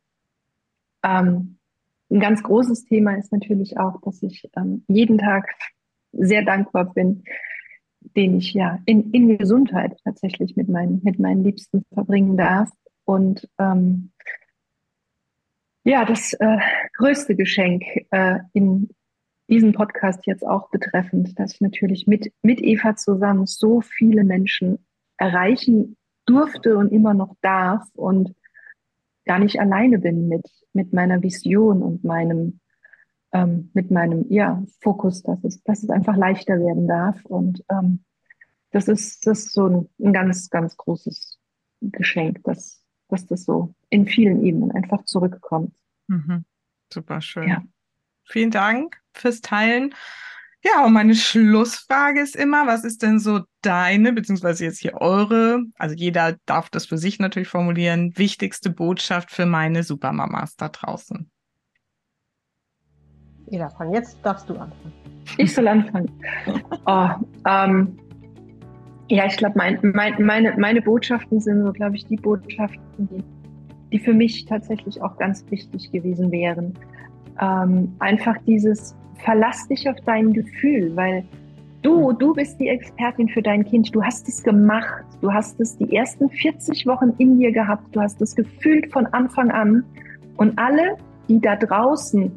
Ähm, 1.02 1.58
ein 2.08 2.20
ganz 2.20 2.42
großes 2.44 2.84
Thema 2.84 3.14
ist 3.14 3.32
natürlich 3.32 3.76
auch, 3.76 4.00
dass 4.02 4.22
ich 4.22 4.48
ähm, 4.56 4.84
jeden 4.86 5.18
Tag 5.18 5.52
sehr 6.12 6.44
dankbar 6.44 6.94
bin, 6.94 7.24
den 8.18 8.36
ich 8.36 8.52
ja 8.52 8.80
in, 8.84 9.12
in 9.12 9.38
Gesundheit 9.38 9.96
tatsächlich 10.02 10.56
mit 10.56 10.68
meinen, 10.68 11.00
mit 11.04 11.20
meinen 11.20 11.44
Liebsten 11.44 11.84
verbringen 11.94 12.36
darf. 12.36 12.68
Und 13.04 13.48
ähm, 13.60 14.10
ja, 15.84 16.04
das 16.04 16.32
äh, 16.32 16.58
größte 16.96 17.36
Geschenk 17.36 17.84
äh, 18.10 18.40
in 18.54 18.90
diesem 19.48 19.72
Podcast 19.72 20.26
jetzt 20.26 20.44
auch 20.44 20.68
betreffend, 20.70 21.38
dass 21.38 21.54
ich 21.54 21.60
natürlich 21.60 22.08
mit, 22.08 22.32
mit 22.42 22.60
Eva 22.60 22.96
zusammen 22.96 23.46
so 23.46 23.82
viele 23.82 24.24
Menschen 24.24 24.84
erreichen 25.16 25.96
durfte 26.26 26.76
und 26.76 26.90
immer 26.90 27.14
noch 27.14 27.36
darf 27.40 27.86
und 27.94 28.34
gar 29.26 29.38
nicht 29.38 29.60
alleine 29.60 30.00
bin 30.00 30.26
mit, 30.26 30.44
mit 30.72 30.92
meiner 30.92 31.22
Vision 31.22 31.84
und 31.84 32.02
meinem, 32.02 32.58
ähm, 33.30 33.70
mit 33.74 33.92
meinem 33.92 34.26
ja, 34.28 34.64
Fokus, 34.80 35.22
dass 35.22 35.44
es, 35.44 35.62
dass 35.62 35.84
es 35.84 35.90
einfach 35.90 36.16
leichter 36.16 36.58
werden 36.58 36.88
darf. 36.88 37.24
Und 37.24 37.64
ähm, 37.70 38.00
das 38.70 38.88
ist, 38.88 39.26
das 39.26 39.40
ist 39.40 39.52
so 39.52 39.66
ein, 39.66 39.88
ein 39.98 40.12
ganz, 40.12 40.50
ganz 40.50 40.76
großes 40.76 41.38
Geschenk, 41.80 42.42
dass, 42.44 42.84
dass 43.08 43.26
das 43.26 43.44
so 43.44 43.74
in 43.90 44.06
vielen 44.06 44.44
Ebenen 44.44 44.72
einfach 44.72 45.04
zurückkommt. 45.04 45.74
Mhm. 46.08 46.44
Super 46.92 47.20
schön. 47.20 47.48
Ja. 47.48 47.62
Vielen 48.24 48.50
Dank 48.50 49.00
fürs 49.12 49.40
Teilen. 49.40 49.94
Ja, 50.62 50.84
und 50.84 50.92
meine 50.92 51.14
Schlussfrage 51.14 52.20
ist 52.20 52.34
immer, 52.34 52.66
was 52.66 52.82
ist 52.84 53.02
denn 53.02 53.20
so 53.20 53.42
deine, 53.62 54.12
beziehungsweise 54.12 54.64
jetzt 54.64 54.80
hier 54.80 54.94
eure, 54.94 55.62
also 55.76 55.94
jeder 55.94 56.36
darf 56.46 56.68
das 56.68 56.86
für 56.86 56.98
sich 56.98 57.20
natürlich 57.20 57.48
formulieren, 57.48 58.12
wichtigste 58.16 58.70
Botschaft 58.70 59.30
für 59.30 59.46
meine 59.46 59.84
Supermamas 59.84 60.56
da 60.56 60.68
draußen? 60.68 61.30
Jeder 63.46 63.70
von 63.70 63.94
jetzt 63.94 64.18
darfst 64.22 64.48
du 64.50 64.54
anfangen. 64.54 64.92
Ich 65.36 65.54
soll 65.54 65.68
anfangen. 65.68 66.10
Oh, 66.86 67.10
ähm, 67.46 67.98
ja, 69.08 69.26
ich 69.26 69.36
glaube, 69.36 69.54
mein, 69.56 69.78
mein, 69.82 70.22
meine, 70.22 70.54
meine 70.58 70.82
Botschaften 70.82 71.40
sind 71.40 71.64
so, 71.64 71.72
glaube 71.72 71.96
ich, 71.96 72.04
die 72.06 72.16
Botschaften, 72.16 73.08
die, 73.10 73.24
die 73.92 73.98
für 73.98 74.12
mich 74.12 74.44
tatsächlich 74.44 75.00
auch 75.02 75.16
ganz 75.16 75.44
wichtig 75.50 75.90
gewesen 75.90 76.30
wären. 76.30 76.74
Ähm, 77.40 77.94
einfach 78.00 78.36
dieses, 78.46 78.94
verlass 79.24 79.66
dich 79.68 79.88
auf 79.88 79.96
dein 80.04 80.32
Gefühl, 80.34 80.94
weil 80.94 81.24
du, 81.82 82.12
du 82.12 82.34
bist 82.34 82.60
die 82.60 82.68
Expertin 82.68 83.28
für 83.28 83.40
dein 83.40 83.64
Kind. 83.64 83.94
Du 83.94 84.02
hast 84.02 84.28
es 84.28 84.42
gemacht. 84.42 85.04
Du 85.22 85.32
hast 85.32 85.58
es 85.58 85.78
die 85.78 85.96
ersten 85.96 86.28
40 86.28 86.86
Wochen 86.86 87.14
in 87.16 87.38
dir 87.38 87.52
gehabt. 87.52 87.84
Du 87.92 88.00
hast 88.00 88.20
es 88.20 88.36
gefühlt 88.36 88.92
von 88.92 89.06
Anfang 89.06 89.50
an. 89.50 89.84
Und 90.36 90.58
alle, 90.58 90.96
die 91.28 91.40
da 91.40 91.56
draußen 91.56 92.30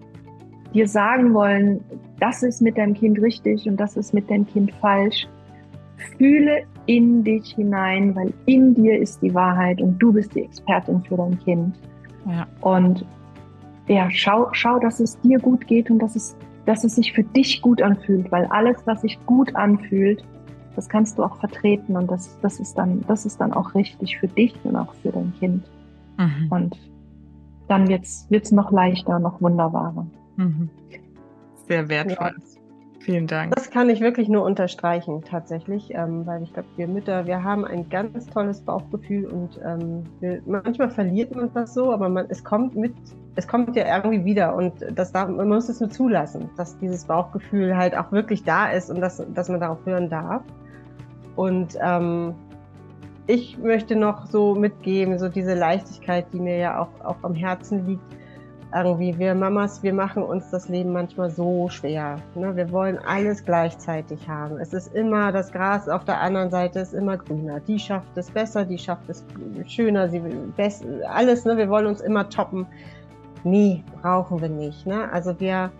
dir 0.73 0.87
sagen 0.87 1.33
wollen, 1.33 1.81
das 2.21 2.43
ist 2.43 2.61
mit 2.61 2.77
deinem 2.77 2.93
Kind 2.93 3.21
richtig 3.21 3.67
und 3.67 3.77
das 3.77 3.97
ist 3.97 4.13
mit 4.13 4.29
deinem 4.29 4.47
Kind 4.47 4.71
falsch, 4.79 5.27
Fühle 6.17 6.63
in 6.85 7.23
dich 7.23 7.53
hinein, 7.55 8.15
weil 8.15 8.33
in 8.45 8.73
dir 8.73 8.99
ist 8.99 9.21
die 9.21 9.33
Wahrheit 9.33 9.81
und 9.81 9.97
du 9.99 10.13
bist 10.13 10.35
die 10.35 10.43
Expertin 10.43 11.01
für 11.03 11.17
dein 11.17 11.37
Kind. 11.39 11.75
Ja. 12.25 12.47
Und 12.61 13.05
ja, 13.87 14.09
schau, 14.11 14.49
schau, 14.53 14.79
dass 14.79 14.99
es 14.99 15.19
dir 15.21 15.39
gut 15.39 15.67
geht 15.67 15.89
und 15.89 15.99
dass 15.99 16.15
es, 16.15 16.35
dass 16.65 16.83
es 16.83 16.95
sich 16.95 17.13
für 17.13 17.23
dich 17.23 17.61
gut 17.61 17.81
anfühlt, 17.81 18.31
weil 18.31 18.45
alles, 18.47 18.77
was 18.85 19.01
sich 19.01 19.19
gut 19.25 19.55
anfühlt, 19.55 20.23
das 20.75 20.87
kannst 20.87 21.17
du 21.17 21.23
auch 21.23 21.35
vertreten 21.37 21.97
und 21.97 22.09
das, 22.09 22.37
das, 22.41 22.59
ist, 22.59 22.77
dann, 22.77 23.03
das 23.07 23.25
ist 23.25 23.41
dann 23.41 23.53
auch 23.53 23.75
richtig 23.75 24.17
für 24.17 24.27
dich 24.27 24.53
und 24.63 24.75
auch 24.75 24.93
für 24.95 25.09
dein 25.09 25.33
Kind. 25.39 25.63
Mhm. 26.17 26.47
Und 26.49 26.77
dann 27.67 27.87
wird 27.87 28.03
es 28.03 28.51
noch 28.51 28.71
leichter, 28.71 29.19
noch 29.19 29.41
wunderbarer. 29.41 30.05
Mhm. 30.37 30.69
Sehr 31.67 31.89
wertvoll. 31.89 32.33
Ja. 32.37 32.60
Vielen 33.03 33.25
Dank. 33.25 33.55
Das 33.55 33.71
kann 33.71 33.89
ich 33.89 33.99
wirklich 33.99 34.29
nur 34.29 34.43
unterstreichen, 34.43 35.23
tatsächlich, 35.23 35.91
ähm, 35.95 36.27
weil 36.27 36.43
ich 36.43 36.53
glaube, 36.53 36.67
wir 36.77 36.87
Mütter, 36.87 37.25
wir 37.25 37.43
haben 37.43 37.65
ein 37.65 37.89
ganz 37.89 38.27
tolles 38.27 38.61
Bauchgefühl 38.61 39.25
und 39.25 39.59
ähm, 39.65 40.03
wir, 40.19 40.41
manchmal 40.45 40.91
verliert 40.91 41.35
man 41.35 41.51
das 41.51 41.73
so, 41.73 41.91
aber 41.91 42.09
man, 42.09 42.27
es 42.29 42.43
kommt 42.43 42.75
mit, 42.75 42.93
es 43.35 43.47
kommt 43.47 43.75
ja 43.75 43.95
irgendwie 43.95 44.23
wieder 44.23 44.53
und 44.55 44.73
das 44.93 45.11
darf, 45.11 45.29
man 45.29 45.47
muss 45.47 45.67
es 45.67 45.79
nur 45.79 45.89
zulassen, 45.89 46.51
dass 46.57 46.77
dieses 46.77 47.05
Bauchgefühl 47.05 47.75
halt 47.75 47.97
auch 47.97 48.11
wirklich 48.11 48.43
da 48.43 48.69
ist 48.69 48.91
und 48.91 49.01
dass, 49.01 49.23
dass 49.33 49.49
man 49.49 49.59
darauf 49.59 49.83
hören 49.83 50.07
darf. 50.07 50.43
Und 51.35 51.75
ähm, 51.81 52.35
ich 53.25 53.57
möchte 53.57 53.95
noch 53.95 54.27
so 54.27 54.53
mitgeben, 54.53 55.17
so 55.17 55.27
diese 55.27 55.55
Leichtigkeit, 55.55 56.27
die 56.33 56.39
mir 56.39 56.57
ja 56.57 56.79
auch, 56.79 57.03
auch 57.03 57.23
am 57.23 57.33
Herzen 57.33 57.87
liegt 57.87 58.20
irgendwie, 58.73 59.17
wir 59.17 59.35
Mamas, 59.35 59.83
wir 59.83 59.93
machen 59.93 60.23
uns 60.23 60.49
das 60.49 60.69
Leben 60.69 60.91
manchmal 60.91 61.29
so 61.29 61.67
schwer. 61.69 62.17
Ne? 62.35 62.55
Wir 62.55 62.71
wollen 62.71 62.97
alles 62.97 63.43
gleichzeitig 63.43 64.27
haben. 64.27 64.57
Es 64.59 64.73
ist 64.73 64.93
immer, 64.93 65.31
das 65.31 65.51
Gras 65.51 65.89
auf 65.89 66.05
der 66.05 66.21
anderen 66.21 66.49
Seite 66.49 66.79
ist 66.79 66.93
immer 66.93 67.17
grüner. 67.17 67.59
Die 67.59 67.79
schafft 67.79 68.17
es 68.17 68.31
besser, 68.31 68.65
die 68.65 68.77
schafft 68.77 69.09
es 69.09 69.25
schöner, 69.67 70.09
sie 70.09 70.19
best, 70.55 70.85
alles, 71.07 71.45
ne? 71.45 71.57
wir 71.57 71.69
wollen 71.69 71.87
uns 71.87 72.01
immer 72.01 72.29
toppen. 72.29 72.65
Nie 73.43 73.83
brauchen 74.01 74.41
wir 74.41 74.49
nicht. 74.49 74.85
Ne? 74.85 75.11
Also 75.11 75.39
wir, 75.39 75.71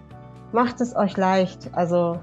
macht 0.51 0.81
es 0.81 0.95
euch 0.95 1.17
leicht. 1.17 1.69
Also 1.73 2.19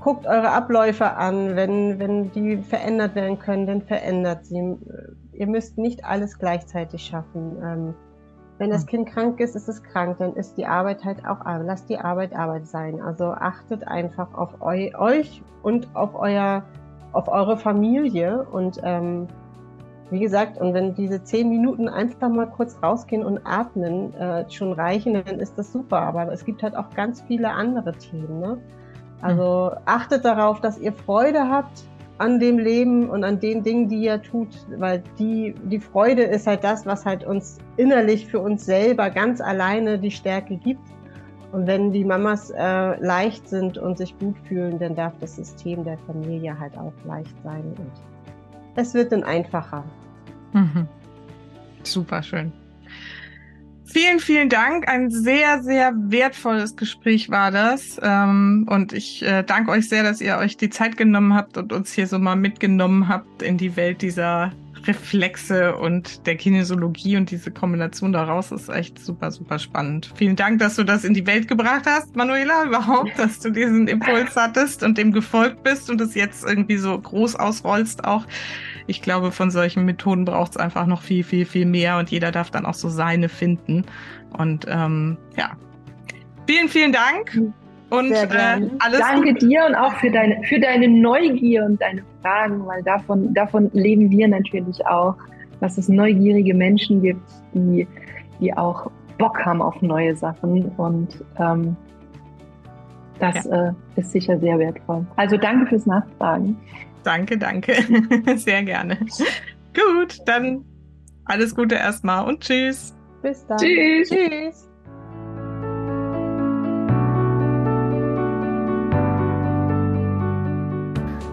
guckt 0.00 0.26
eure 0.26 0.50
Abläufe 0.50 1.12
an. 1.12 1.56
Wenn, 1.56 1.98
wenn 1.98 2.30
die 2.32 2.58
verändert 2.58 3.14
werden 3.14 3.38
können, 3.38 3.66
dann 3.66 3.82
verändert 3.82 4.46
sie. 4.46 4.76
Ihr 5.32 5.46
müsst 5.46 5.78
nicht 5.78 6.04
alles 6.04 6.38
gleichzeitig 6.38 7.04
schaffen. 7.04 7.56
Ähm, 7.62 7.94
wenn 8.62 8.70
das 8.70 8.82
hm. 8.82 8.88
Kind 8.88 9.08
krank 9.08 9.40
ist, 9.40 9.56
ist 9.56 9.68
es 9.68 9.82
krank, 9.82 10.18
dann 10.18 10.34
ist 10.34 10.56
die 10.56 10.66
Arbeit 10.66 11.04
halt 11.04 11.26
auch 11.26 11.40
Arbeit. 11.40 11.66
Lasst 11.66 11.88
die 11.90 11.98
Arbeit 11.98 12.32
Arbeit 12.32 12.68
sein. 12.68 13.00
Also 13.00 13.32
achtet 13.32 13.88
einfach 13.88 14.32
auf 14.34 14.62
eu 14.62 14.96
euch 14.96 15.42
und 15.64 15.88
auf 15.94 16.14
euer, 16.14 16.62
auf 17.12 17.26
eure 17.26 17.56
Familie 17.56 18.46
und 18.52 18.80
ähm, 18.84 19.26
wie 20.10 20.20
gesagt, 20.20 20.60
und 20.60 20.74
wenn 20.74 20.94
diese 20.94 21.24
zehn 21.24 21.48
Minuten 21.48 21.88
einfach 21.88 22.28
mal 22.28 22.46
kurz 22.46 22.80
rausgehen 22.80 23.24
und 23.24 23.40
atmen 23.44 24.14
äh, 24.14 24.48
schon 24.48 24.72
reichen, 24.74 25.14
dann 25.14 25.40
ist 25.40 25.58
das 25.58 25.72
super. 25.72 26.00
Aber 26.00 26.30
es 26.30 26.44
gibt 26.44 26.62
halt 26.62 26.76
auch 26.76 26.90
ganz 26.94 27.20
viele 27.22 27.50
andere 27.50 27.92
Themen. 27.92 28.38
Ne? 28.38 28.58
Also 29.22 29.72
achtet 29.86 30.24
darauf, 30.24 30.60
dass 30.60 30.78
ihr 30.78 30.92
Freude 30.92 31.48
habt 31.48 31.82
an 32.18 32.38
dem 32.38 32.58
Leben 32.58 33.08
und 33.08 33.24
an 33.24 33.40
den 33.40 33.62
Dingen, 33.62 33.88
die 33.88 34.04
ihr 34.04 34.20
tut, 34.22 34.48
weil 34.78 35.02
die, 35.18 35.54
die 35.64 35.80
Freude 35.80 36.22
ist 36.22 36.46
halt 36.46 36.62
das, 36.62 36.86
was 36.86 37.04
halt 37.04 37.24
uns 37.24 37.58
innerlich 37.76 38.26
für 38.26 38.40
uns 38.40 38.64
selber 38.64 39.10
ganz 39.10 39.40
alleine 39.40 39.98
die 39.98 40.10
Stärke 40.10 40.56
gibt. 40.56 40.82
Und 41.52 41.66
wenn 41.66 41.92
die 41.92 42.04
Mamas 42.04 42.50
äh, 42.50 43.04
leicht 43.04 43.48
sind 43.48 43.76
und 43.76 43.98
sich 43.98 44.18
gut 44.18 44.36
fühlen, 44.48 44.78
dann 44.78 44.94
darf 44.94 45.12
das 45.20 45.36
System 45.36 45.84
der 45.84 45.98
Familie 46.06 46.58
halt 46.58 46.76
auch 46.78 46.94
leicht 47.04 47.34
sein 47.44 47.64
und 47.76 47.90
es 48.74 48.94
wird 48.94 49.12
dann 49.12 49.22
einfacher. 49.22 49.84
Mhm. 50.52 50.88
Super 51.82 52.22
schön. 52.22 52.52
Vielen, 53.84 54.20
vielen 54.20 54.48
Dank. 54.48 54.88
Ein 54.88 55.10
sehr, 55.10 55.62
sehr 55.62 55.92
wertvolles 55.94 56.76
Gespräch 56.76 57.30
war 57.30 57.50
das. 57.50 57.98
Ähm, 58.02 58.66
und 58.68 58.92
ich 58.92 59.22
äh, 59.22 59.42
danke 59.42 59.70
euch 59.70 59.88
sehr, 59.88 60.02
dass 60.02 60.20
ihr 60.20 60.38
euch 60.38 60.56
die 60.56 60.70
Zeit 60.70 60.96
genommen 60.96 61.34
habt 61.34 61.56
und 61.56 61.72
uns 61.72 61.92
hier 61.92 62.06
so 62.06 62.18
mal 62.18 62.36
mitgenommen 62.36 63.08
habt 63.08 63.42
in 63.42 63.58
die 63.58 63.76
Welt 63.76 64.02
dieser 64.02 64.52
Reflexe 64.86 65.76
und 65.76 66.26
der 66.26 66.36
Kinesiologie 66.36 67.16
und 67.16 67.30
diese 67.30 67.50
Kombination 67.50 68.12
daraus 68.12 68.50
ist 68.52 68.68
echt 68.68 68.98
super, 68.98 69.30
super 69.30 69.58
spannend. 69.58 70.12
Vielen 70.16 70.36
Dank, 70.36 70.58
dass 70.58 70.76
du 70.76 70.84
das 70.84 71.04
in 71.04 71.14
die 71.14 71.26
Welt 71.26 71.48
gebracht 71.48 71.84
hast, 71.86 72.16
Manuela, 72.16 72.64
überhaupt, 72.64 73.18
dass 73.18 73.38
du 73.40 73.50
diesen 73.50 73.88
Impuls 73.88 74.34
hattest 74.36 74.82
und 74.82 74.98
dem 74.98 75.12
gefolgt 75.12 75.62
bist 75.62 75.90
und 75.90 76.00
es 76.00 76.14
jetzt 76.14 76.44
irgendwie 76.44 76.76
so 76.76 76.98
groß 76.98 77.36
ausrollst 77.36 78.04
auch. 78.04 78.26
Ich 78.86 79.02
glaube, 79.02 79.30
von 79.30 79.50
solchen 79.50 79.84
Methoden 79.84 80.24
braucht 80.24 80.52
es 80.52 80.56
einfach 80.56 80.86
noch 80.86 81.02
viel, 81.02 81.24
viel, 81.24 81.44
viel 81.44 81.66
mehr 81.66 81.98
und 81.98 82.10
jeder 82.10 82.32
darf 82.32 82.50
dann 82.50 82.66
auch 82.66 82.74
so 82.74 82.88
seine 82.88 83.28
finden. 83.28 83.84
Und 84.36 84.66
ähm, 84.68 85.16
ja, 85.36 85.52
vielen, 86.46 86.68
vielen 86.68 86.92
Dank. 86.92 87.52
Und 87.90 88.10
äh, 88.10 88.26
alles 88.78 89.00
Danke 89.00 89.34
Gute. 89.34 89.46
dir 89.46 89.66
und 89.66 89.74
auch 89.74 89.92
für 89.96 90.10
deine, 90.10 90.42
für 90.44 90.58
deine 90.58 90.88
Neugier 90.88 91.64
und 91.66 91.80
deine 91.80 92.02
Fragen, 92.22 92.64
weil 92.66 92.82
davon, 92.82 93.34
davon 93.34 93.70
leben 93.74 94.10
wir 94.10 94.28
natürlich 94.28 94.84
auch, 94.86 95.14
dass 95.60 95.76
es 95.76 95.88
neugierige 95.88 96.54
Menschen 96.54 97.02
gibt, 97.02 97.20
die, 97.52 97.86
die 98.40 98.56
auch 98.56 98.90
Bock 99.18 99.44
haben 99.44 99.60
auf 99.60 99.80
neue 99.82 100.16
Sachen. 100.16 100.64
Und 100.78 101.22
ähm, 101.38 101.76
das 103.18 103.44
ja. 103.44 103.68
äh, 103.68 103.72
ist 103.96 104.10
sicher 104.10 104.38
sehr 104.38 104.58
wertvoll. 104.58 105.06
Also 105.16 105.36
danke 105.36 105.66
fürs 105.66 105.84
Nachfragen. 105.84 106.56
Danke, 107.04 107.38
danke. 107.38 107.74
Sehr 108.36 108.62
gerne. 108.62 108.98
Gut, 109.74 110.18
dann 110.26 110.64
alles 111.24 111.54
Gute 111.54 111.76
erstmal 111.76 112.26
und 112.26 112.40
tschüss. 112.40 112.94
Bis 113.22 113.46
dann. 113.46 113.58
Tschüss. 113.58 114.08
Tschüss. 114.08 114.68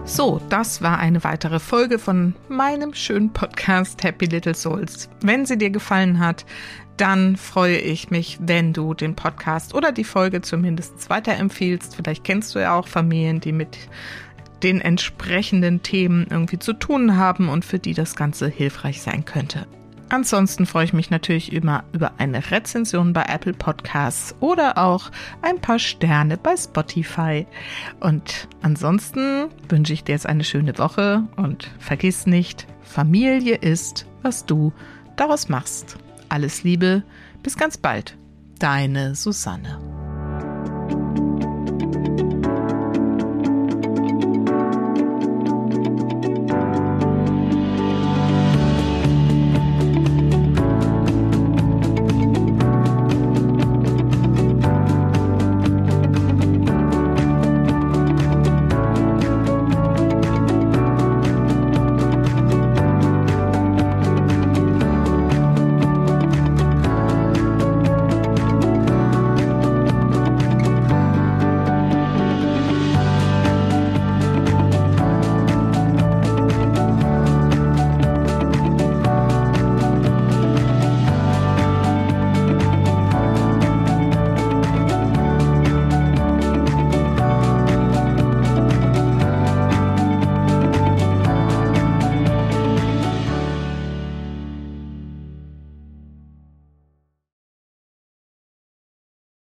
So, 0.04 0.40
das 0.48 0.82
war 0.82 0.98
eine 0.98 1.22
weitere 1.22 1.60
Folge 1.60 2.00
von 2.00 2.34
meinem 2.48 2.94
schönen 2.94 3.32
Podcast 3.32 4.02
Happy 4.02 4.26
Little 4.26 4.54
Souls. 4.54 5.08
Wenn 5.22 5.46
sie 5.46 5.56
dir 5.56 5.70
gefallen 5.70 6.18
hat, 6.18 6.44
dann 6.96 7.36
freue 7.36 7.78
ich 7.78 8.10
mich, 8.10 8.36
wenn 8.40 8.72
du 8.72 8.92
den 8.92 9.14
Podcast 9.14 9.72
oder 9.72 9.92
die 9.92 10.04
Folge 10.04 10.42
zumindest 10.42 11.08
weiterempfiehlst. 11.08 11.94
Vielleicht 11.94 12.24
kennst 12.24 12.54
du 12.54 12.58
ja 12.58 12.76
auch 12.76 12.88
Familien, 12.88 13.38
die 13.40 13.52
mit 13.52 13.78
den 14.62 14.80
entsprechenden 14.80 15.82
Themen 15.82 16.26
irgendwie 16.30 16.58
zu 16.58 16.72
tun 16.72 17.16
haben 17.16 17.48
und 17.48 17.64
für 17.64 17.78
die 17.78 17.94
das 17.94 18.16
Ganze 18.16 18.48
hilfreich 18.48 19.02
sein 19.02 19.24
könnte. 19.24 19.66
Ansonsten 20.10 20.66
freue 20.66 20.84
ich 20.84 20.92
mich 20.92 21.10
natürlich 21.10 21.52
immer 21.52 21.84
über 21.92 22.14
eine 22.18 22.50
Rezension 22.50 23.12
bei 23.12 23.22
Apple 23.28 23.52
Podcasts 23.52 24.34
oder 24.40 24.76
auch 24.76 25.12
ein 25.40 25.60
paar 25.60 25.78
Sterne 25.78 26.36
bei 26.36 26.56
Spotify. 26.56 27.46
Und 28.00 28.48
ansonsten 28.60 29.46
wünsche 29.68 29.92
ich 29.92 30.02
dir 30.02 30.12
jetzt 30.12 30.26
eine 30.26 30.42
schöne 30.42 30.76
Woche 30.78 31.22
und 31.36 31.70
vergiss 31.78 32.26
nicht, 32.26 32.66
Familie 32.82 33.54
ist, 33.54 34.04
was 34.22 34.46
du 34.46 34.72
daraus 35.14 35.48
machst. 35.48 35.96
Alles 36.28 36.64
Liebe, 36.64 37.04
bis 37.44 37.56
ganz 37.56 37.78
bald. 37.78 38.16
Deine 38.58 39.14
Susanne. 39.14 39.78